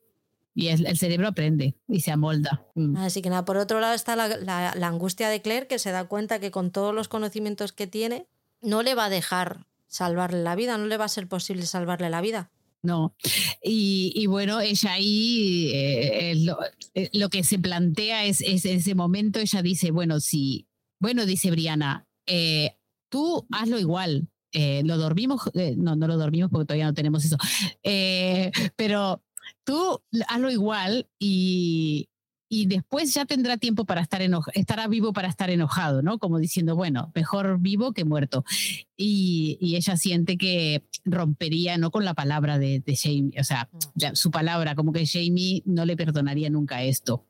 [0.55, 2.65] Y el, el, cerebro aprende y se amolda.
[2.75, 2.97] Mm.
[2.97, 5.91] Así que nada, por otro lado está la, la, la angustia de Claire, que se
[5.91, 8.27] da cuenta que con todos los conocimientos que tiene,
[8.63, 12.11] no le va a dejar salvarle la vida, no le va a ser posible salvarle
[12.11, 12.51] la vida.
[12.83, 13.17] No,
[13.63, 16.59] y, y bueno, ella ahí eh, lo,
[16.95, 20.69] eh, lo, que se plantea es, es, ese momento, ella dice, bueno, si,
[21.01, 22.77] bueno, dice Briana, eh,
[23.09, 24.29] tú hazlo igual,
[24.85, 27.37] lo dormimos, no, no lo dormimos porque todavía no tenemos eso,
[28.75, 29.23] pero
[29.65, 32.09] tú hazlo igual y,
[32.57, 36.19] y después ya tendrá tiempo para estar enojado, estará vivo para estar enojado, ¿no?
[36.19, 38.45] Como diciendo, bueno, mejor vivo que muerto.
[38.97, 43.69] Y, y ella siente que rompería, no con la palabra de, de Jamie, o sea,
[43.73, 44.15] mm.
[44.15, 47.27] su palabra, como que Jamie no le perdonaría nunca esto.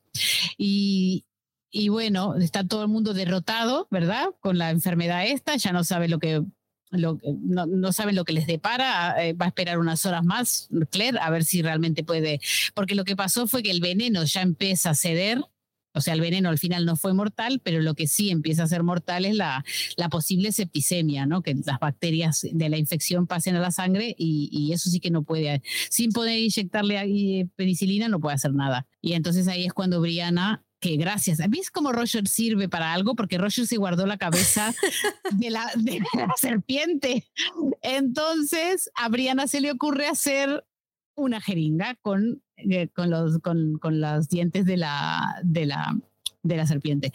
[0.56, 1.24] Y,
[1.72, 4.26] y bueno, está todo el mundo derrotado, ¿verdad?
[4.40, 6.44] Con la enfermedad esta, ya no sabe lo que
[6.92, 11.30] no, saben lo que les depara, eh, va a esperar unas horas más, Claire, a
[11.30, 12.40] ver si realmente puede,
[12.74, 15.40] porque lo que pasó fue que el veneno ya empieza a ceder,
[15.96, 18.66] O sea, el veneno al final no fue mortal, pero lo que sí empieza a
[18.66, 19.64] ser mortal es la,
[19.96, 21.40] la posible septicemia, ¿no?
[21.40, 25.10] Que las bacterias de la infección pasen a la sangre y, y eso sí que
[25.10, 28.86] no puede, sin poder inyectarle ahí penicilina, no puede hacer nada.
[29.00, 31.38] Y entonces ahí es cuando Brianna que gracias.
[31.48, 33.14] ¿Ves cómo Roger sirve para algo?
[33.14, 34.74] Porque Roger se guardó la cabeza
[35.32, 37.26] de la, de la serpiente.
[37.82, 40.64] Entonces, a Brianna se le ocurre hacer
[41.16, 45.98] una jeringa con, eh, con, los, con, con los dientes de la, de la,
[46.42, 47.12] de la serpiente.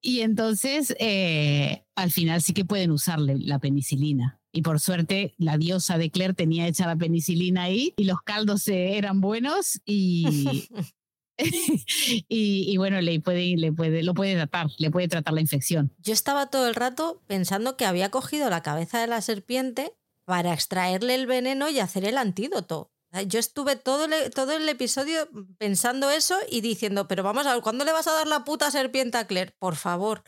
[0.00, 4.38] Y entonces, eh, al final sí que pueden usarle la penicilina.
[4.52, 8.68] Y por suerte, la diosa de Claire tenía hecha la penicilina ahí y los caldos
[8.68, 10.68] eh, eran buenos y,
[12.28, 15.92] y, y, bueno, le puede, le puede, lo puede tratar, le puede tratar la infección.
[15.98, 19.94] Yo estaba todo el rato pensando que había cogido la cabeza de la serpiente
[20.24, 22.90] para extraerle el veneno y hacer el antídoto.
[23.28, 25.28] Yo estuve todo el, todo el episodio
[25.58, 28.70] pensando eso y diciendo, pero vamos a ver, ¿cuándo le vas a dar la puta
[28.72, 29.54] serpiente a Claire?
[29.60, 30.24] Por favor.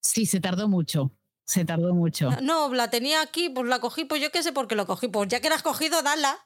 [0.00, 1.12] Sí, se tardó mucho.
[1.44, 2.30] Se tardó mucho.
[2.40, 5.08] No, la tenía aquí, pues la cogí, pues yo qué sé por qué lo cogí.
[5.08, 6.38] Pues ya que la has cogido, dala.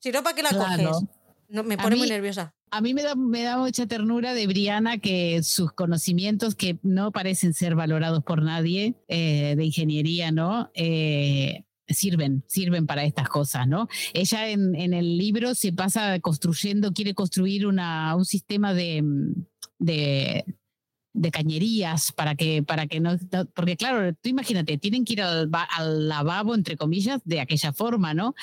[0.00, 0.90] Si no, ¿para qué la Claro.
[0.90, 1.08] coges?
[1.48, 2.54] No, me pone mí- muy nerviosa.
[2.72, 7.10] A mí me da, me da mucha ternura de Briana que sus conocimientos que no
[7.10, 10.70] parecen ser valorados por nadie eh, de ingeniería, ¿no?
[10.74, 13.88] Eh, sirven, sirven para estas cosas, ¿no?
[14.14, 19.02] Ella en, en el libro se pasa construyendo, quiere construir una, un sistema de,
[19.78, 20.44] de,
[21.12, 23.16] de cañerías para que, para que no,
[23.54, 25.50] porque claro, tú imagínate, tienen que ir al,
[26.08, 28.34] lavabo, entre comillas, de aquella forma, ¿no?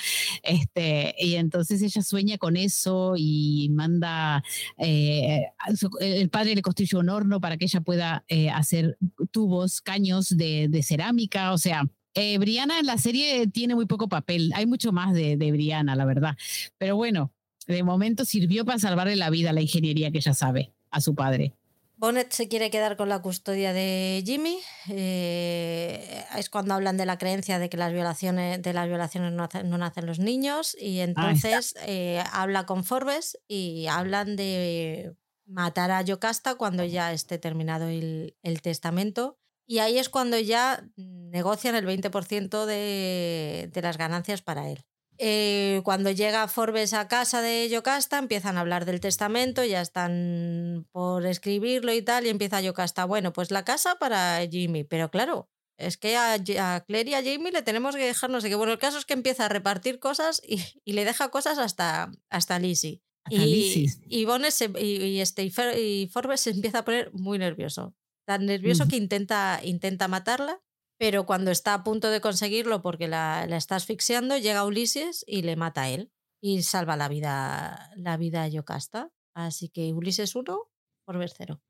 [0.42, 4.42] Este, y entonces ella sueña con eso y manda,
[4.76, 8.98] eh, a el padre le construye un horno para que ella pueda eh, hacer
[9.30, 11.84] tubos, caños de, cerámica, o sea,
[12.14, 15.96] eh, Brianna en la serie tiene muy poco papel, hay mucho más de, de Brianna,
[15.96, 16.36] la verdad,
[16.78, 17.32] pero bueno,
[17.66, 21.54] de momento sirvió para salvarle la vida la ingeniería que ella sabe a su padre.
[21.98, 24.60] Bonnet se quiere quedar con la custodia de Jimmy.
[24.88, 29.78] eh, es cuando hablan de la creencia de que las violaciones, de las violaciones no,
[29.78, 30.76] nacen los niños.
[30.80, 37.38] Y entonces eh, habla con Forbes y hablan de matar a Yocasta cuando ya esté
[37.38, 39.36] terminado el, el testamento.
[39.66, 44.84] Y ahí es cuando ya negocian el 20% de, de las ganancias para él.
[45.18, 50.86] Eh, cuando llega Forbes a casa de Yocasta, empiezan a hablar del testamento, ya están
[50.92, 55.50] por escribirlo y tal, y empieza Yocasta, bueno, pues la casa para Jimmy, pero claro,
[55.76, 58.54] es que a, a Claire y a Jamie le tenemos que dejar no sé qué.
[58.54, 62.10] Bueno, el caso es que empieza a repartir cosas y, y le deja cosas hasta,
[62.30, 63.02] hasta Lizzie.
[63.24, 63.82] Hasta Y, Lizzie.
[64.08, 67.94] y, se- y, y este, y, Forbes se empieza a poner muy nervioso.
[68.26, 70.60] Tan nervioso que intenta, intenta matarla,
[70.98, 75.42] pero cuando está a punto de conseguirlo porque la, la está asfixiando, llega Ulises y
[75.42, 76.12] le mata a él.
[76.40, 79.10] Y salva la vida, la vida a Yocasta.
[79.34, 80.56] Así que Ulises 1,
[81.04, 81.60] Forbes 0.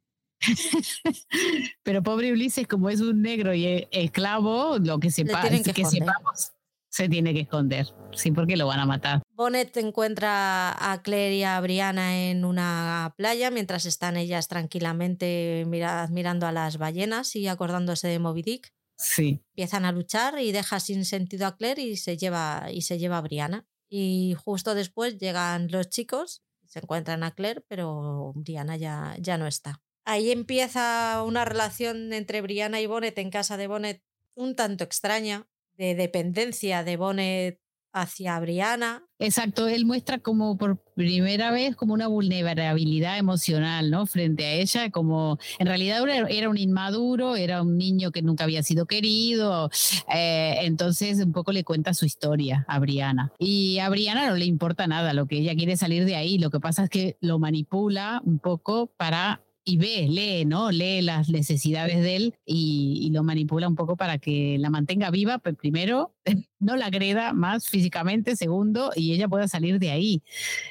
[1.83, 6.53] Pero pobre Ulises, como es un negro y esclavo, lo que, sepa, que que sepamos,
[6.91, 7.87] se tiene que esconder.
[8.13, 9.23] Sí, porque lo van a matar.
[9.35, 16.03] Bonnet encuentra a Claire y a Brianna en una playa mientras están ellas tranquilamente mira-
[16.03, 18.73] admirando a las ballenas y acordándose de Moby Dick.
[18.99, 19.43] Sí.
[19.55, 23.19] Empiezan a luchar y deja sin sentido a Claire y se lleva, y se lleva
[23.19, 23.67] a Brianna.
[23.89, 29.47] Y justo después llegan los chicos, se encuentran a Claire, pero Brianna ya, ya no
[29.47, 29.83] está.
[30.05, 34.03] Ahí empieza una relación entre Brianna y Bonnet en casa de Bonnet
[34.35, 37.61] un tanto extraña, de dependencia de Bonnet
[37.93, 44.07] hacia Brianna, Exacto, él muestra como por primera vez como una vulnerabilidad emocional, ¿no?
[44.07, 48.63] Frente a ella, como en realidad era, un inmaduro, era un niño que nunca había
[48.63, 49.71] sido querido,
[50.15, 53.33] eh, entonces un poco le cuenta su historia a Briana.
[53.41, 56.51] Y a Briana no le importa nada, lo que ella quiere salir de ahí, lo
[56.51, 60.71] que pasa es que lo manipula un poco para y ve, lee, ¿no?
[60.71, 65.39] Lee las necesidades de él y, lo manipula un poco para que la mantenga viva,
[65.39, 66.15] pues primero,
[66.59, 70.23] no la agreda más físicamente, segundo, y ella pueda salir de ahí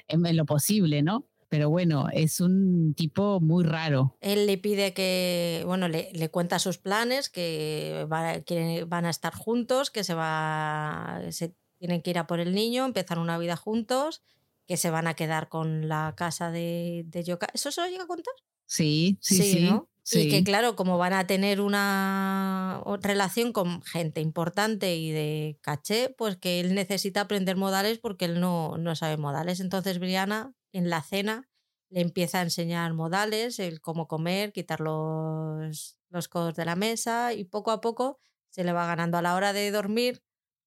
[0.07, 1.27] en, lo posible, ¿no?
[1.47, 4.17] Pero bueno, es un tipo muy raro.
[4.19, 10.03] Él le pide que, bueno, le, cuenta sus planes, que van a estar juntos, que
[10.03, 14.23] se va, se tienen que ir a por el niño, empezar una vida juntos,
[14.65, 17.47] que se van a quedar con la casa de, de Yoka.
[17.53, 18.33] ¿Eso se lo llega a contar?
[18.67, 19.61] Sí, sí, sí.
[19.61, 19.89] ¿no?
[20.03, 20.21] sí.
[20.21, 26.13] Y que claro, como van a tener una relación con gente importante y de caché,
[26.17, 29.59] pues que él necesita aprender modales porque él no, no sabe modales.
[29.59, 31.49] Entonces Brianna en la cena
[31.89, 37.33] le empieza a enseñar modales, el cómo comer, quitar los, los codos de la mesa
[37.33, 38.19] y poco a poco
[38.49, 40.23] se le va ganando a la hora de dormir,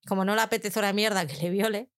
[0.07, 1.91] como no le apetece una mierda que le viole.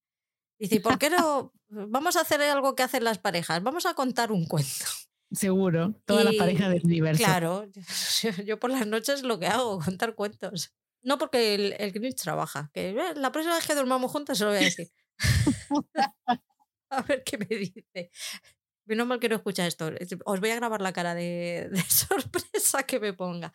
[0.59, 1.53] Dice, ¿por qué no?
[1.69, 4.85] Vamos a hacer algo que hacen las parejas, vamos a contar un cuento.
[5.33, 5.93] Seguro.
[6.05, 7.23] Todas las parejas del universo.
[7.23, 7.65] Claro,
[8.45, 10.73] yo por las noches lo que hago, contar cuentos.
[11.01, 14.45] No porque el, el Grinch trabaja, que "Eh, la próxima vez que dormamos juntas se
[14.45, 14.87] lo voy a decir.
[16.89, 18.09] a ver qué me dice.
[18.85, 19.91] Menos mal que no escucha esto.
[20.25, 23.53] Os voy a grabar la cara de, de sorpresa que me ponga.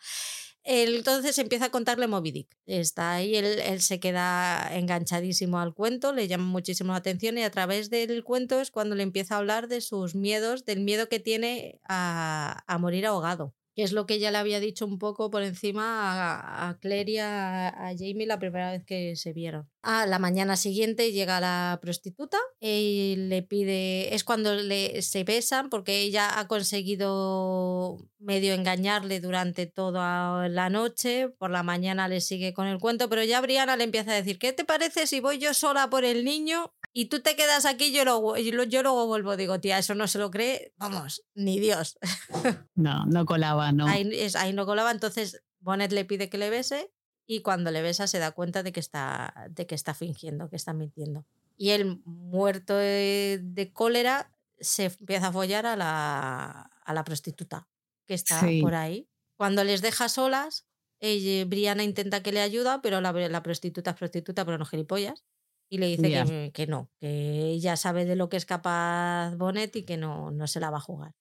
[0.71, 2.55] Entonces empieza a contarle Moby Dick.
[2.67, 7.49] Está ahí, él, se queda enganchadísimo al cuento, le llama muchísimo la atención y a
[7.49, 11.19] través del cuento es cuando le empieza a hablar de sus miedos, del miedo que
[11.19, 15.41] tiene a, morir ahogado, que es lo que ya le había dicho un poco por
[15.41, 19.67] encima a, a Claire y a Jamie la primera vez que se vieron.
[19.81, 25.69] A la mañana siguiente llega la prostituta y le pide, es cuando le, se besan
[25.69, 32.53] porque ella ha conseguido medio engañarle durante toda la noche, por la mañana le sigue
[32.53, 35.37] con el cuento, pero ya Brianna le empieza a decir, ¿qué te parece si voy
[35.37, 37.93] yo sola por el niño y tú te quedas aquí?
[37.93, 41.59] Yo, lo, yo, yo luego vuelvo, digo, tía, eso no se lo cree, vamos, ni
[41.59, 41.97] Dios.
[42.75, 43.87] No, no colaba, no.
[43.87, 46.91] Ahí, es, ahí no colaba, entonces Bonnet le pide que le bese
[47.31, 50.55] y cuando le besa se da cuenta de que está, de que está fingiendo, que
[50.55, 51.27] está mintiendo.
[51.57, 56.49] Y él, muerto de, de cólera, se empieza a follar a la,
[56.83, 57.67] a la prostituta
[58.07, 58.61] que está Sí.
[58.63, 59.07] por ahí.
[59.37, 60.65] Cuando les deja solas,
[60.99, 65.23] ella, Brianna intenta que le ayuda, pero la, la prostituta es prostituta, pero no gilipollas.
[65.69, 69.75] Y le dice que, que no, que ella sabe de lo que es capaz Bonnet
[69.75, 71.13] y que no, no se la va a jugar.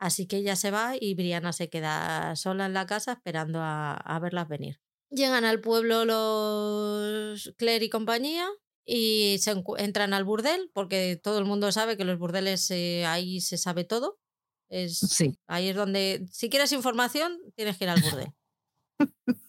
[0.00, 3.92] Así que ella se va y Brianna se queda sola en la casa esperando a,
[3.94, 4.80] a verlas venir.
[5.14, 8.48] Llegan al pueblo los Claire y compañía
[8.84, 13.40] y se entran al burdel porque todo el mundo sabe que los burdeles eh, ahí
[13.40, 14.18] se sabe todo.
[14.70, 15.38] Es, Sí.
[15.46, 18.32] Ahí es donde, si quieres información, tienes que ir al burdel.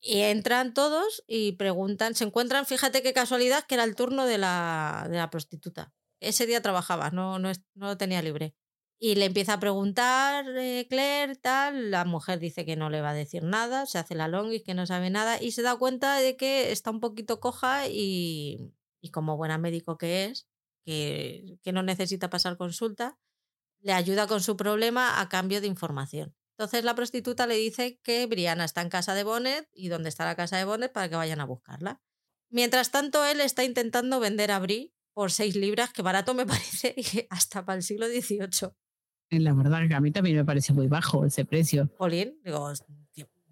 [0.00, 4.38] y entran todos y preguntan, se encuentran, fíjate qué casualidad, que era el turno de
[4.38, 5.92] la, de la prostituta.
[6.20, 8.54] Ese día trabajaba, no, no, no lo tenía libre.
[9.04, 11.90] Y le empieza a preguntar eh, Claire, tal.
[11.90, 14.72] La mujer dice que no le va a decir nada, se hace la longis, que
[14.72, 18.72] no sabe nada, y se da cuenta de que está un poquito coja y,
[19.02, 20.48] y como buena médico que es,
[20.86, 23.18] que, que no necesita pasar consulta,
[23.82, 26.34] le ayuda con su problema a cambio de información.
[26.56, 30.24] Entonces la prostituta le dice que Brianna está en casa de Bonnet y dónde está
[30.24, 32.00] la casa de Bonnet para que vayan a buscarla.
[32.48, 36.94] Mientras tanto, él está intentando vender a Brie por 6 libras, que barato me parece
[37.28, 38.72] hasta para el siglo XVIII.
[39.40, 41.90] La verdad que a mí también me parece muy bajo ese precio.
[41.98, 42.70] Jolín, digo,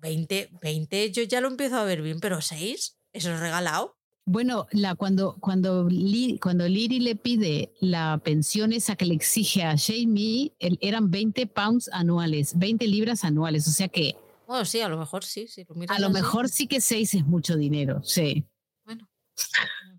[0.01, 3.97] 20, 20 yo ya lo empiezo a ver bien, pero 6, eso es regalado.
[4.25, 5.89] Bueno, la, cuando, cuando,
[6.41, 11.47] cuando Liri le pide la pensión esa que le exige a Jamie, el- eran 20
[11.49, 13.67] pounds anuales, 20 libras anuales.
[13.67, 14.15] O sea que
[14.47, 16.15] Bueno, sí, a lo mejor sí, si lo miras a lo así.
[16.15, 18.45] mejor sí que 6 es mucho dinero, sí.
[18.85, 19.09] Bueno.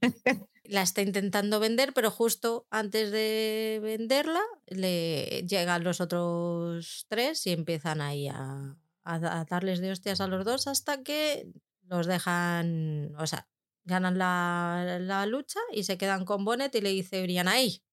[0.74, 7.52] La está intentando vender, pero justo antes de venderla le llegan los otros tres y
[7.52, 11.46] empiezan ahí a, a da- a darles de hostias a los dos hasta que
[11.84, 13.48] los dejan, o sea,
[13.86, 17.84] ganan la, la lucha y se quedan con Bonnet y le dice Brianna, ahí,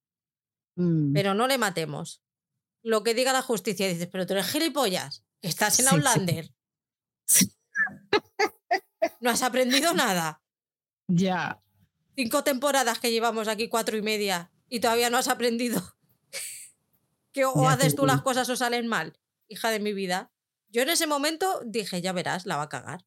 [0.77, 2.23] Mm, pero no le matemos.
[2.83, 5.97] Lo que diga la justicia, dices, pero tú eres gilipollas, estás en Sí, sí.
[5.97, 6.51] Outlander,
[7.27, 7.53] Sí.
[9.21, 10.41] no has aprendido nada.
[11.13, 11.61] Ya,
[12.23, 15.83] cinco temporadas que llevamos aquí, cuatro y media, y todavía no has aprendido.
[17.33, 19.19] que o Ya haces tú las cosas o salen mal,
[19.49, 20.31] hija de mi vida.
[20.69, 23.05] Yo en ese momento dije, ya verás, la va a cagar.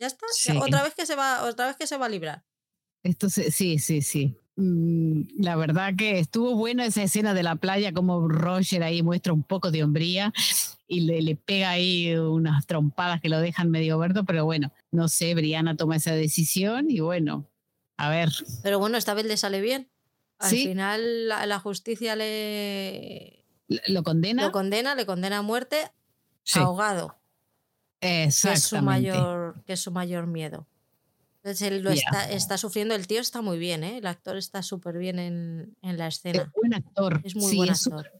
[0.00, 2.42] Ya está, ya- otra vez que se va, otra vez que se va a librar.
[3.02, 4.36] esto se- sí, sí, sí.
[4.56, 9.32] Mm, La verdad que estuvo buena esa escena de la playa, como Roger ahí muestra
[9.32, 10.32] un poco de hombría
[10.88, 15.08] y le, le pega ahí unas trompadas que lo dejan medio verdo, pero bueno, no
[15.08, 17.46] sé, Brianna toma esa decisión y bueno,
[17.96, 18.30] a ver,
[18.62, 19.88] Pero bueno, esta vez le sale bien.
[20.38, 20.66] Al Sí.
[20.66, 23.44] final la, la justicia le
[23.88, 24.42] ¿lo condena?
[24.42, 25.90] lo condena, le condena a muerte
[26.42, 27.16] Sí, ahogado,
[28.00, 28.84] que es su exactamente.
[29.12, 30.66] mayor, que es su mayor miedo.
[31.36, 33.98] Entonces él lo está, está sufriendo, el tío está muy bien, ¿eh?
[33.98, 36.52] el actor está súper bien en, en la Es escena.
[36.56, 37.20] buen actor.
[37.24, 38.10] Es muy sí, buen es actor.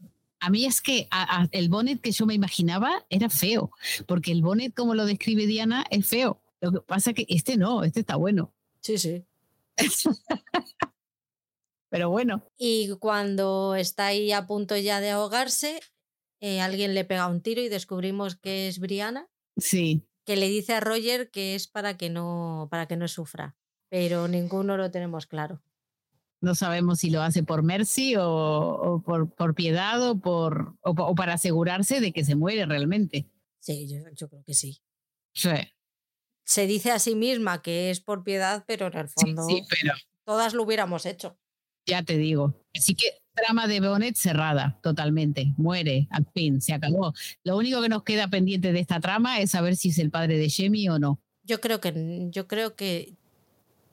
[0.41, 3.71] A mí es que a- a- el Bonnet que yo me imaginaba era feo,
[4.07, 6.41] porque el Bonnet, como lo describe Diana, es feo.
[6.61, 8.53] Lo que pasa que este no, este está bueno.
[8.81, 9.25] Sí, sí.
[11.91, 15.81] Pero bueno, Y cuando está ahí a punto ya de ahogarse,
[16.41, 20.05] eh, alguien le pega un tiro y descubrimos que es Brianna, sí.
[20.25, 23.57] que le dice a Roger que es para que no, para que no sufra.
[23.91, 25.63] Pero ninguno lo tenemos claro.
[26.41, 30.95] No sabemos si lo hace por mercy o, o por, por piedad o, por, o,
[30.95, 33.31] pa- o para asegurarse de que se muere realmente.
[33.61, 34.83] Sí, yo, yo creo que sí.
[35.33, 35.49] Sí,
[36.45, 39.95] Se dice a sí misma que es por piedad, pero en el fondo sí, pero
[40.25, 41.37] todas lo hubiéramos hecho.
[41.87, 42.55] Ya te digo.
[42.75, 45.53] Así que trama de Bonnet cerrada, totalmente.
[45.57, 47.13] Muere, al fin, se acabó.
[47.43, 50.39] Lo único que nos queda pendiente de esta trama es saber si es el padre
[50.39, 51.21] de Jamie o no.
[51.43, 53.15] Yo creo que, yo creo que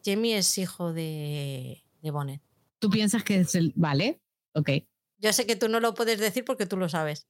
[0.06, 2.42] Jamie es hijo de, de Bonnet.
[2.80, 3.74] ¿Tú piensas que es el.
[3.76, 4.22] Vale,
[4.54, 4.70] ok.
[5.18, 7.28] Yo sé que tú no lo puedes decir porque tú lo sabes.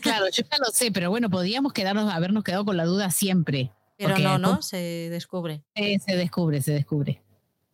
[0.00, 3.70] Claro, yo ya lo sé, pero bueno, podríamos quedarnos, habernos quedado con la duda siempre.
[3.96, 5.62] Pero no, no, se descubre.
[5.74, 7.22] Eh, se descubre, se descubre.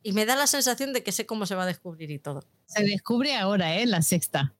[0.02, 2.44] Y me da la sensación de que sé cómo se va a descubrir y todo.
[2.66, 3.86] Se descubre ahora, ¿eh?
[3.86, 4.54] La sexta.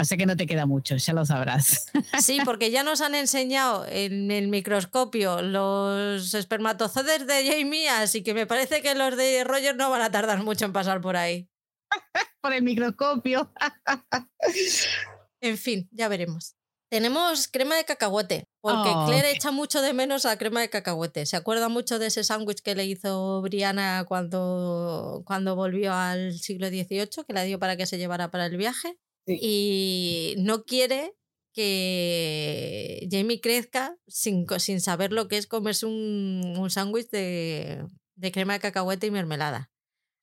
[0.00, 1.90] O sea que no te queda mucho, ya lo sabrás.
[2.22, 8.32] Sí, porque ya nos han enseñado en el microscopio los espermatozoides de Jamie, así que
[8.32, 11.48] me parece que los de Roger no van a tardar mucho en pasar por ahí.
[12.40, 13.52] Por el microscopio.
[15.40, 16.57] En fin, ya veremos.
[16.90, 21.26] Tenemos crema de cacahuete, porque Oh, Claire echa mucho de menos a crema de cacahuete.
[21.26, 26.68] Se acuerda mucho de ese sándwich que le hizo Brianna cuando, cuando volvió al siglo
[26.68, 28.96] XVIII, que la dio para que se llevara para el viaje.
[29.26, 29.38] Sí.
[29.42, 31.14] Y no quiere
[31.52, 37.84] que Jamie crezca sin, sin saber lo que es comerse un, un sándwich de,
[38.16, 39.70] de crema de cacahuete y mermelada.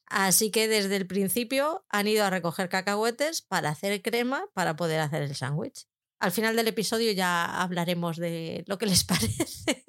[0.07, 4.99] Así que desde el principio han ido a recoger cacahuetes para hacer crema para poder
[4.99, 5.87] hacer el sándwich.
[6.19, 9.83] Al final del episodio ya hablaremos de lo que les parece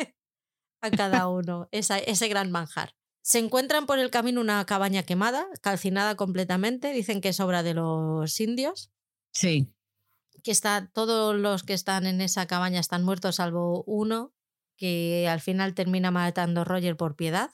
[0.82, 2.94] a cada uno esa- ese gran manjar.
[3.23, 6.93] Se encuentran por el camino una cabaña quemada, calcinada completamente.
[6.93, 8.93] Dicen que es obra de los indios
[9.32, 9.73] Sí.
[10.44, 14.32] que está, todos los que están en esa cabaña están muertos, salvo uno
[14.78, 17.51] que al final termina matando a Roger por piedad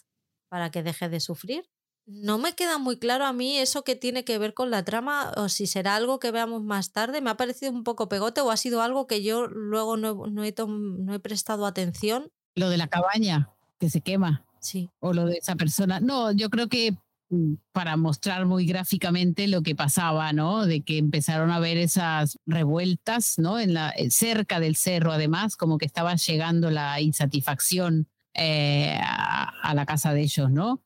[0.50, 1.70] para que deje de sufrir.
[2.06, 5.32] No me queda muy claro a mí eso que tiene que ver con la trama
[5.36, 7.20] o si será algo que veamos más tarde.
[7.20, 10.44] Me ha parecido un poco pegote o ha sido algo que yo luego no, no
[10.44, 12.30] he, no he prestado atención.
[12.56, 14.44] Lo de la cabaña que se quema.
[14.60, 16.00] Sí, o lo de esa persona.
[16.00, 16.96] No, yo creo que
[17.30, 20.66] mm, para mostrar muy gráficamente lo que pasaba, ¿no?
[20.66, 23.58] De que empezaron a ver esas revueltas, ¿no?
[23.58, 29.52] En la, eh, cerca del cerro, además, como que estaba llegando la insatisfacción eh, a,
[29.62, 30.80] a la casa de ellos, ¿no?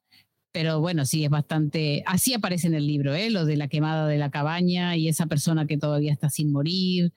[0.56, 2.02] Pero bueno, sí, es bastante.
[2.06, 3.28] Así aparece en el libro, ¿eh?
[3.28, 7.12] Lo de la quemada de la cabaña y esa persona que todavía está sin morir.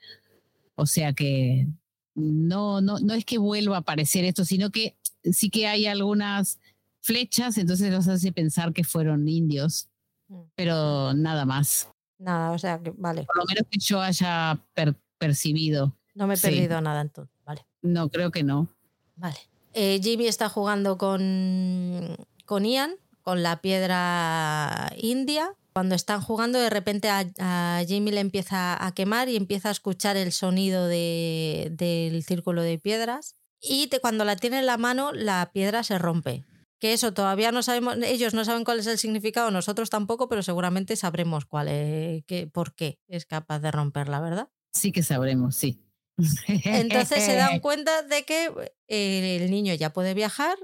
[0.74, 1.66] O sea que
[2.14, 4.94] no, no, no es que vuelva a aparecer esto, sino que
[5.32, 6.58] sí que hay algunas
[7.00, 9.88] flechas, entonces los hace pensar que fueron indios,
[10.28, 10.40] Mm.
[10.54, 11.88] pero nada más.
[12.18, 15.96] nada, o sea que vale, Por lo menos que yo haya per- percibido.
[16.14, 16.42] no me he Sí.
[16.48, 17.62] perdido nada entonces, vale.
[17.80, 18.68] No, creo que no.
[19.16, 19.38] Vale.
[19.72, 22.90] Eh, Jimmy está jugando con, con Ian,
[23.22, 25.52] con la piedra india.
[25.72, 29.72] Cuando están jugando, de repente a, a Jamie le empieza a quemar y empieza a
[29.72, 33.36] escuchar el sonido de- del círculo de piedras.
[33.60, 36.44] Y te- cuando la tiene en la mano, la piedra se rompe.
[36.80, 40.42] Que eso todavía no sabemos, ellos no saben cuál es el significado, nosotros tampoco, pero
[40.42, 44.48] seguramente sabremos cuál es, qué- por qué es capaz de romperla, ¿verdad?
[44.72, 45.84] Sí que sabremos, sí.
[46.64, 48.50] Entonces se dan cuenta de que
[48.88, 50.56] eh, el niño ya puede viajar.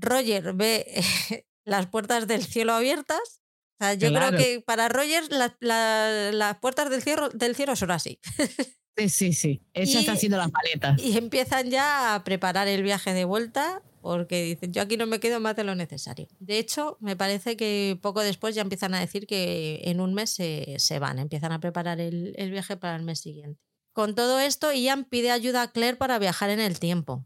[0.00, 3.40] Roger ve las puertas del cielo abiertas.
[3.80, 4.36] O sea, yo Claro.
[4.36, 8.18] creo que para Roger la- la- las puertas del cielo, del cielo son así.
[8.98, 9.62] Sí, sí, sí.
[9.74, 11.00] Y- está haciendo las maletas.
[11.00, 15.20] Y empiezan ya a preparar el viaje de vuelta porque dicen, yo aquí no me
[15.20, 16.26] quedo más de lo necesario.
[16.40, 20.30] De hecho, me parece que poco después ya empiezan a decir que en un mes
[20.30, 23.60] se, se van, empiezan a preparar el, el viaje para el mes siguiente.
[23.92, 27.24] Con todo esto, Ian pide ayuda a Claire para viajar en el tiempo.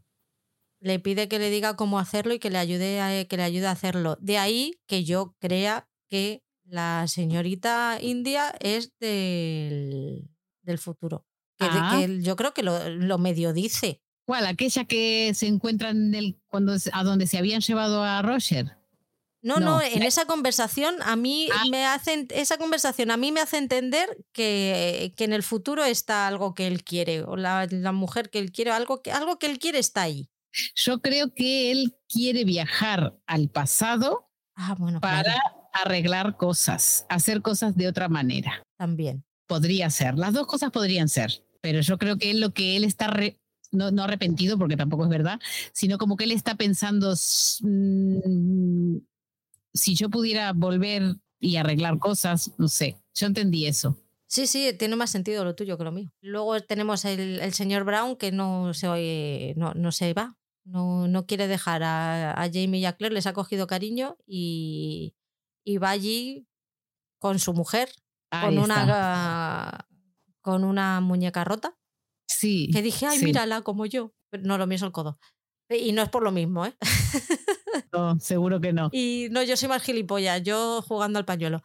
[0.83, 3.67] Le pide que le diga cómo hacerlo y que le ayude a, que le ayude
[3.67, 4.17] a hacerlo.
[4.19, 10.29] De ahí que yo crea que la señorita India es del,
[10.61, 11.25] del futuro.
[11.57, 11.97] Que, Ah.
[12.05, 14.01] que yo creo que lo, lo medio dice.
[14.25, 14.45] ¿Cuál?
[14.45, 18.77] Aquella que se encuentra en el, cuando, a donde se habían llevado a Roger.
[19.41, 21.63] No, no, No, en esa conversación a mí Ah.
[21.69, 26.27] me hacen esa conversación a mí me hace entender que, que en el futuro está
[26.27, 29.47] algo que él quiere o la, la mujer que él quiere algo que algo que
[29.47, 30.29] él quiere está ahí.
[30.75, 37.41] Yo creo que él quiere viajar al pasado Ah, bueno, para claro, arreglar cosas, hacer
[37.41, 38.61] cosas de otra manera.
[38.77, 39.23] también.
[39.47, 42.83] Podría ser, las dos cosas podrían ser, pero yo creo que él lo que él
[42.83, 43.39] está, re-
[43.71, 45.39] no, no arrepentido, porque tampoco es verdad,
[45.73, 47.13] sino como que él está pensando,
[47.61, 48.97] mm,
[49.73, 53.97] si yo pudiera volver y arreglar cosas, no sé, yo entendí eso.
[54.27, 56.09] Sí, sí, tiene más sentido lo tuyo que lo mío.
[56.21, 60.35] Luego tenemos el, el señor Brown que no se oye, no, no se va.
[60.65, 65.13] No, no quiere dejar a, a Jamie y a Claire, les ha cogido cariño y,
[65.65, 66.47] y va allí
[67.19, 67.89] con su mujer,
[68.31, 68.83] Ahí con está.
[68.83, 69.87] una,
[70.41, 71.77] con una muñeca rota.
[72.27, 72.69] Sí.
[72.71, 73.25] Que dije, ay, sí.
[73.25, 74.13] mírala como yo.
[74.29, 75.19] Pero no, lo es el codo.
[75.69, 76.75] Y no es por lo mismo, ¿eh?
[77.91, 78.89] No, seguro que no.
[78.91, 81.61] Y no, yo soy más gilipollas, yo jugando al pañuelo.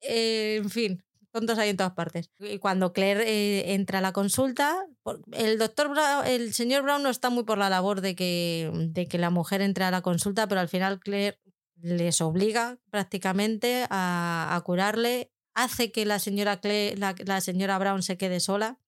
[0.00, 2.30] Eh, en fin, tontos hay en todas partes.
[2.38, 4.86] Y cuando Claire eh, entra a la consulta,
[5.32, 9.08] el doctor Brown, el señor Brown no está muy por la labor de que, de
[9.08, 11.40] que la mujer entre a la consulta, pero al final Claire
[11.76, 18.78] les obliga prácticamente a, curarle, hace que la señora, la, señora Brown se quede sola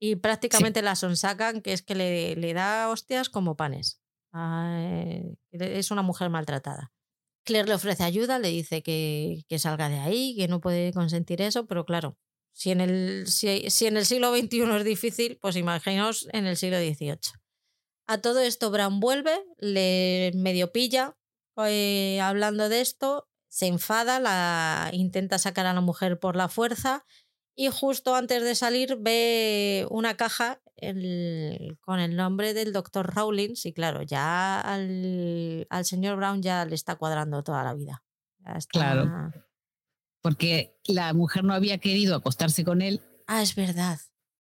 [0.00, 4.00] y prácticamente la sonsacan, que es que le, le da hostias como panes.
[5.52, 6.90] es una mujer maltratada.
[7.44, 11.66] Claire le ofrece ayuda, le dice que, salga de ahí, que no puede consentir eso,
[11.66, 12.16] pero claro,
[12.52, 16.78] si en, el, si, en el siglo XXI es difícil, pues imaginaos en el siglo
[16.78, 17.18] XVIII.
[18.06, 21.16] A todo esto Brown vuelve, le medio pilla
[21.66, 27.04] eh, hablando de esto, se enfada, la intenta sacar a la mujer por la fuerza
[27.54, 30.61] y justo antes de salir ve una caja
[31.80, 36.96] con el nombre del doctor Rawlins y claro, ya al, señor Brown ya le está
[36.96, 38.02] cuadrando toda la vida.
[38.68, 39.32] Claro.
[40.20, 43.00] Porque la mujer no había querido acostarse con él.
[43.26, 43.98] Ah, es verdad.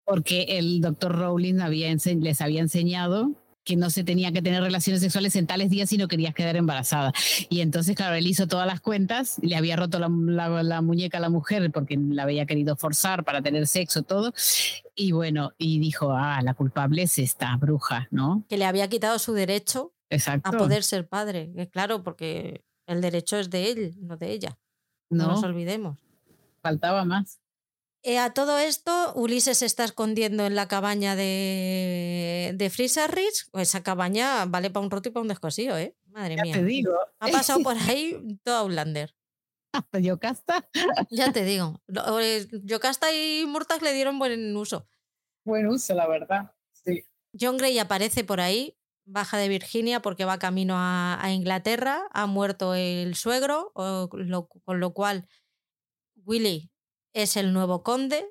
[0.04, 5.02] Porque el doctor Rowling había les había enseñado que no se tenía que tener relaciones
[5.02, 7.12] sexuales en tales días si no querías quedar embarazada.
[7.50, 11.20] Y entonces, claro, él hizo todas las cuentas, le había roto la, la, muñeca a
[11.20, 14.32] la mujer porque la había querido forzar para tener sexo, todo.
[14.94, 18.46] Y bueno, y dijo, ah, la culpable es esta bruja, ¿no?
[18.48, 20.48] Que le había quitado su derecho Exacto.
[20.48, 21.52] a poder ser padre.
[21.70, 24.58] Claro, porque el derecho es de él, no de ella.
[25.10, 25.98] No, no nos olvidemos.
[26.62, 27.38] Faltaba más.
[28.02, 32.70] Eh, a todo esto, Ulises se está escondiendo en la cabaña de, de.
[32.70, 35.96] Pues esa cabaña vale para un roto y para un descosío, ¿eh?
[36.06, 36.54] Madre ya mía.
[36.54, 36.94] te digo.
[37.18, 39.14] Ha pasado por ahí todo Outlander.
[40.00, 40.68] Yocasta.
[41.10, 41.82] Ya te digo.
[42.20, 44.88] Eh, Yocasta y Murtag le dieron buen uso.
[45.44, 46.52] Buen uso, la verdad.
[46.72, 47.04] Sí.
[47.38, 52.08] John Gray aparece por ahí, baja de Virginia porque va camino a, Inglaterra.
[52.12, 55.26] Ha muerto el suegro, con lo cual
[56.24, 56.70] Willy
[57.22, 58.24] es el nuevo conde,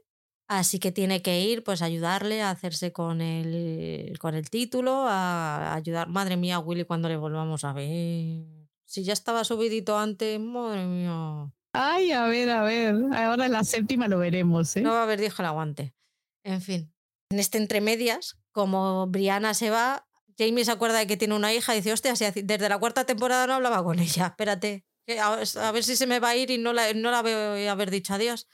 [0.47, 5.05] así que tiene que ir pues a ayudarle a hacerse con el, con el título,
[5.07, 6.07] a ayudar.
[6.09, 8.45] Madre mía, Willy, cuando le volvamos a ver.
[8.85, 11.51] Si ya estaba subidito antes, madre mía.
[11.73, 12.95] Ay, a ver, a ver.
[13.13, 14.81] Ahora en la séptima lo veremos, ¿eh?
[14.81, 15.93] No va a haber dijo el aguante.
[16.43, 16.93] En fin.
[17.29, 20.07] En este entremedias, como Brianna se va,
[20.37, 23.47] Jamie se acuerda de que tiene una hija y dice, hostia, desde la cuarta temporada
[23.47, 24.85] no hablaba con ella, espérate.
[25.19, 27.91] A ver si se me va a ir y no la, no la veo haber
[27.91, 28.47] dicho adiós.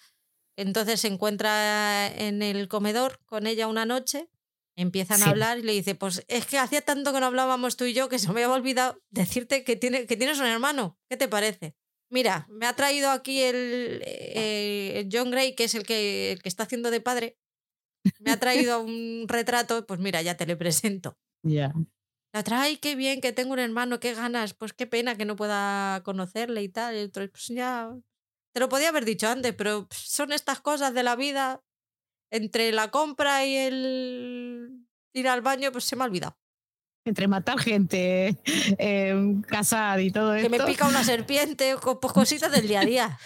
[0.55, 4.29] Entonces se encuentra en el comedor con ella una noche,
[4.75, 7.85] empiezan a hablar y le dice, pues es que hacía tanto que no hablábamos tú
[7.85, 10.97] y yo que se me había olvidado decirte que, tiene, que tienes un hermano.
[11.09, 11.75] ¿Qué te parece?
[12.09, 16.63] Mira, me ha traído aquí el eh, John Gray, que es el que, que está
[16.63, 17.37] haciendo de padre.
[18.19, 21.17] Me ha traído un retrato, pues mira, ya te le presento.
[21.41, 21.73] Ya.
[22.33, 25.35] La trae, qué bien, que tengo un hermano, qué ganas, pues qué pena que no
[25.35, 26.97] pueda conocerle y tal.
[26.97, 27.95] Y pues ya,
[28.53, 31.61] te lo podía haber dicho antes, pero son estas cosas de la vida.
[32.31, 36.37] Entre la compra y el ir al baño, pues se me ha olvidado.
[37.05, 38.39] Entre matar gente,
[38.79, 39.15] eh,
[39.47, 40.49] casar y todo eso.
[40.49, 43.19] Que me pica una serpiente, pues cositas del día a día.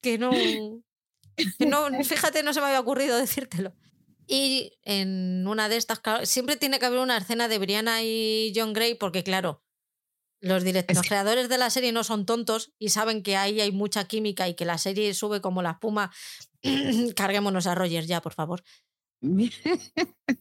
[0.00, 0.30] que no.
[0.30, 3.74] Que no, fíjate, no se me había ocurrido decírtelo.
[4.26, 8.72] Y en una de estas, siempre tiene que haber una escena de Brianna y John
[8.72, 9.62] Gray, porque claro,
[10.40, 10.64] los,
[11.06, 14.54] creadores de la serie no son tontos y saben que ahí hay mucha química y
[14.54, 16.12] que la serie sube como la espuma.
[17.16, 18.62] Carguémonos a Rogers ya, por favor.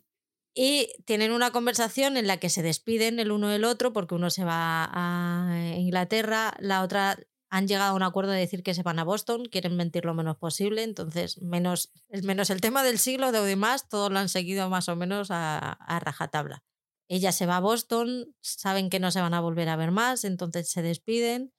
[0.55, 4.29] y tienen una conversación en la que se despiden el uno del otro porque uno
[4.29, 7.17] se va a Inglaterra, la otra
[7.49, 10.13] han llegado a un acuerdo de decir que se van a Boston, quieren mentir lo
[10.13, 11.91] menos posible, entonces menos,
[12.23, 15.57] menos el tema del siglo, de demás, todos lo han seguido más o menos a,
[15.71, 16.63] a rajatabla.
[17.07, 20.23] Ella se va a Boston, saben que no se van a volver a ver más,
[20.23, 21.51] entonces se despiden.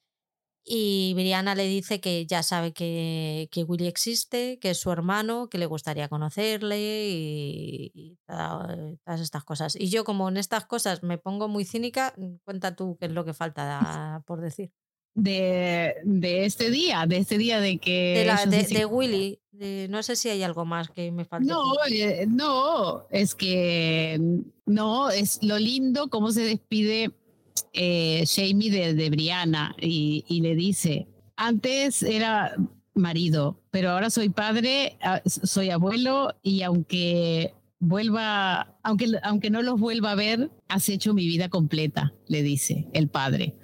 [0.68, 5.48] Y Brianna le dice que ya sabe que, que Willy existe, que es su hermano,
[5.48, 9.76] que le gustaría conocerle y, todas estas cosas.
[9.76, 12.14] Y yo, como en estas cosas me pongo muy cínica,
[12.44, 14.72] cuenta tú qué es lo que falta por decir
[15.16, 18.30] de, de, este día, de este día de que...
[18.46, 19.40] De, de, Willy,
[19.88, 21.52] no sé si hay algo más que me falta.
[21.52, 24.20] No, eh, no, es que
[24.66, 27.10] no, es lo lindo cómo se despide
[27.72, 32.54] eh, Jamie de, de Brianna y, y le dice, antes era
[32.94, 39.78] marido, pero ahora soy padre, ah, soy abuelo y aunque vuelva, aunque, aunque no los
[39.78, 43.54] vuelva a ver, has hecho mi vida completa, le dice el padre.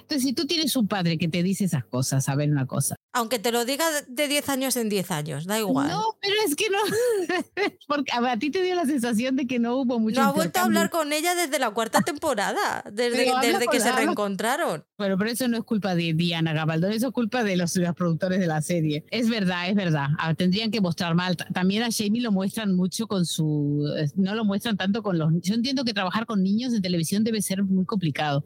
[0.00, 2.96] Entonces, si tú tienes un padre que te dice esas cosas, a ver una cosa,
[3.12, 5.88] Aunque te lo diga de 10 años en 10 años, da igual.
[5.88, 6.78] No, pero es que no.
[7.88, 10.20] Porque a, ti te dio la sensación de que no hubo mucho.
[10.20, 13.90] No ha vuelto a hablar con ella desde la cuarta temporada, desde, desde que se
[13.90, 14.84] reencontraron.
[14.96, 17.94] Bueno, pero eso no es culpa de Diana Gabaldón, eso es culpa de los, los
[17.96, 19.04] productores de la serie.
[19.10, 20.08] Es verdad, es verdad.
[20.18, 21.36] Ah, tendrían que mostrar mal.
[21.36, 23.84] También a Jamie lo muestran mucho con su.
[24.14, 25.32] No lo muestran tanto con los.
[25.40, 28.44] Yo entiendo que trabajar con niños en televisión debe ser muy complicado,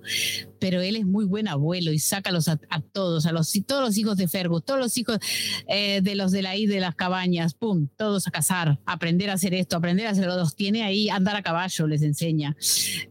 [0.59, 3.99] pero él es muy buen abuelo y saca a, a todos, a los, todos los
[3.99, 4.27] hijos de
[4.61, 5.19] Todos los hijos
[5.69, 9.35] eh, de los de la I de las cabañas, pum, todos a cazar, aprender a
[9.35, 12.57] hacer esto, aprender a hacerlo, los tiene ahí, andar a caballo les enseña.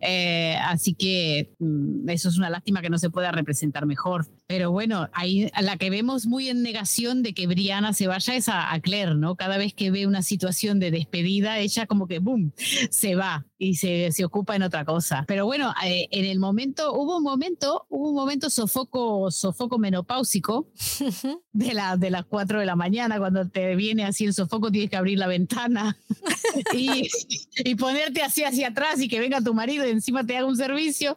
[0.01, 4.27] Eh, así que mm, eso es una lástima que no se pueda representar mejor.
[4.47, 8.49] Pero bueno, ahí la que vemos muy en negación de que Brianna se vaya es
[8.49, 9.35] a, Claire, ¿no?
[9.35, 12.53] Cada vez que ve una situación de despedida, ella como que, ¡boom!,
[12.89, 15.23] se va y se, se ocupa en otra cosa.
[15.27, 20.67] Pero bueno, eh, en el momento, hubo un momento, hubo un momento sofoco, sofoco menopáusico
[21.53, 24.89] de, la, de las 4 de la mañana, cuando te viene así el sofoco, tienes
[24.89, 25.97] que abrir la ventana
[26.73, 27.07] y,
[27.55, 30.57] y, ponerte así hacia atrás y que venga tu marido y encima te haga un
[30.57, 31.15] servicio,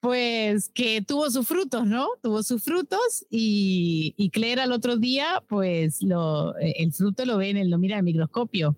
[0.00, 2.08] pues que tuvo sus frutos, ¿no?
[2.22, 7.50] Tuvo sus frutos y, y Claire al otro día, pues lo, el fruto lo ve
[7.50, 8.76] en el, lo mira el microscopio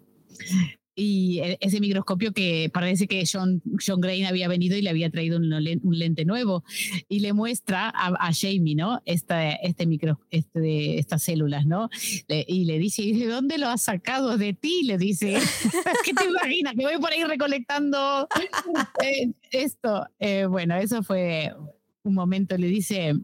[0.98, 5.10] y e, ese microscopio que parece que John, John Grain había venido y le había
[5.10, 5.48] traído un,
[5.96, 6.64] lente nuevo
[7.08, 9.00] y le muestra a, a Jamie, ¿no?
[9.04, 11.88] Esta, este micro, este, estas células, ¿no?
[12.28, 14.82] y le dice, ¿de dónde lo has sacado de ti?
[14.84, 15.38] Le dice,
[16.04, 16.74] ¿qué te imaginas?
[16.74, 18.26] Que voy por ahí recolectando
[19.04, 20.04] eh, esto.
[20.18, 21.52] Eh, bueno, eso fue
[22.02, 23.14] un momento, le dice,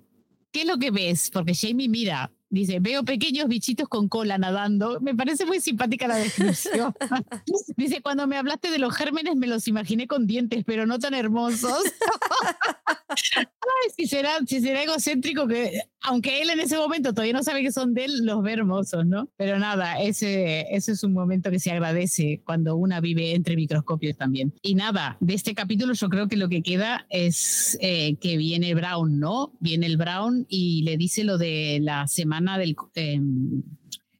[0.54, 1.30] ¿qué es lo que ves?
[1.30, 5.00] Porque Jamie mira Dice, veo pequeños bichitos con cola nadando.
[5.00, 6.94] Me parece muy simpática la descripción.
[7.76, 11.14] Dice, cuando me hablaste de los gérmenes me los imaginé con dientes, pero no tan
[11.14, 11.82] hermosos.
[13.36, 17.62] Ay, si será, si será egocéntrico que, aunque él en ese momento todavía no sabe
[17.62, 19.28] que son de él, los ve hermosos, ¿no?
[19.36, 24.16] Pero nada, ese, ese es un momento que se agradece cuando una vive entre microscopios
[24.16, 24.52] también.
[24.62, 28.74] Y nada, de este capítulo yo creo que lo que queda es eh, que viene
[28.74, 29.52] Brown, ¿no?
[29.60, 32.76] Viene el Brown y le dice lo de la semana del...
[32.94, 33.62] Em,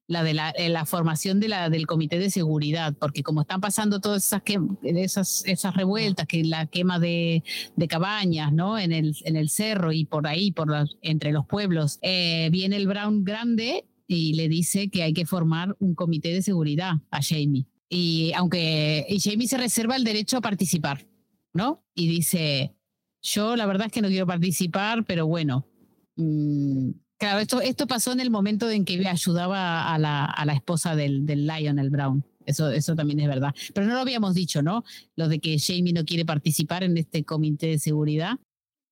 [0.07, 3.61] la de la, eh, la, formación de la, del comité de seguridad, porque como están
[3.61, 4.43] pasando todas esas,
[4.83, 7.43] esas, esas revueltas, que la quema de,
[7.77, 8.79] de, cabañas, ¿no?
[8.79, 10.69] En el, en el cerro y por ahí, por
[11.03, 15.75] entre los pueblos, eh, viene el Brown grande y le dice que hay que formar
[15.79, 17.67] un comité de seguridad a Jamie.
[17.89, 21.07] Y aunque y Jamie se reserva el derecho a participar,
[21.53, 21.85] ¿no?
[21.95, 22.75] Y dice,
[23.23, 25.67] yo la verdad es que no quiero participar, pero bueno,
[26.17, 30.53] mmm, Claro, esto, esto pasó en el momento en que ayudaba a la, a la
[30.53, 32.25] esposa del, del Lionel Brown.
[32.47, 33.55] Eso, eso también es verdad.
[33.73, 34.85] Pero no lo habíamos dicho, ¿no?
[35.17, 38.39] Lo de que Jamie no quiere participar en este comité de seguridad.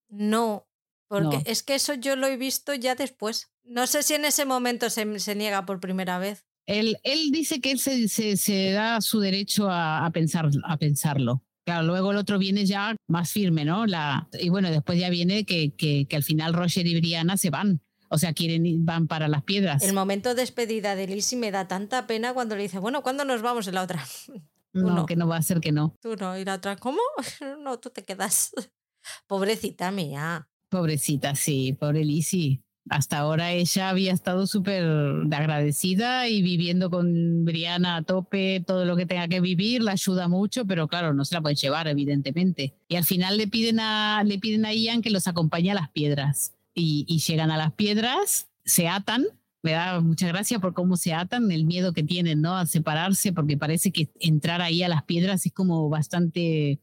[0.09, 0.67] No,
[1.09, 3.51] porque es que eso yo lo he visto ya después.
[3.65, 6.47] No sé si en ese momento se, se niega por primera vez.
[6.67, 10.77] Él, él dice que él se, se, se da su derecho a, a, pensar, a
[10.79, 11.43] pensarlo.
[11.67, 13.87] Claro, luego el otro viene ya más firme, ¿no?
[13.87, 17.51] La, y bueno, después ya viene que, que, que al final Roger y Brianna se
[17.51, 17.81] van
[18.13, 19.83] o sea, quieren van para las piedras.
[19.83, 23.25] El momento de despedida de Lizzie me da tanta pena cuando le dice, bueno, ¿cuándo
[23.25, 24.05] nos vamos en la otra?
[24.75, 25.95] No, que no va a ser que no.
[26.01, 27.01] Tú no, y la otra, ¿cómo?
[27.63, 28.53] No, tú te quedas.
[29.27, 30.49] Pobrecita mía.
[30.71, 32.63] Pobrecita, sí, pobre Lizzie.
[32.89, 34.83] Hasta ahora ella había estado súper
[35.31, 40.27] agradecida y viviendo con Briana a tope todo lo que tenga que vivir, la ayuda
[40.27, 42.75] mucho, pero claro, no se la pueden llevar, evidentemente.
[42.89, 45.91] Y al final le piden a, le piden a Ian que los acompañe a las
[45.91, 49.27] piedras y, llegan a las piedras, se atan
[49.63, 52.57] me da mucha gracia por cómo se atan, el miedo que tienen, ¿no?
[52.57, 56.81] A separarse, porque parece que entrar ahí a las piedras es como bastante...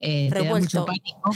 [0.00, 1.30] Eh, pánico.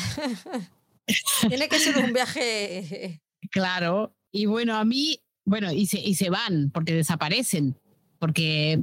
[1.48, 3.22] Tiene que ser un viaje...
[3.50, 7.78] Claro, y bueno, a mí, bueno, y se, y se van, porque desaparecen,
[8.18, 8.80] porque,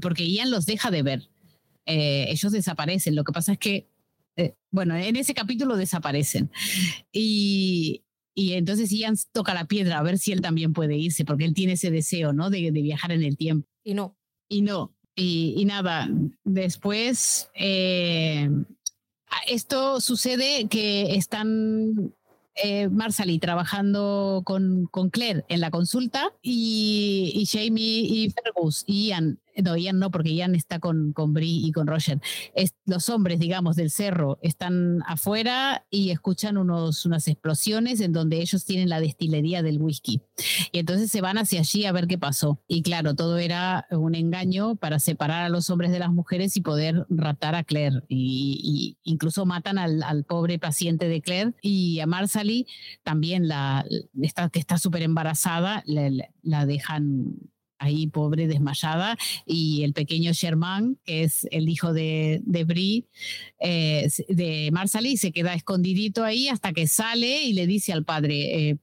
[0.00, 1.28] porque Ian los deja de ver.
[1.86, 3.88] Eh, ellos desaparecen, lo que pasa es que,
[4.36, 6.50] eh, bueno, en ese capítulo desaparecen.
[7.12, 8.04] Y,
[8.40, 11.52] y entonces Ian toca la piedra a ver si él también puede irse, porque él
[11.52, 12.48] tiene ese deseo, ¿no?
[12.48, 13.68] De, viajar en el tiempo.
[13.84, 14.16] Y no.
[14.48, 14.94] Y no.
[15.14, 16.08] Y, nada,
[16.44, 18.48] después, eh,
[19.46, 22.14] esto sucede que están
[22.54, 29.08] eh, Marsali trabajando con, con, Claire en la consulta y, y Jamie y Fergus y
[29.08, 32.20] Ian no, Ian no, porque Ian está con, con Brie y con Roger.
[32.54, 38.40] Es, los hombres, digamos, del cerro están afuera y escuchan unos, unas explosiones en donde
[38.40, 40.20] ellos tienen la destilería del whisky.
[40.72, 42.60] Y entonces se van hacia allí a ver qué pasó.
[42.68, 46.60] Y claro, todo era un engaño para separar a los hombres de las mujeres y
[46.60, 48.02] poder raptar a Claire.
[48.08, 52.66] Y, incluso matan al, pobre paciente de Claire y a Marsali
[53.02, 53.84] también, la,
[54.20, 57.49] esta, que está súper embarazada, la dejan
[57.80, 63.06] ahí pobre, desmayada, y el pequeño Sherman, que es el hijo de, de Brie,
[63.58, 68.70] eh, de Marsali, se queda escondidito ahí hasta que sale y le dice al padre,
[68.70, 68.76] eh,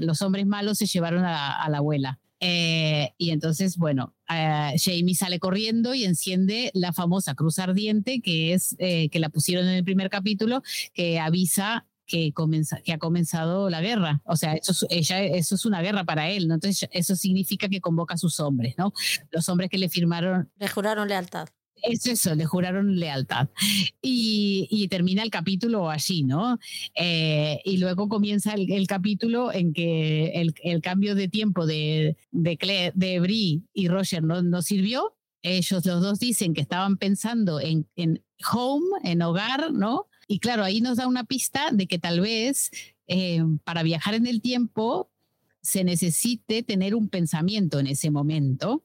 [0.00, 2.20] los hombres malos se llevaron a, la abuela.
[2.42, 8.76] Eh, y entonces, bueno, Jamie sale corriendo y enciende la famosa cruz ardiente, que es
[8.78, 10.62] que la pusieron en el primer capítulo,
[10.94, 12.32] que avisa que,
[12.84, 14.20] que ha comenzado la guerra.
[14.24, 16.54] O sea, eso, ella, eso es una guerra para él, ¿no?
[16.54, 18.92] Entonces, eso significa que convoca a sus hombres, ¿no?
[19.30, 20.50] Los hombres que le firmaron.
[20.58, 21.48] Le juraron lealtad.
[21.82, 23.48] Es eso, le juraron lealtad.
[24.02, 26.58] Y, y termina el capítulo allí, ¿no?
[26.94, 32.56] Eh, y luego comienza el, capítulo en que el, el, cambio de tiempo de, de,
[32.58, 35.16] Claire, de Brie y Roger no, no sirvió.
[35.42, 38.22] Ellos los dos dicen que estaban pensando en, en
[38.52, 40.09] home, en hogar, ¿no?
[40.30, 42.70] Y claro, ahí nos da una pista de que tal vez
[43.08, 45.10] eh, para viajar en el tiempo
[45.60, 48.84] se necesite tener un pensamiento en ese momento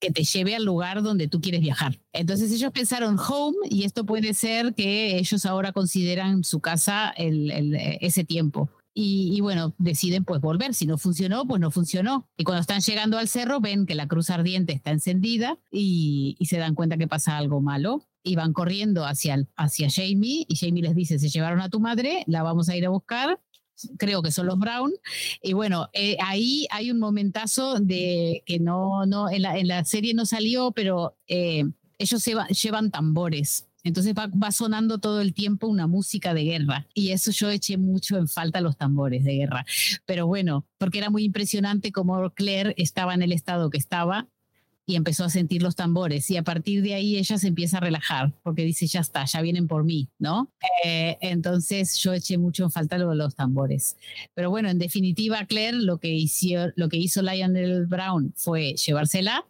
[0.00, 2.00] que te lleve al lugar donde tú quieres viajar.
[2.14, 8.24] Entonces ellos pensaron home y esto puede ser que ellos ahora consideran su casa ese
[8.24, 8.70] tiempo.
[8.94, 10.72] Y, bueno, deciden pues volver.
[10.72, 12.30] Si no funcionó, pues no funcionó.
[12.38, 16.46] Y cuando están llegando al cerro ven que la cruz ardiente está encendida y, y
[16.46, 20.82] se dan cuenta que pasa algo malo y van corriendo hacia, hacia Jamie y Jamie
[20.82, 23.40] les dice, se llevaron a tu madre, la vamos a ir a buscar.
[23.98, 24.92] Creo que son los Brown.
[25.42, 29.84] Y bueno, eh, ahí hay un momentazo de que no, no, en la, en la
[29.84, 31.64] serie no salió, pero eh,
[31.98, 32.24] ellos
[32.62, 33.68] llevan tambores.
[33.84, 36.88] Entonces va, va, sonando todo el tiempo una música de guerra.
[36.94, 39.64] Y eso yo eché mucho en falta los tambores de guerra.
[40.04, 44.26] Pero bueno, porque era muy impresionante como Claire estaba en el estado que estaba
[44.86, 47.80] y empezó a sentir los tambores y a partir de ahí ella se empieza a
[47.80, 50.52] relajar porque dice, ya está, ya vienen por mí, ¿no?
[50.84, 53.96] Eh, entonces yo eché mucho en falta lo de los tambores.
[54.34, 59.44] Pero bueno, en definitiva, Claire lo que hizo, lo que hizo Lionel Brown fue llevársela,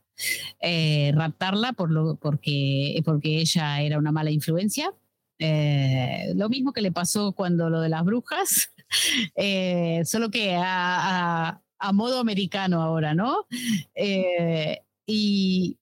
[0.60, 4.94] eh, raptarla por lo, porque, porque ella era una mala influencia.
[5.38, 8.72] Eh, lo mismo que le pasó cuando lo de las brujas,
[10.10, 13.46] solo que a, a, modo americano ahora, ¿no?
[15.07, 15.78] Y,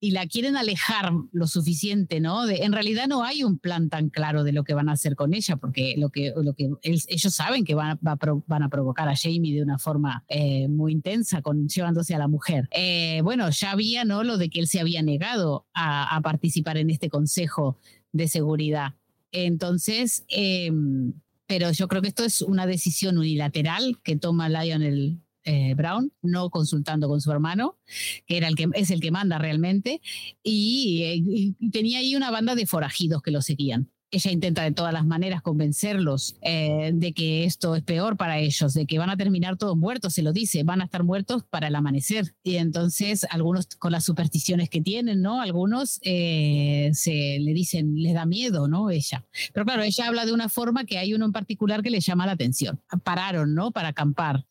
[0.00, 2.46] la quieren alejar lo suficiente, ¿no?
[2.46, 5.16] De, en realidad no hay un plan tan claro de lo que van a hacer
[5.16, 9.56] con ella, porque lo que, lo que ellos saben que van a, provocar a Jamie
[9.56, 12.68] de una forma eh, muy intensa, con, llevándose a la mujer.
[12.70, 14.22] Eh, bueno, ya había, ¿no?
[14.22, 17.76] Lo de que él se había negado a, participar en este consejo
[18.12, 18.94] de seguridad.
[19.32, 21.12] Entonces, em,
[21.48, 25.18] pero yo creo que esto es una decisión unilateral que toma Lionel
[25.48, 27.78] eh, Brown, no consultando con su hermano,
[28.26, 30.02] que era el que es el que manda realmente,
[30.42, 34.94] y, eh, tenía ahí una banda de forajidos que lo seguían ella intenta de todas
[34.94, 39.18] las maneras convencerlos eh, de que esto es peor para ellos, de que van a
[39.18, 42.34] terminar todos muertos, se lo dice, van a estar muertos para el amanecer.
[42.42, 45.42] Y entonces algunos con las supersticiones que tienen, ¿no?
[45.42, 48.88] Algunos se le dicen, les da miedo, ¿no?
[48.88, 49.26] Ella.
[49.52, 52.24] Pero claro, ella habla de una forma que hay uno en particular que le llama
[52.24, 52.80] la atención.
[53.04, 53.72] Pararon, ¿no?
[53.72, 54.47] Para acampar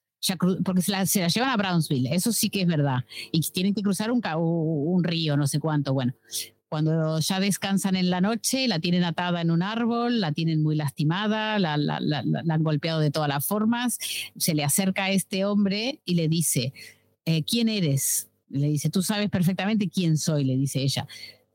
[0.63, 3.05] porque se la, llevan a Brownsville, eso sí que es verdad.
[3.31, 5.93] Y tienen que cruzar un, un río, no sé cuánto.
[5.93, 6.13] Bueno,
[6.69, 10.75] cuando ya descansan en la noche, la tienen atada en un árbol, la tienen muy
[10.75, 13.97] lastimada, la, la, la, han golpeado de todas las formas.
[14.37, 16.73] Se le acerca a este hombre y le dice,
[17.25, 18.27] eh, ¿quién eres?
[18.49, 21.07] Le dice, tú sabes perfectamente quién soy, le dice ella.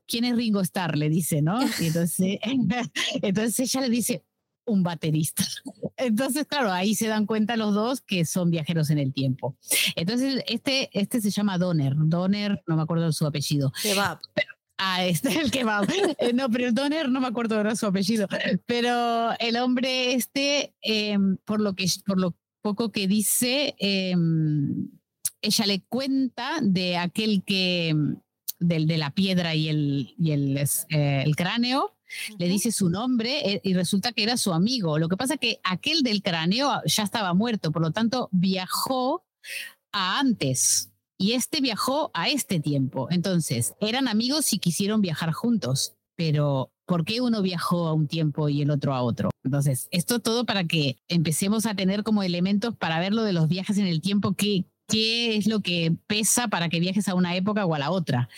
[0.07, 0.97] ¿Quién es Ringo Starr?
[0.97, 1.59] Le dice, ¿no?
[1.79, 2.39] Y entonces,
[3.21, 4.23] entonces ella le dice,
[4.65, 5.43] un baterista.
[5.97, 9.57] Entonces, claro, ahí se dan cuenta los dos que son viajeros en el tiempo.
[9.95, 11.93] Entonces, este, este se llama Donner.
[11.95, 13.71] Donner, no me acuerdo de su apellido.
[13.81, 14.19] Kebab.
[14.77, 15.87] ah, este es el kebab.
[16.17, 18.27] Eh, no, pero Donner no me acuerdo de su apellido.
[18.65, 24.89] Pero el hombre este, em, por, lo que, por lo poco que dice, em,
[25.41, 27.93] ella le cuenta de aquel que,
[28.59, 31.92] del de la piedra y el, y el, eh, el cráneo,
[32.37, 34.99] le dice su nombre eh, y resulta que era su amigo.
[34.99, 39.25] Lo que pasa es que aquel del cráneo ya estaba muerto, por lo tanto viajó
[39.91, 43.07] a antes y este viajó a este tiempo.
[43.09, 48.49] Entonces, eran amigos y quisieron viajar juntos, pero ¿por qué uno viajó a un tiempo
[48.49, 49.29] y el otro a otro?
[49.43, 53.47] Entonces, esto todo para que empecemos a tener como elementos para ver lo de los
[53.47, 57.35] viajes en el tiempo, qué, qué es lo que pesa para que viajes a una
[57.35, 58.29] época o a la otra.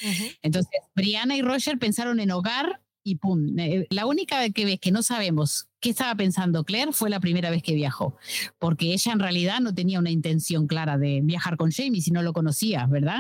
[0.41, 3.57] Entonces, Brianna y Roger pensaron en hogar y pum.
[3.59, 7.51] Eh, la única vez que que no sabemos qué estaba pensando Claire fue la primera
[7.51, 8.17] vez que viajó,
[8.57, 12.23] porque ella en realidad no tenía una intención clara de viajar con Jamie si no
[12.23, 13.19] lo conocía, ¿verdad?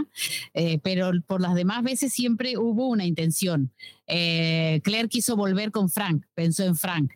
[0.55, 3.71] Eh, pero por las demás veces siempre hubo una intención.
[4.07, 7.13] Eh, Claire quiso volver con Frank, pensó en Frank.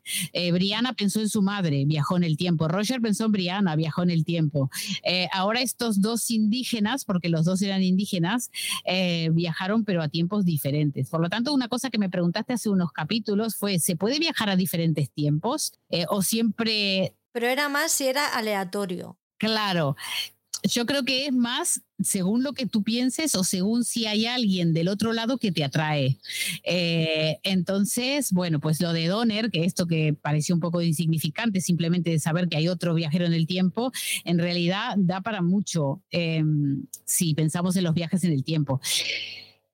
[0.52, 2.68] Brianna pensó en su madre, viajó en el tiempo.
[2.68, 4.70] Roger pensó en Brianna, viajó en el tiempo.
[5.32, 8.52] ahora estos dos indígenas, porque los dos eran indígenas,
[9.32, 11.10] viajaron pero a tiempos diferentes.
[11.10, 14.49] Por lo tanto, una cosa que me preguntaste hace unos capítulos fue, ¿se puede viajar
[14.49, 15.74] a diferentes tiempos?
[15.90, 17.16] Eh, o siempre...
[17.32, 19.18] Pero era más si era aleatorio.
[19.38, 19.95] Claro,
[20.64, 24.73] yo creo que es más según lo que tú pienses o según si hay alguien
[24.73, 26.18] del otro lado que te atrae.
[26.64, 32.10] Eh, entonces, bueno, pues lo de Donner, que esto que pareció un poco insignificante, simplemente
[32.10, 33.91] de saber que hay otro viajero en el tiempo,
[34.23, 38.80] en realidad da para mucho em, si pensamos en los viajes en el tiempo.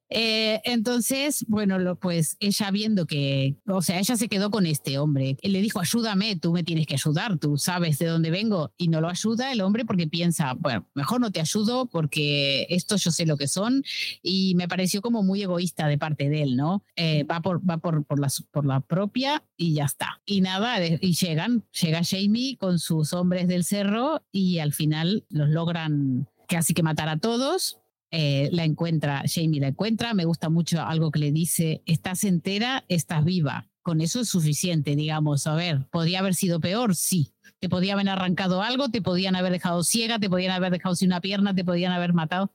[0.10, 4.98] Eh, entonces, bueno, lo, pues ella viendo que, o sea, ella se quedó con este
[4.98, 5.38] hombre.
[5.42, 8.72] Él le dijo, ayúdame, tú me tienes que ayudar, tú sabes de dónde vengo.
[8.78, 12.98] Y no lo ayuda el hombre porque piensa, bueno, mejor no te ayudo porque esto
[12.98, 13.84] yo sé lo que son.
[14.22, 16.84] Y me pareció como muy egoísta de parte de él, ¿no?
[16.96, 20.22] Eh, va por, va por, por, la, por la propia y ya está.
[20.26, 25.50] Y nada, y llegan, llega Jamie con sus hombres del cerro y al final los
[25.50, 27.80] logran casi que matar a todos
[28.12, 32.86] eh, la encuentra, Jamie la encuentra, me gusta mucho algo que le dice, estás entera,
[32.88, 33.68] estás viva.
[33.82, 35.46] Con eso es suficiente, digamos.
[35.46, 36.96] A ver, ¿podría haber sido peor?
[36.96, 37.34] Sí.
[37.60, 41.10] Te podían haber arrancado algo, te podían haber dejado ciega, te podían haber dejado sin
[41.10, 42.52] una pierna, te podían haber matado.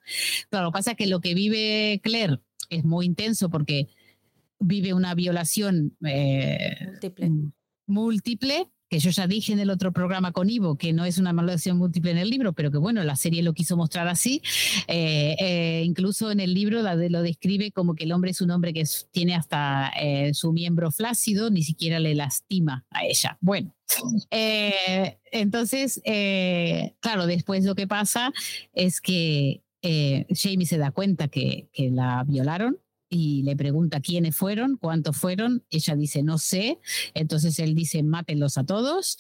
[0.51, 3.89] Pero lo que pasa es que lo que vive Claire es muy intenso porque
[4.59, 7.31] vive una violación eh, múltiple.
[7.87, 11.33] múltiple que yo ya dije en el otro programa con Ivo, que no es una
[11.33, 14.43] maldición múltiple en el libro, pero que bueno, la serie lo quiso mostrar así.
[14.89, 18.73] Eh, eh, incluso en el libro lo describe como que el hombre es un hombre
[18.73, 23.39] que tiene hasta eh, su miembro flácido, ni siquiera le lastima a ella.
[23.41, 23.73] Bueno,
[25.31, 26.03] entonces,
[27.01, 28.33] claro, después lo que pasa
[28.73, 32.77] es que Jamie se da cuenta que, que la violaron
[33.11, 35.65] y le pregunta quiénes fueron, cuántos fueron.
[35.69, 36.79] Ella dice, no sé.
[37.13, 39.19] Entonces él dice, mátenlos a todos.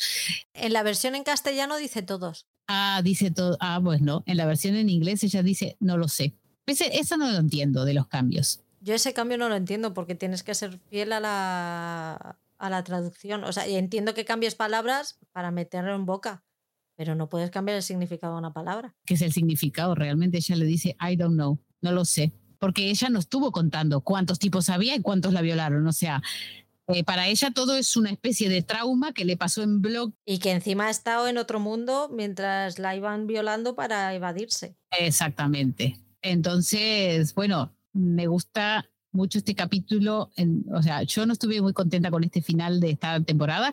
[0.54, 2.46] En la versión en castellano dice todos.
[2.68, 3.58] Ah, dice todo.
[3.60, 4.22] Ah, pues no.
[4.26, 6.34] En la versión en inglés ella dice, no lo sé.
[6.66, 8.60] eso no lo entiendo de los cambios.
[8.80, 12.84] Yo ese cambio no lo entiendo porque tienes que ser fiel a la, a la
[12.84, 13.42] traducción.
[13.42, 16.44] O sea, entiendo que cambies palabras para meterlo en boca,
[16.94, 18.94] pero no puedes cambiar el significado de una palabra.
[19.04, 19.96] ¿Qué es el significado?
[19.96, 24.02] Realmente ella le dice, I don't know, no lo sé porque ella no estuvo contando
[24.02, 25.84] cuántos tipos había y cuántos la violaron.
[25.88, 26.22] O sea,
[26.86, 30.12] eh, para ella todo es una especie de trauma que le pasó en blog.
[30.24, 34.76] Y que encima ha estado en otro mundo mientras la iban violando para evadirse.
[34.98, 35.96] Exactamente.
[36.22, 40.30] Entonces, bueno, me gusta mucho este capítulo.
[40.72, 43.72] o sea, yo no estuve muy contenta con este final de esta temporada,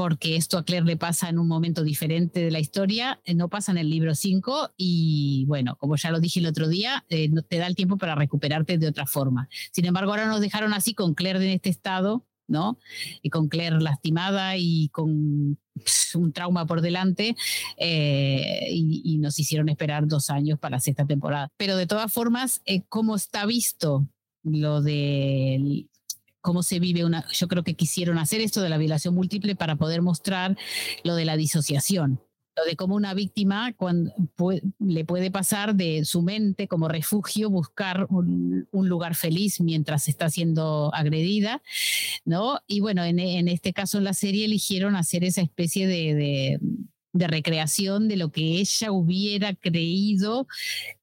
[0.00, 3.50] porque esto a Claire le pasa en un momento diferente de la historia, eh, no
[3.50, 7.28] pasa en el libro 5 y bueno, como ya lo dije el otro día, eh,
[7.28, 9.50] no te da el tiempo para recuperarte de otra forma.
[9.72, 12.78] Sin embargo, ahora nos dejaron así con Claire en este estado, ¿no?
[13.20, 15.58] Y con Claire lastimada y con
[16.14, 17.36] un trauma por delante
[17.76, 21.52] eh, y, nos hicieron esperar dos años para la sexta temporada.
[21.58, 24.08] Pero de todas formas, ¿cómo está visto
[24.44, 25.89] lo de
[26.40, 29.76] cómo se vive una, yo creo que quisieron hacer esto de la violación múltiple para
[29.76, 30.56] poder mostrar
[31.04, 32.20] lo de la disociación,
[32.56, 34.12] lo de cómo una víctima cuando,
[34.78, 40.92] le puede pasar de su mente como refugio buscar un, lugar feliz mientras está siendo
[40.94, 41.62] agredida,
[42.24, 42.60] ¿no?
[42.66, 46.58] Y bueno, en, este caso en la serie eligieron hacer esa especie de
[47.12, 50.46] de recreación de lo que ella hubiera creído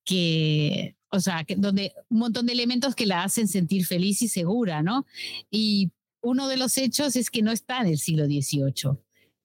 [0.04, 4.28] que, o sea, que, donde un montón de elementos que la hacen sentir feliz y
[4.28, 5.06] segura, ¿no?
[5.50, 8.98] Y uno de los hechos es que no está en el siglo XVIII,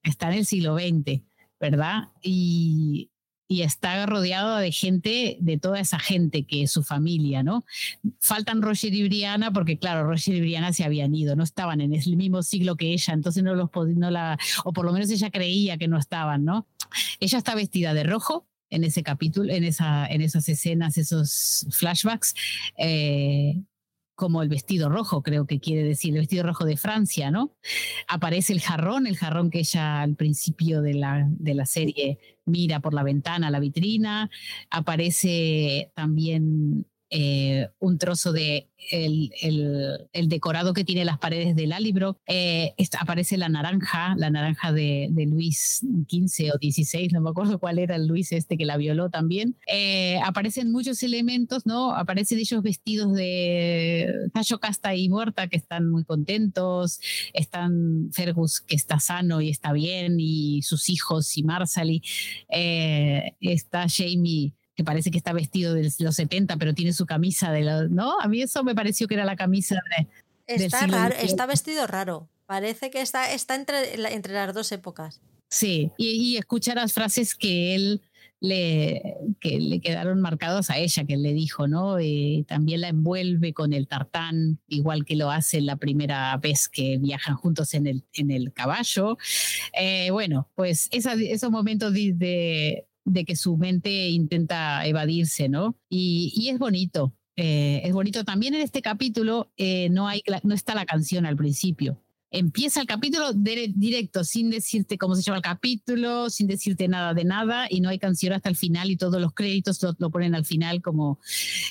[0.03, 1.23] está en el siglo XX,
[1.61, 2.09] ¿verdad?
[2.23, 3.11] Y,
[3.53, 7.65] y está rodeado de gente, de toda esa gente que es su familia, ¿no?
[8.19, 11.93] Faltan Roger y Brianna porque, claro, Roger y Brianna se habían ido, no estaban en
[11.93, 15.31] el mismo siglo que ella, entonces no los no la, o por lo menos ella
[15.31, 16.67] creía que no estaban, ¿no?
[17.21, 22.35] Ella está vestida de rojo, en ese capítulo, en, esa, en esas escenas, esos flashbacks,
[22.79, 23.63] eh,
[24.15, 27.55] como el vestido rojo, creo que quiere decir, el vestido rojo de Francia, ¿no?
[28.09, 32.81] Aparece el jarrón, el jarrón que ella al principio de la, de la serie mira
[32.81, 34.31] por la ventana, la vitrina,
[34.71, 42.19] aparece también eh, un trozo de el, el, decorado que tiene las paredes del Alibro.
[42.27, 47.79] Eh, aparece la naranja, la naranja de, Luis XV o XVI, no me acuerdo cuál
[47.79, 49.57] era el Luis este que la violó también.
[49.67, 51.95] Eh, aparecen muchos elementos, ¿no?
[51.95, 56.99] Aparecen ellos vestidos de Cayo Casta y Muerta que están muy contentos,
[57.35, 62.03] están Fergus que está sano y está bien, y sus hijos y Marsali.
[62.49, 67.63] Está Jamie que parece que está vestido de los 70, pero tiene su camisa de
[67.63, 68.19] los, ¿no?
[68.21, 70.09] A mí eso me pareció que era la camisa de...
[70.47, 72.29] Está, raro, está vestido raro.
[72.47, 75.21] Parece que está, está entre, entre las dos épocas.
[75.49, 78.01] Sí, y, escucha las frases que él
[78.41, 82.01] le, que le quedaron marcados a ella, que él le dijo, ¿no?
[82.01, 86.97] Y también la envuelve con el tartán, igual que lo hace la primera vez que
[86.99, 89.19] viajan juntos en el, en el caballo.
[89.79, 92.87] Eh, bueno, pues esos momentos de, de
[93.27, 95.77] que su mente intenta evadirse, ¿no?
[95.89, 98.25] Y, es bonito, eh, es bonito.
[98.25, 102.03] También en este capítulo eh, no, hay, no está la canción al principio
[102.33, 107.25] empieza el capítulo directo, sin decirte cómo se llama el capítulo, sin decirte nada de
[107.25, 110.45] nada, y no hay canción hasta el final y todos los créditos lo, ponen al
[110.45, 111.21] final como...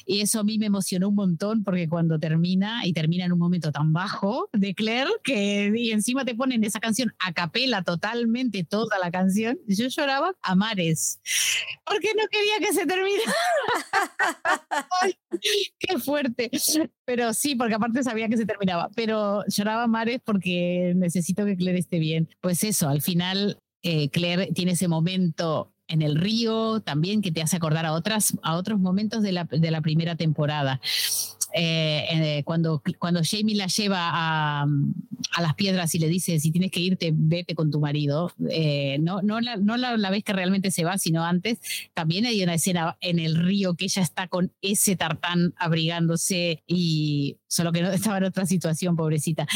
[0.05, 3.39] Y eso a mí me emocionó un montón porque cuando termina, y termina en un
[3.39, 8.63] momento tan bajo de Claire, que y encima te ponen esa canción a capela totalmente,
[8.63, 11.19] toda la canción, yo lloraba a mares,
[11.85, 13.33] porque no quería que se terminara.
[15.79, 16.49] ¡Qué fuerte!
[17.05, 21.79] Pero sí, porque aparte sabía que se terminaba, pero lloraba mares porque necesito que Claire
[21.79, 22.29] esté bien.
[22.41, 27.41] Pues eso, al final eh, Claire tiene ese momento en el río también que te
[27.41, 30.79] hace acordar a, otras, a otros momentos de la, de la primera temporada.
[31.53, 36.51] Eh, eh, cuando, cuando Jamie la lleva a, a, las piedras y le dice, si
[36.51, 40.33] tienes que irte, vete con tu marido, eh, no, no, la, no la, vez que
[40.33, 41.59] realmente se va, sino antes,
[41.93, 47.37] también hay una escena en el río que ella está con ese tartán abrigándose y
[47.47, 49.47] solo que no estaba en otra situación, pobrecita.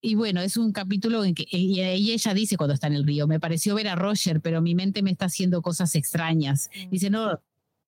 [0.00, 3.26] Y bueno, es un capítulo en que y ella dice cuando está en el río,
[3.26, 6.70] me pareció ver a Roger, pero mi mente me está haciendo cosas extrañas.
[6.86, 6.90] Mm.
[6.90, 7.40] Dice, no,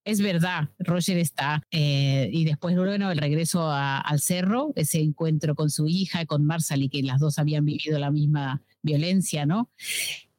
[0.04, 1.62] es verdad, Roger está.
[1.70, 6.88] Eh, y después, bueno, el regreso al cerro, ese encuentro con su hija, con Marsali,
[6.88, 9.70] que las dos habían vivido la misma violencia, ¿no?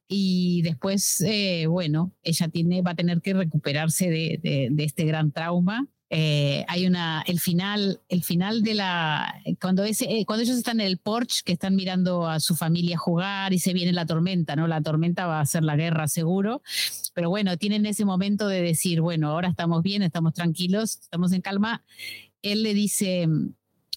[0.07, 5.31] Y después, eh, bueno, ella tiene, va a tener que recuperarse de, de este gran
[5.31, 10.57] trauma eh, hay una, el final, el final de la, cuando, ese, eh, cuando ellos
[10.57, 14.05] están en el porch, que están mirando a su familia jugar y se viene la
[14.05, 14.67] tormenta, ¿no?
[14.67, 16.63] La tormenta va a ser la guerra seguro,
[17.13, 21.39] pero bueno, tienen ese momento de decir, bueno, ahora estamos bien, estamos tranquilos, estamos en
[21.39, 21.85] calma.
[22.41, 23.29] Él le dice,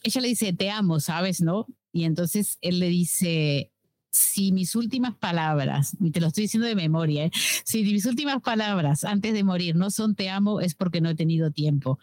[0.05, 1.41] ella le dice, te amo, ¿sabes?
[1.41, 1.66] ¿No?
[1.91, 3.73] Y entonces él le dice,
[4.15, 7.31] si mis últimas palabras, y te lo estoy diciendo de memoria, ¿eh?
[7.65, 11.16] si mis últimas palabras antes de morir no son te amo, es porque no he
[11.16, 11.99] tenido tiempo.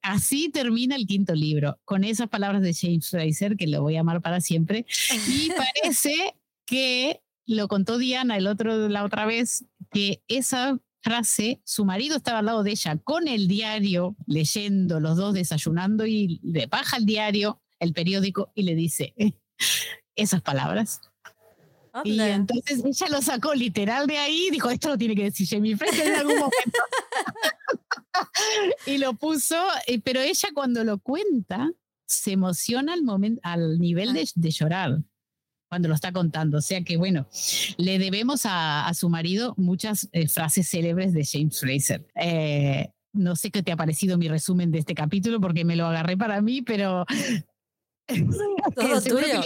[0.00, 4.00] Así termina el quinto libro, con esas palabras de James Fraser, que lo voy a
[4.00, 4.86] amar para siempre.
[5.28, 5.48] Y
[5.82, 6.36] parece
[6.66, 12.38] que lo contó Diana el otro, la otra vez, que esa frase, su marido estaba
[12.38, 17.06] al lado de ella con el diario, leyendo, los dos desayunando, y le baja el
[17.06, 19.14] diario, el periódico, y le dice
[20.14, 21.00] esas palabras.
[22.04, 25.46] Y entonces ella lo sacó literal de ahí y dijo, esto lo tiene que decir
[25.48, 26.78] Jamie Fraser en algún momento.
[28.86, 29.56] y lo puso,
[29.86, 31.70] eh, pero ella cuando lo cuenta
[32.06, 34.98] se emociona al, momento, al nivel de, de, llorar
[35.68, 36.58] cuando lo está contando.
[36.58, 37.26] O sea que bueno,
[37.76, 42.06] le debemos a, a su marido muchas eh, frases célebres de James Fraser.
[42.14, 45.86] Eh, no sé qué te ha parecido mi resumen de este capítulo porque me lo
[45.86, 47.04] agarré para mí, pero...
[48.74, 49.42] Todo tuyo.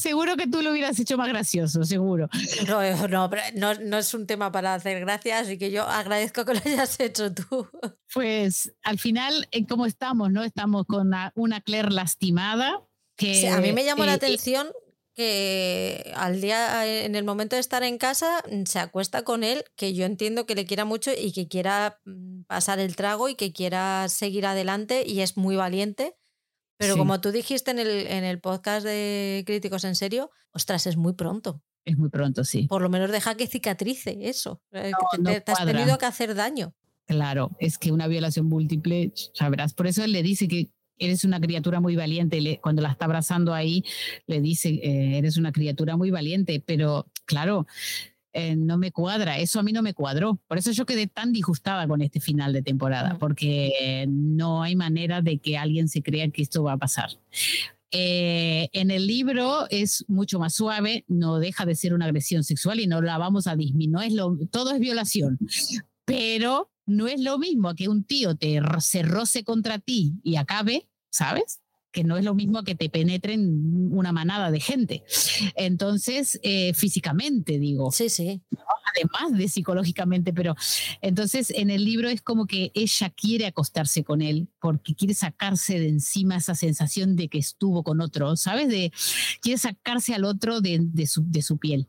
[0.00, 2.30] Seguro que tú lo hubieras hecho más gracioso, seguro.
[2.66, 6.46] No, eh, no, no, no es un tema para hacer gracia, así que yo agradezco
[6.46, 7.68] que lo hayas hecho tú.
[8.14, 10.30] Pues al final, eh, ¿cómo estamos?
[10.30, 10.42] ¿No?
[10.42, 12.82] Estamos con una, Claire lastimada.
[13.14, 14.68] Que, a mí me llamó la eh, atención
[15.14, 19.64] que al día, en el momento de estar en casa, mm, se acuesta con él,
[19.76, 23.34] que yo entiendo que le quiera mucho y que quiera mm, pasar el trago y
[23.34, 26.16] que quiera seguir adelante y es muy valiente.
[26.80, 30.96] Pero como tú dijiste en el, en el podcast de Críticos en Serio, ostras, es
[30.96, 31.60] muy pronto.
[31.84, 32.68] Es muy pronto, sí.
[32.68, 34.62] Por lo menos deja que cicatrice eso.
[34.72, 36.74] Eh, que te, has tenido que hacer daño.
[37.04, 39.74] Claro, es que una violación múltiple, sabrás.
[39.74, 42.58] Por eso él le dice que eres una criatura muy valiente.
[42.62, 43.84] cuando la está abrazando ahí,
[44.26, 46.64] le dice, eh, eres una criatura muy valiente.
[46.64, 47.66] Pero claro,
[48.32, 50.38] eh, no me cuadra, eso a mí no me cuadró.
[50.46, 55.22] Por eso yo quedé tan disgustada con este final de temporada, porque no hay manera
[55.22, 57.10] de que alguien se crea que esto va a pasar.
[57.92, 62.78] Eh, en el libro es mucho más suave, no deja de ser una agresión sexual
[62.78, 65.38] y no la vamos a disminuir, es lo, todo es violación,
[66.04, 70.88] pero no es lo mismo que un tío te se roce contra ti y acabe,
[71.10, 71.60] ¿sabes?
[71.92, 75.02] Que no es lo mismo que te penetren una manada de gente.
[75.56, 78.42] Entonces, eh, físicamente, digo, Sí, sí.
[78.94, 80.54] además de psicológicamente, pero
[81.00, 85.78] entonces en el libro es como que ella quiere acostarse con él porque quiere sacarse
[85.78, 88.68] de encima esa sensación de que estuvo con otro, ¿sabes?
[88.68, 88.92] De,
[89.40, 91.88] quiere sacarse al otro de, de su, de su piel.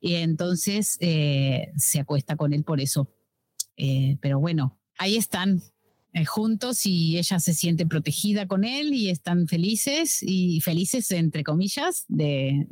[0.00, 3.08] Y entonces eh, se acuesta con él por eso.
[3.76, 5.62] Eh, pero bueno, ahí están
[6.12, 11.44] eh, juntos y ella se siente protegida con él y están felices y felices entre
[11.44, 12.68] comillas de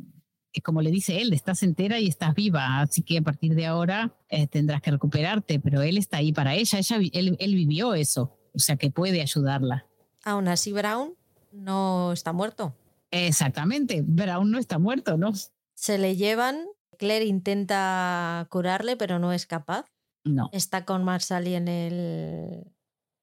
[0.63, 4.13] como le dice él, estás entera y estás viva, así que a partir de ahora
[4.29, 8.37] eh, tendrás que recuperarte, pero él está ahí para ella, ella él, él vivió eso,
[8.53, 9.85] o sea que puede ayudarla.
[10.25, 11.15] Aún así, Brown
[11.51, 12.75] no está muerto.
[13.11, 15.31] Exactamente, Brown no está muerto, ¿no?
[15.73, 16.65] Se le llevan.
[16.97, 19.85] Claire intenta curarle, pero no es capaz.
[20.23, 22.70] No, Está con Marsali en, el,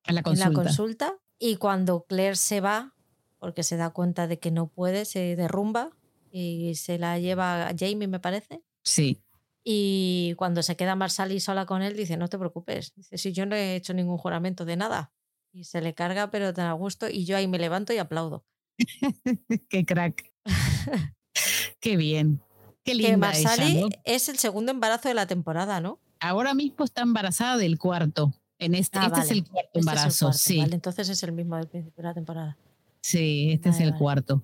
[0.09, 0.49] en la en consulta.
[0.49, 1.15] la consulta.
[1.39, 2.95] Y cuando Claire se va,
[3.39, 5.91] porque se da cuenta de que no puede, se derrumba
[6.31, 8.63] y se la lleva a Jamie, me parece.
[8.83, 9.23] Sí,
[9.65, 12.93] Y cuando se queda Marsali sola con él, dice, no te preocupes.
[12.97, 15.13] Dice, si yo no he hecho ningún juramento de nada.
[15.53, 17.09] Y se le carga, pero te da gusto.
[17.09, 18.45] Y yo ahí me levanto y aplaudo.
[19.69, 20.33] qué crack.
[21.81, 22.41] qué bien.
[22.85, 23.89] Qué Que linda Marsali ella, ¿no?
[24.05, 26.01] es el segundo embarazo de la temporada, ¿no?
[26.21, 28.33] Ahora mismo está embarazada del cuarto.
[28.59, 29.39] En este, Ah, este es vale.
[29.41, 30.59] el cuarto Este es el embarazo, cuarto, sí.
[30.59, 32.57] vale, entonces es el mismo del principio de la temporada.
[33.01, 33.99] Sí, este es Vale, el vale.
[33.99, 34.43] cuarto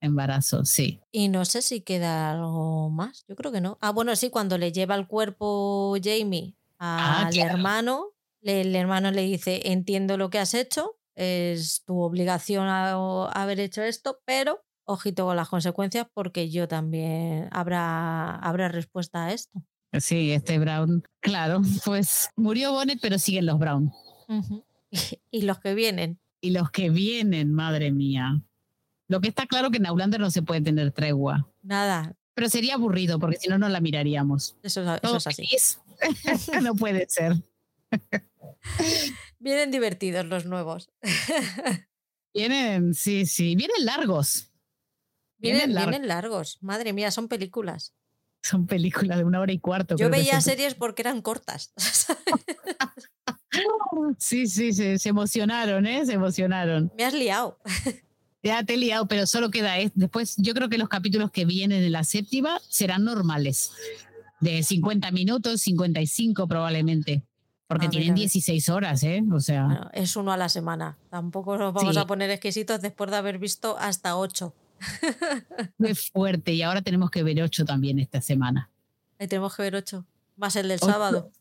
[0.00, 1.00] embarazo, sí.
[1.12, 3.24] Y no sé si queda algo más.
[3.28, 3.76] Yo creo que no.
[3.82, 7.56] Ah, bueno, sí, cuando le lleva el cuerpo Jamie Ah, al claro.
[7.56, 8.06] hermano,
[8.40, 13.60] le- el hermano le dice, entiendo lo que has hecho, es tu obligación a- haber
[13.60, 19.62] hecho esto, pero ojito con las consecuencias porque yo también habrá, habrá respuesta a esto.
[19.98, 23.92] Sí, este Brown, claro, pues murió Bonnet, pero siguen los Brown.
[25.30, 26.18] Y los que vienen.
[26.40, 28.42] Y los que vienen, madre mía.
[29.06, 31.48] Lo que está claro que en Aulander no se puede tener tregua.
[31.62, 34.56] Nada, Pero sería aburrido porque si no, no la miraríamos.
[34.64, 35.46] eso, es- eso Todo es así.
[35.46, 35.80] feliz.
[36.62, 37.34] no puede ser.
[39.38, 40.90] Vienen divertidos los nuevos.
[42.34, 44.50] Vienen, sí, sí, vienen largos.
[45.38, 45.90] Vienen, Vienen largos.
[45.90, 46.58] vienen largos.
[46.62, 47.94] Madre mía, son películas.
[48.42, 49.96] Son películas de una hora y cuarto.
[49.96, 51.72] Yo veía series porque eran cortas.
[54.18, 56.06] sí, sí, sí, se emocionaron, ¿eh?
[56.06, 56.90] Se emocionaron.
[56.96, 57.58] Me has liado.
[58.42, 59.74] Ya te he liado, pero solo queda.
[59.94, 63.70] Después, yo creo que los capítulos que vienen de la séptima serán normales.
[64.40, 67.22] De 50 minutos, 55 probablemente.
[67.66, 69.22] Porque tienen 16 horas, ¿eh?
[69.32, 69.90] O sea.
[69.92, 70.96] Es uno a la semana.
[71.10, 74.52] Tampoco nos vamos a poner exquisitos después de haber visto hasta 8.
[75.78, 76.52] Muy fuerte.
[76.52, 78.70] Y ahora tenemos que ver ocho también esta semana.
[79.18, 80.06] Ahí tenemos que ver ocho.
[80.36, 80.92] Más el del ocho.
[80.92, 81.32] sábado.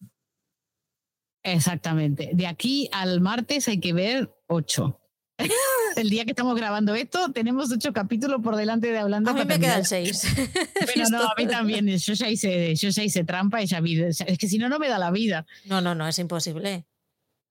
[1.43, 2.31] Exactamente.
[2.33, 4.99] De aquí al martes hay que ver ocho.
[5.95, 9.31] el día que estamos grabando esto, tenemos ocho capítulos por delante de hablando.
[9.31, 10.23] A mí me quedan seis.
[10.93, 11.87] Pero no, a mí también.
[11.87, 14.01] Yo ya hice, yo ya hice trampa y ya vi.
[14.01, 15.45] Es que si no, no me da la vida.
[15.65, 16.85] No, no, no, es imposible.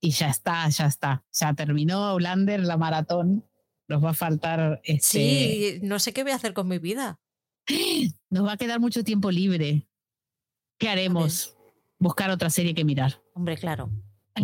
[0.01, 1.25] Y ya está, ya está.
[1.33, 3.45] Ya terminó Blander la maratón.
[3.89, 4.81] Nos va a faltar.
[4.85, 7.19] Este, Sí, no sé qué voy a hacer con mi vida.
[8.31, 9.89] Nos va a quedar mucho tiempo libre.
[10.79, 11.57] ¿Qué haremos?
[11.99, 13.21] Buscar otra serie que mirar.
[13.35, 13.91] Hombre, claro.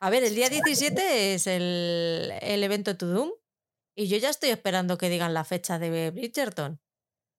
[0.00, 3.30] A ver, el día 17 es el, el evento To Doom.
[3.94, 6.80] Y yo ya estoy esperando que digan la fecha de Bridgerton.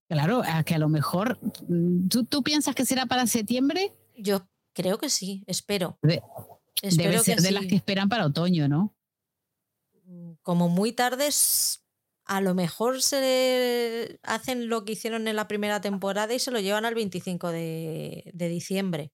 [0.10, 1.40] Claro, a que a lo mejor.
[1.68, 3.92] mm, ¿Tú, tú piensas que será para septiembre?
[4.16, 5.98] Yo creo que sí, espero.
[6.04, 6.22] De-
[6.82, 7.54] espero Debe ser que de sí.
[7.54, 8.96] las que esperan para otoño, ¿no?
[10.44, 11.86] Como muy tardes,
[12.26, 16.60] a lo mejor se hacen lo que hicieron en la primera temporada y se lo
[16.60, 19.12] llevan al 25 de, de diciembre.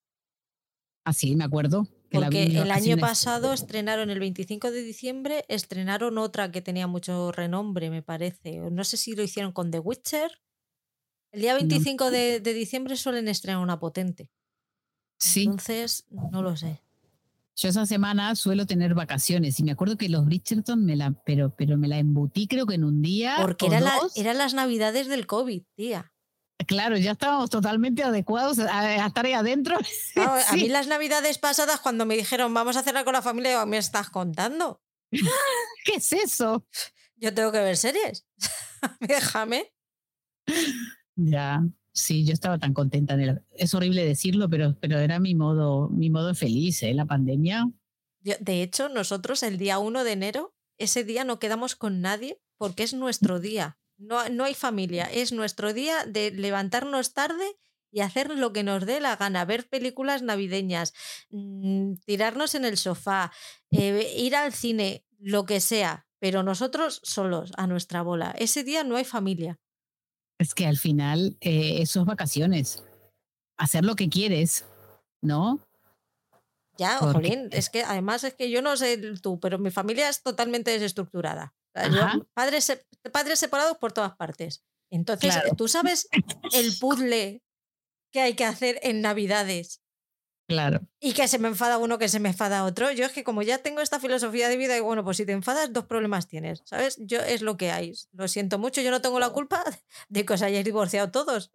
[1.05, 1.87] Ah, sí, me acuerdo.
[2.09, 6.61] que la vi Porque el año pasado estrenaron el 25 de diciembre, estrenaron otra que
[6.61, 8.57] tenía mucho renombre, me parece.
[8.71, 10.31] No sé si lo hicieron con The Witcher.
[11.31, 11.57] El día No.
[11.57, 14.29] 25 de, de diciembre suelen estrenar una potente.
[15.19, 16.81] Sí, Entonces, no lo sé.
[17.61, 21.53] Yo esa semana suelo tener vacaciones y me acuerdo que los Bridgerton me la, pero,
[21.55, 23.37] pero me la embutí creo que en un día.
[23.39, 26.11] Porque o era la- eran las navidades del COVID, tía.
[26.67, 29.77] Claro, ya estábamos totalmente adecuados a, a estar ahí adentro.
[30.13, 33.51] Claro, A mí las navidades pasadas, cuando me dijeron vamos a cenar con la familia,
[33.51, 34.81] digo, ¿me estás contando?
[35.85, 36.65] ¿Qué es eso?
[37.15, 38.25] Yo tengo que ver series.
[38.99, 39.73] Déjame.
[41.15, 41.61] Ya,
[41.99, 43.17] sí, yo estaba tan contenta.
[43.55, 46.93] es horrible decirlo, pero, pero era mi modo, mi modo feliz, ¿eh?
[46.93, 47.69] La pandemia.
[48.21, 52.83] De hecho, nosotros el día 1 de enero, ese día no quedamos con nadie porque
[52.83, 53.77] es nuestro día.
[53.97, 57.45] No, no hay familia, es nuestro día de levantarnos tarde
[57.91, 60.93] y hacer lo que nos dé la gana, ver películas navideñas,
[61.31, 63.31] mm, tirarnos en el sofá,
[63.71, 68.33] eh, ir al cine, lo que sea, pero nosotros solos, a nuestra bola.
[68.37, 69.59] Ese día no hay familia.
[70.39, 72.83] Es que al final eh, eso es vacaciones.
[73.57, 74.65] Hacer lo que quieres,
[75.21, 75.59] ¿no?
[76.77, 80.23] Ya, jolín, es que además es que yo no sé tú, pero mi familia es
[80.23, 81.53] totalmente desestructurada.
[81.75, 84.63] Yo- padres, padres separados por todas partes.
[84.89, 85.55] Entonces, Claro.
[85.57, 86.07] ¿tú sabes
[86.53, 87.43] el puzzle
[88.11, 89.81] que hay que hacer en Navidades?
[90.49, 90.79] Claro.
[90.99, 92.91] Y que se me enfada uno, que se me enfada otro.
[92.91, 95.31] Yo es que como ya tengo esta filosofía de vida, y bueno, pues si te
[95.31, 96.97] enfadas, dos problemas tienes, ¿sabes?
[96.97, 97.93] Yo es lo que hay.
[98.13, 99.63] Lo siento mucho, yo no tengo la culpa
[100.09, 101.51] de que os hayáis divorciado todos.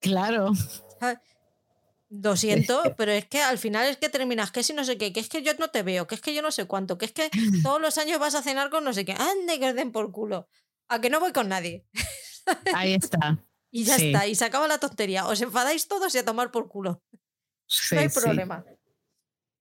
[0.00, 0.50] Claro.
[2.10, 5.12] Lo siento, pero es que al final es que terminas que si no sé qué,
[5.12, 7.04] que es que yo no te veo, que es que yo no sé cuánto, que
[7.06, 7.30] es que
[7.62, 9.12] todos los años vas a cenar con no sé qué.
[9.12, 10.48] Ande que os den por culo.
[10.88, 11.86] A que no voy con nadie.
[12.74, 13.38] Ahí está.
[13.70, 14.06] Y ya Sí.
[14.12, 15.26] está, y se acaba la tontería.
[15.26, 17.02] Os enfadáis todos y a tomar por culo.
[17.66, 18.20] Sí, no hay sí.
[18.20, 18.64] problema.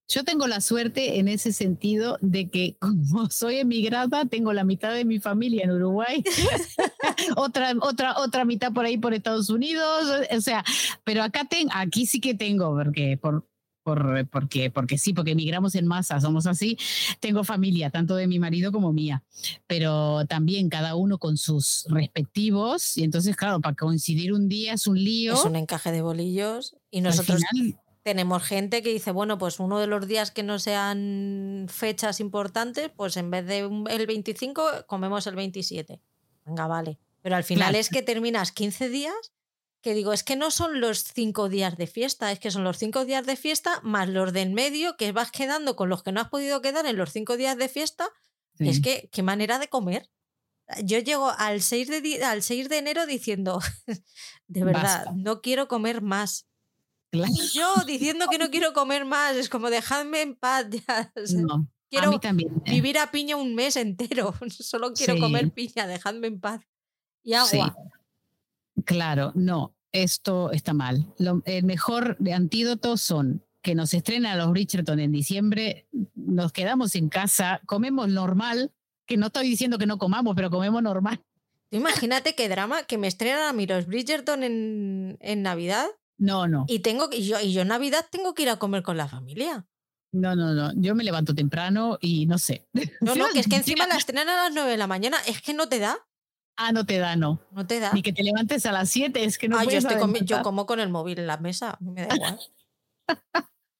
[0.07, 4.93] Yo tengo la suerte en ese sentido de que como soy emigrada, tengo la mitad
[4.93, 6.23] de mi familia en Uruguay,
[7.35, 10.63] otra, otra, otra mitad por ahí por Estados Unidos, o sea,
[11.03, 13.47] pero acá ten, aquí sí que tengo, porque por,
[13.84, 16.77] por, porque, porque sí, porque emigramos en masa, somos así,
[17.19, 19.23] tengo familia, tanto de mi marido como mía,
[19.67, 24.85] pero también cada uno con sus respectivos, y entonces, claro, para coincidir un día es
[24.85, 25.34] un lío.
[25.34, 26.75] Es un encaje de bolillos.
[26.91, 30.43] Y Al nosotros final, tenemos gente que dice, bueno, pues uno de los días que
[30.43, 36.01] no sean fechas importantes, pues en vez de un- el 25, comemos el 27.
[36.45, 36.99] Venga, vale.
[37.21, 37.77] Pero al final Claro.
[37.80, 39.15] es que terminas 15 días,
[39.81, 42.77] que digo, es que no son los 5 días de fiesta, es que son los
[42.77, 46.19] 5 días de fiesta más los del medio que vas quedando con los que no
[46.21, 48.09] has podido quedar en los 5 días de fiesta.
[48.57, 48.67] sí.
[48.69, 50.09] Es que, qué manera de comer.
[50.84, 53.59] Yo llego al 6 de, al 6 de enero diciendo,
[54.47, 55.11] de verdad, Basta.
[55.15, 56.45] no quiero comer más.
[57.14, 57.31] Claro.
[57.53, 61.11] Yo diciendo que no quiero comer más, es como dejadme en paz ya.
[61.15, 62.49] o sea, No, a quiero mí también.
[62.65, 62.72] eh.
[62.72, 64.34] vivir a piña un mes entero.
[64.49, 66.61] Solo quiero comer piña, dejadme en paz.
[67.23, 67.60] Y Sí.
[67.60, 67.76] agua.
[68.85, 71.06] Claro, no, esto está mal.
[71.19, 75.85] Lo- el mejor de antídoto son que nos estrenan los Bridgerton en diciembre,
[76.15, 78.72] nos quedamos en casa, comemos normal,
[79.06, 81.22] que no estoy diciendo que no comamos, pero comemos normal.
[81.72, 85.85] Imagínate qué drama que me estrenan a mí los Bridgerton en, en Navidad
[86.18, 88.84] No, no, y tengo y yo, y yo en Navidad tengo que ir a comer
[88.84, 89.65] con la familia.
[90.14, 90.72] no, no, no.
[90.76, 92.68] Yo me levanto temprano y no sé.
[93.02, 95.18] No, no, que es que encima Llega- la estrenan a las 9 de la mañana.
[95.27, 95.98] Es que no te da.
[96.56, 97.41] Ah, no te da, no.
[97.52, 97.91] No te da.
[97.94, 100.23] Ni que te levantes a las 7, es que no Ah, yo, puedes estoy comi-
[100.23, 102.40] yo como con el móvil en la mesa, me da igual.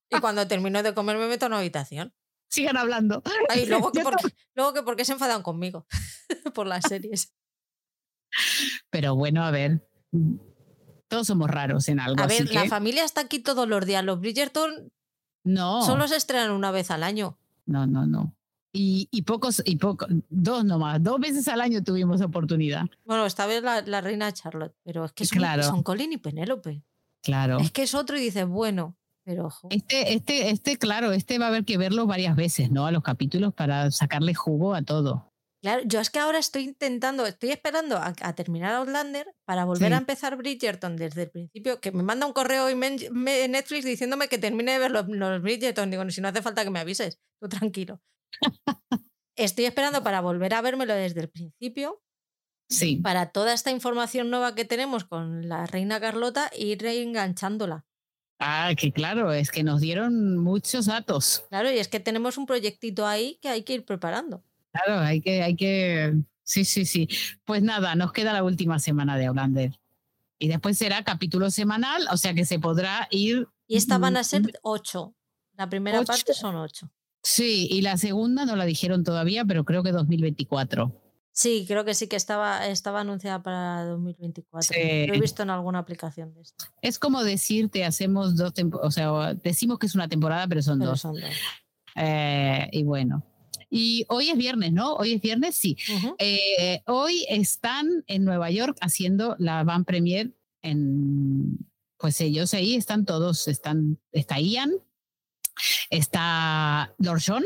[0.10, 2.14] y cuando termino de comer me meto en una habitación.
[2.50, 3.22] Sigan hablando.
[3.50, 4.10] Ay, luego, que Yo
[4.56, 5.86] luego que por qué se enfadan conmigo
[6.56, 7.32] por las series.
[8.90, 9.88] Pero bueno, a ver,
[11.14, 12.22] todos somos raros en algo.
[12.22, 14.04] A ver, así la que familia está aquí todos los días.
[14.04, 14.92] Los Bridgerton
[15.46, 17.38] no, solo se estrenan una vez al año.
[17.66, 18.36] no, no, no.
[18.76, 22.86] Y, y pocos, y pocos, dos nomás, dos veces al año tuvimos oportunidad.
[23.06, 25.62] Bueno, esta vez la, la reina Charlotte, pero es que son, Claro.
[25.62, 26.82] son Colin y Penélope.
[27.22, 27.60] Claro.
[27.60, 29.68] Es que es otro y dices, bueno, pero ojo.
[29.70, 32.88] Este, este, este, claro, este va a haber que verlo varias veces, ¿no?
[32.88, 35.32] A los capítulos para sacarle jugo a todo.
[35.64, 39.88] Claro, yo es que ahora estoy intentando, estoy esperando a, a terminar Outlander para volver
[39.88, 39.94] Sí.
[39.94, 43.86] a empezar Bridgerton desde el principio, que me manda un correo y me- me- Netflix
[43.86, 45.90] diciéndome que termine de ver los, los Bridgerton.
[45.90, 48.02] Digo, si no hace falta que me avises, tú tranquilo.
[49.38, 52.02] estoy esperando para volver a vérmelo desde el principio,
[52.70, 57.86] Sí, para toda esta información nueva que tenemos con la reina Carlota, ir reenganchándola.
[58.40, 61.46] Ah, que claro, es que nos dieron muchos datos.
[61.50, 64.44] Claro, y es que tenemos un proyectito ahí que hay que ir preparando.
[64.74, 66.14] Claro, hay que, hay que.
[66.44, 67.08] Sí, sí, sí.
[67.46, 69.80] Pues nada, nos queda la última semana de Outlander.
[70.40, 73.48] Y después será capítulo semanal, o sea que se podrá ir.
[73.68, 75.16] Y esta van a ser Mm, ocho.
[75.56, 76.08] La primera Ocho.
[76.08, 76.90] parte son ocho.
[77.22, 81.00] Sí, y la segunda no la dijeron todavía, pero creo que 2024.
[81.32, 84.74] Sí, creo que sí que estaba, estaba anunciada para 2024.
[84.74, 85.08] Sí.
[85.08, 86.66] Lo he visto en alguna aplicación de esto.
[86.82, 90.92] Es como decirte, hacemos dos o sea, decimos que es una temporada, pero son Pero
[90.92, 91.02] dos.
[91.02, 91.24] son dos.
[91.96, 93.24] Eh, y bueno.
[93.76, 94.94] Y hoy es viernes, ¿no?
[94.94, 95.76] Hoy es viernes, sí.
[96.20, 100.32] Eh, hoy están en Nueva York haciendo la van premier
[100.62, 101.58] en,
[101.98, 104.74] pues ellos ahí están todos, están, está Ian,
[105.90, 107.44] está Lord John,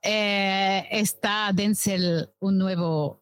[0.00, 3.17] eh, está Denzel, un nuevo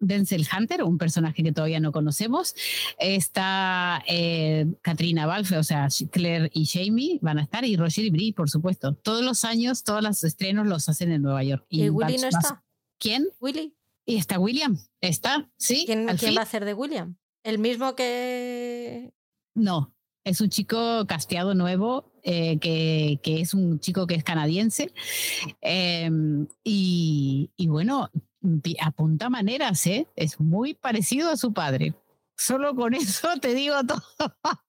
[0.00, 2.54] Denzel Hunter, un personaje que todavía no conocemos,
[2.98, 8.10] está eh, Katrina Balfe, o sea, Claire y Jamie van a estar, y Roger y
[8.10, 8.94] Brie, por supuesto.
[8.94, 11.64] Todos los años, todos los estrenos los hacen en Nueva York.
[11.68, 12.64] ¿Y Willy vas- no está?
[12.98, 13.26] ¿Quién?
[13.40, 13.74] ¿Willy?
[14.04, 14.78] Y está William.
[15.00, 15.84] Está, sí.
[15.86, 17.16] ¿Quién, quién va a hacer de William?
[17.42, 19.12] ¿El mismo que...?
[19.54, 19.92] No,
[20.24, 24.92] Es un chico casteado nuevo, eh, que, que, es un chico que es canadiense.
[25.62, 26.10] Eh,
[26.64, 28.10] y, y, bueno,
[28.80, 30.06] apunta maneras, ¿eh?
[30.16, 31.94] Es muy parecido a su padre.
[32.36, 34.02] Solo con eso te digo todo.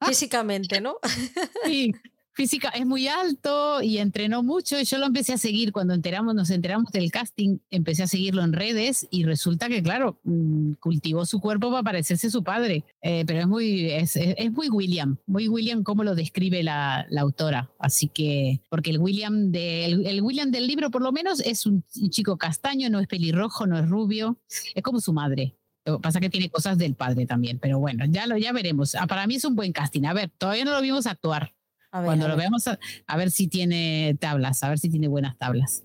[0.06, 0.98] Físicamente, ¿no?
[1.66, 1.94] Sí,
[2.34, 6.36] física es muy alto y entrenó mucho y yo lo empecé a seguir cuando enteramos,
[6.36, 11.26] nos enteramos del casting, empecé a seguirlo en redes y resulta que claro, mm, cultivó
[11.26, 15.48] su cuerpo para parecerse su padre, eh, pero es muy, es, es, muy William, muy
[15.48, 20.52] William como lo describe la, la autora, así que, porque el William, de, el, William
[20.52, 24.38] del libro por lo menos es un chico castaño, no es pelirrojo, no es rubio,
[24.76, 25.56] es como su madre,
[25.98, 28.94] pasa que tiene cosas del padre también, pero bueno, ya lo ya veremos.
[28.96, 30.06] Ah, para mí es un buen casting.
[30.06, 31.54] A ver, todavía no lo vimos actuar.
[31.92, 32.44] A ver, Cuando a lo ver.
[32.44, 35.84] veamos, a, a, ver si tiene tablas, a ver si tiene buenas tablas.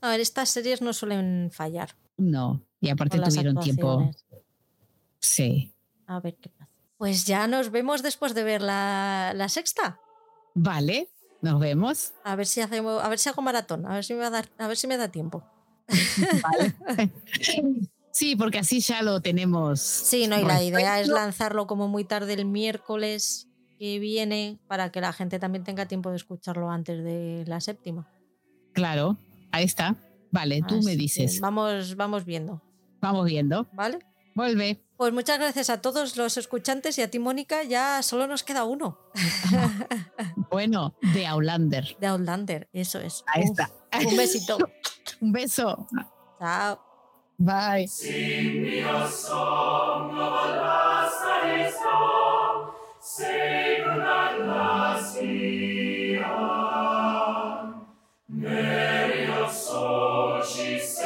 [0.00, 1.96] A ver, estas series no suelen fallar.
[2.16, 4.10] No, y aparte tuvieron tiempo.
[5.20, 5.72] Sí.
[6.06, 6.70] A ver qué pasa.
[6.98, 10.00] Pues ya nos vemos después de ver la, la sexta.
[10.54, 11.08] Vale,
[11.42, 12.12] nos vemos.
[12.24, 14.30] A ver si hacemos, a ver si hago maratón, a ver si me va a
[14.30, 15.44] dar, a ver si me da tiempo.
[16.42, 17.12] Vale.
[18.16, 19.78] Sí, porque así ya lo tenemos.
[19.78, 23.45] Sí, no, y la idea es lanzarlo como muy tarde el miércoles
[23.78, 28.08] que viene para que la gente también tenga tiempo de escucharlo antes de la séptima.
[28.72, 29.16] Claro,
[29.52, 29.96] ahí está.
[30.30, 31.40] Vale, tú me dices.
[31.40, 32.62] Vamos, vamos viendo.
[33.00, 33.66] Vamos viendo.
[33.72, 33.98] ¿Vale?
[34.34, 34.84] Vuelve.
[34.98, 37.62] Pues muchas gracias a todos los escuchantes y a ti, Mónica.
[37.62, 38.98] Ya solo nos queda uno.
[40.50, 41.96] bueno, de Outlander.
[41.98, 43.24] De Outlander, eso es.
[43.26, 43.70] Ahí Uf, está.
[44.06, 44.58] Un besito.
[45.20, 45.86] Un beso.
[46.38, 46.80] Chao.
[47.38, 47.88] Bye.
[58.28, 60.98] Mary of soul, she's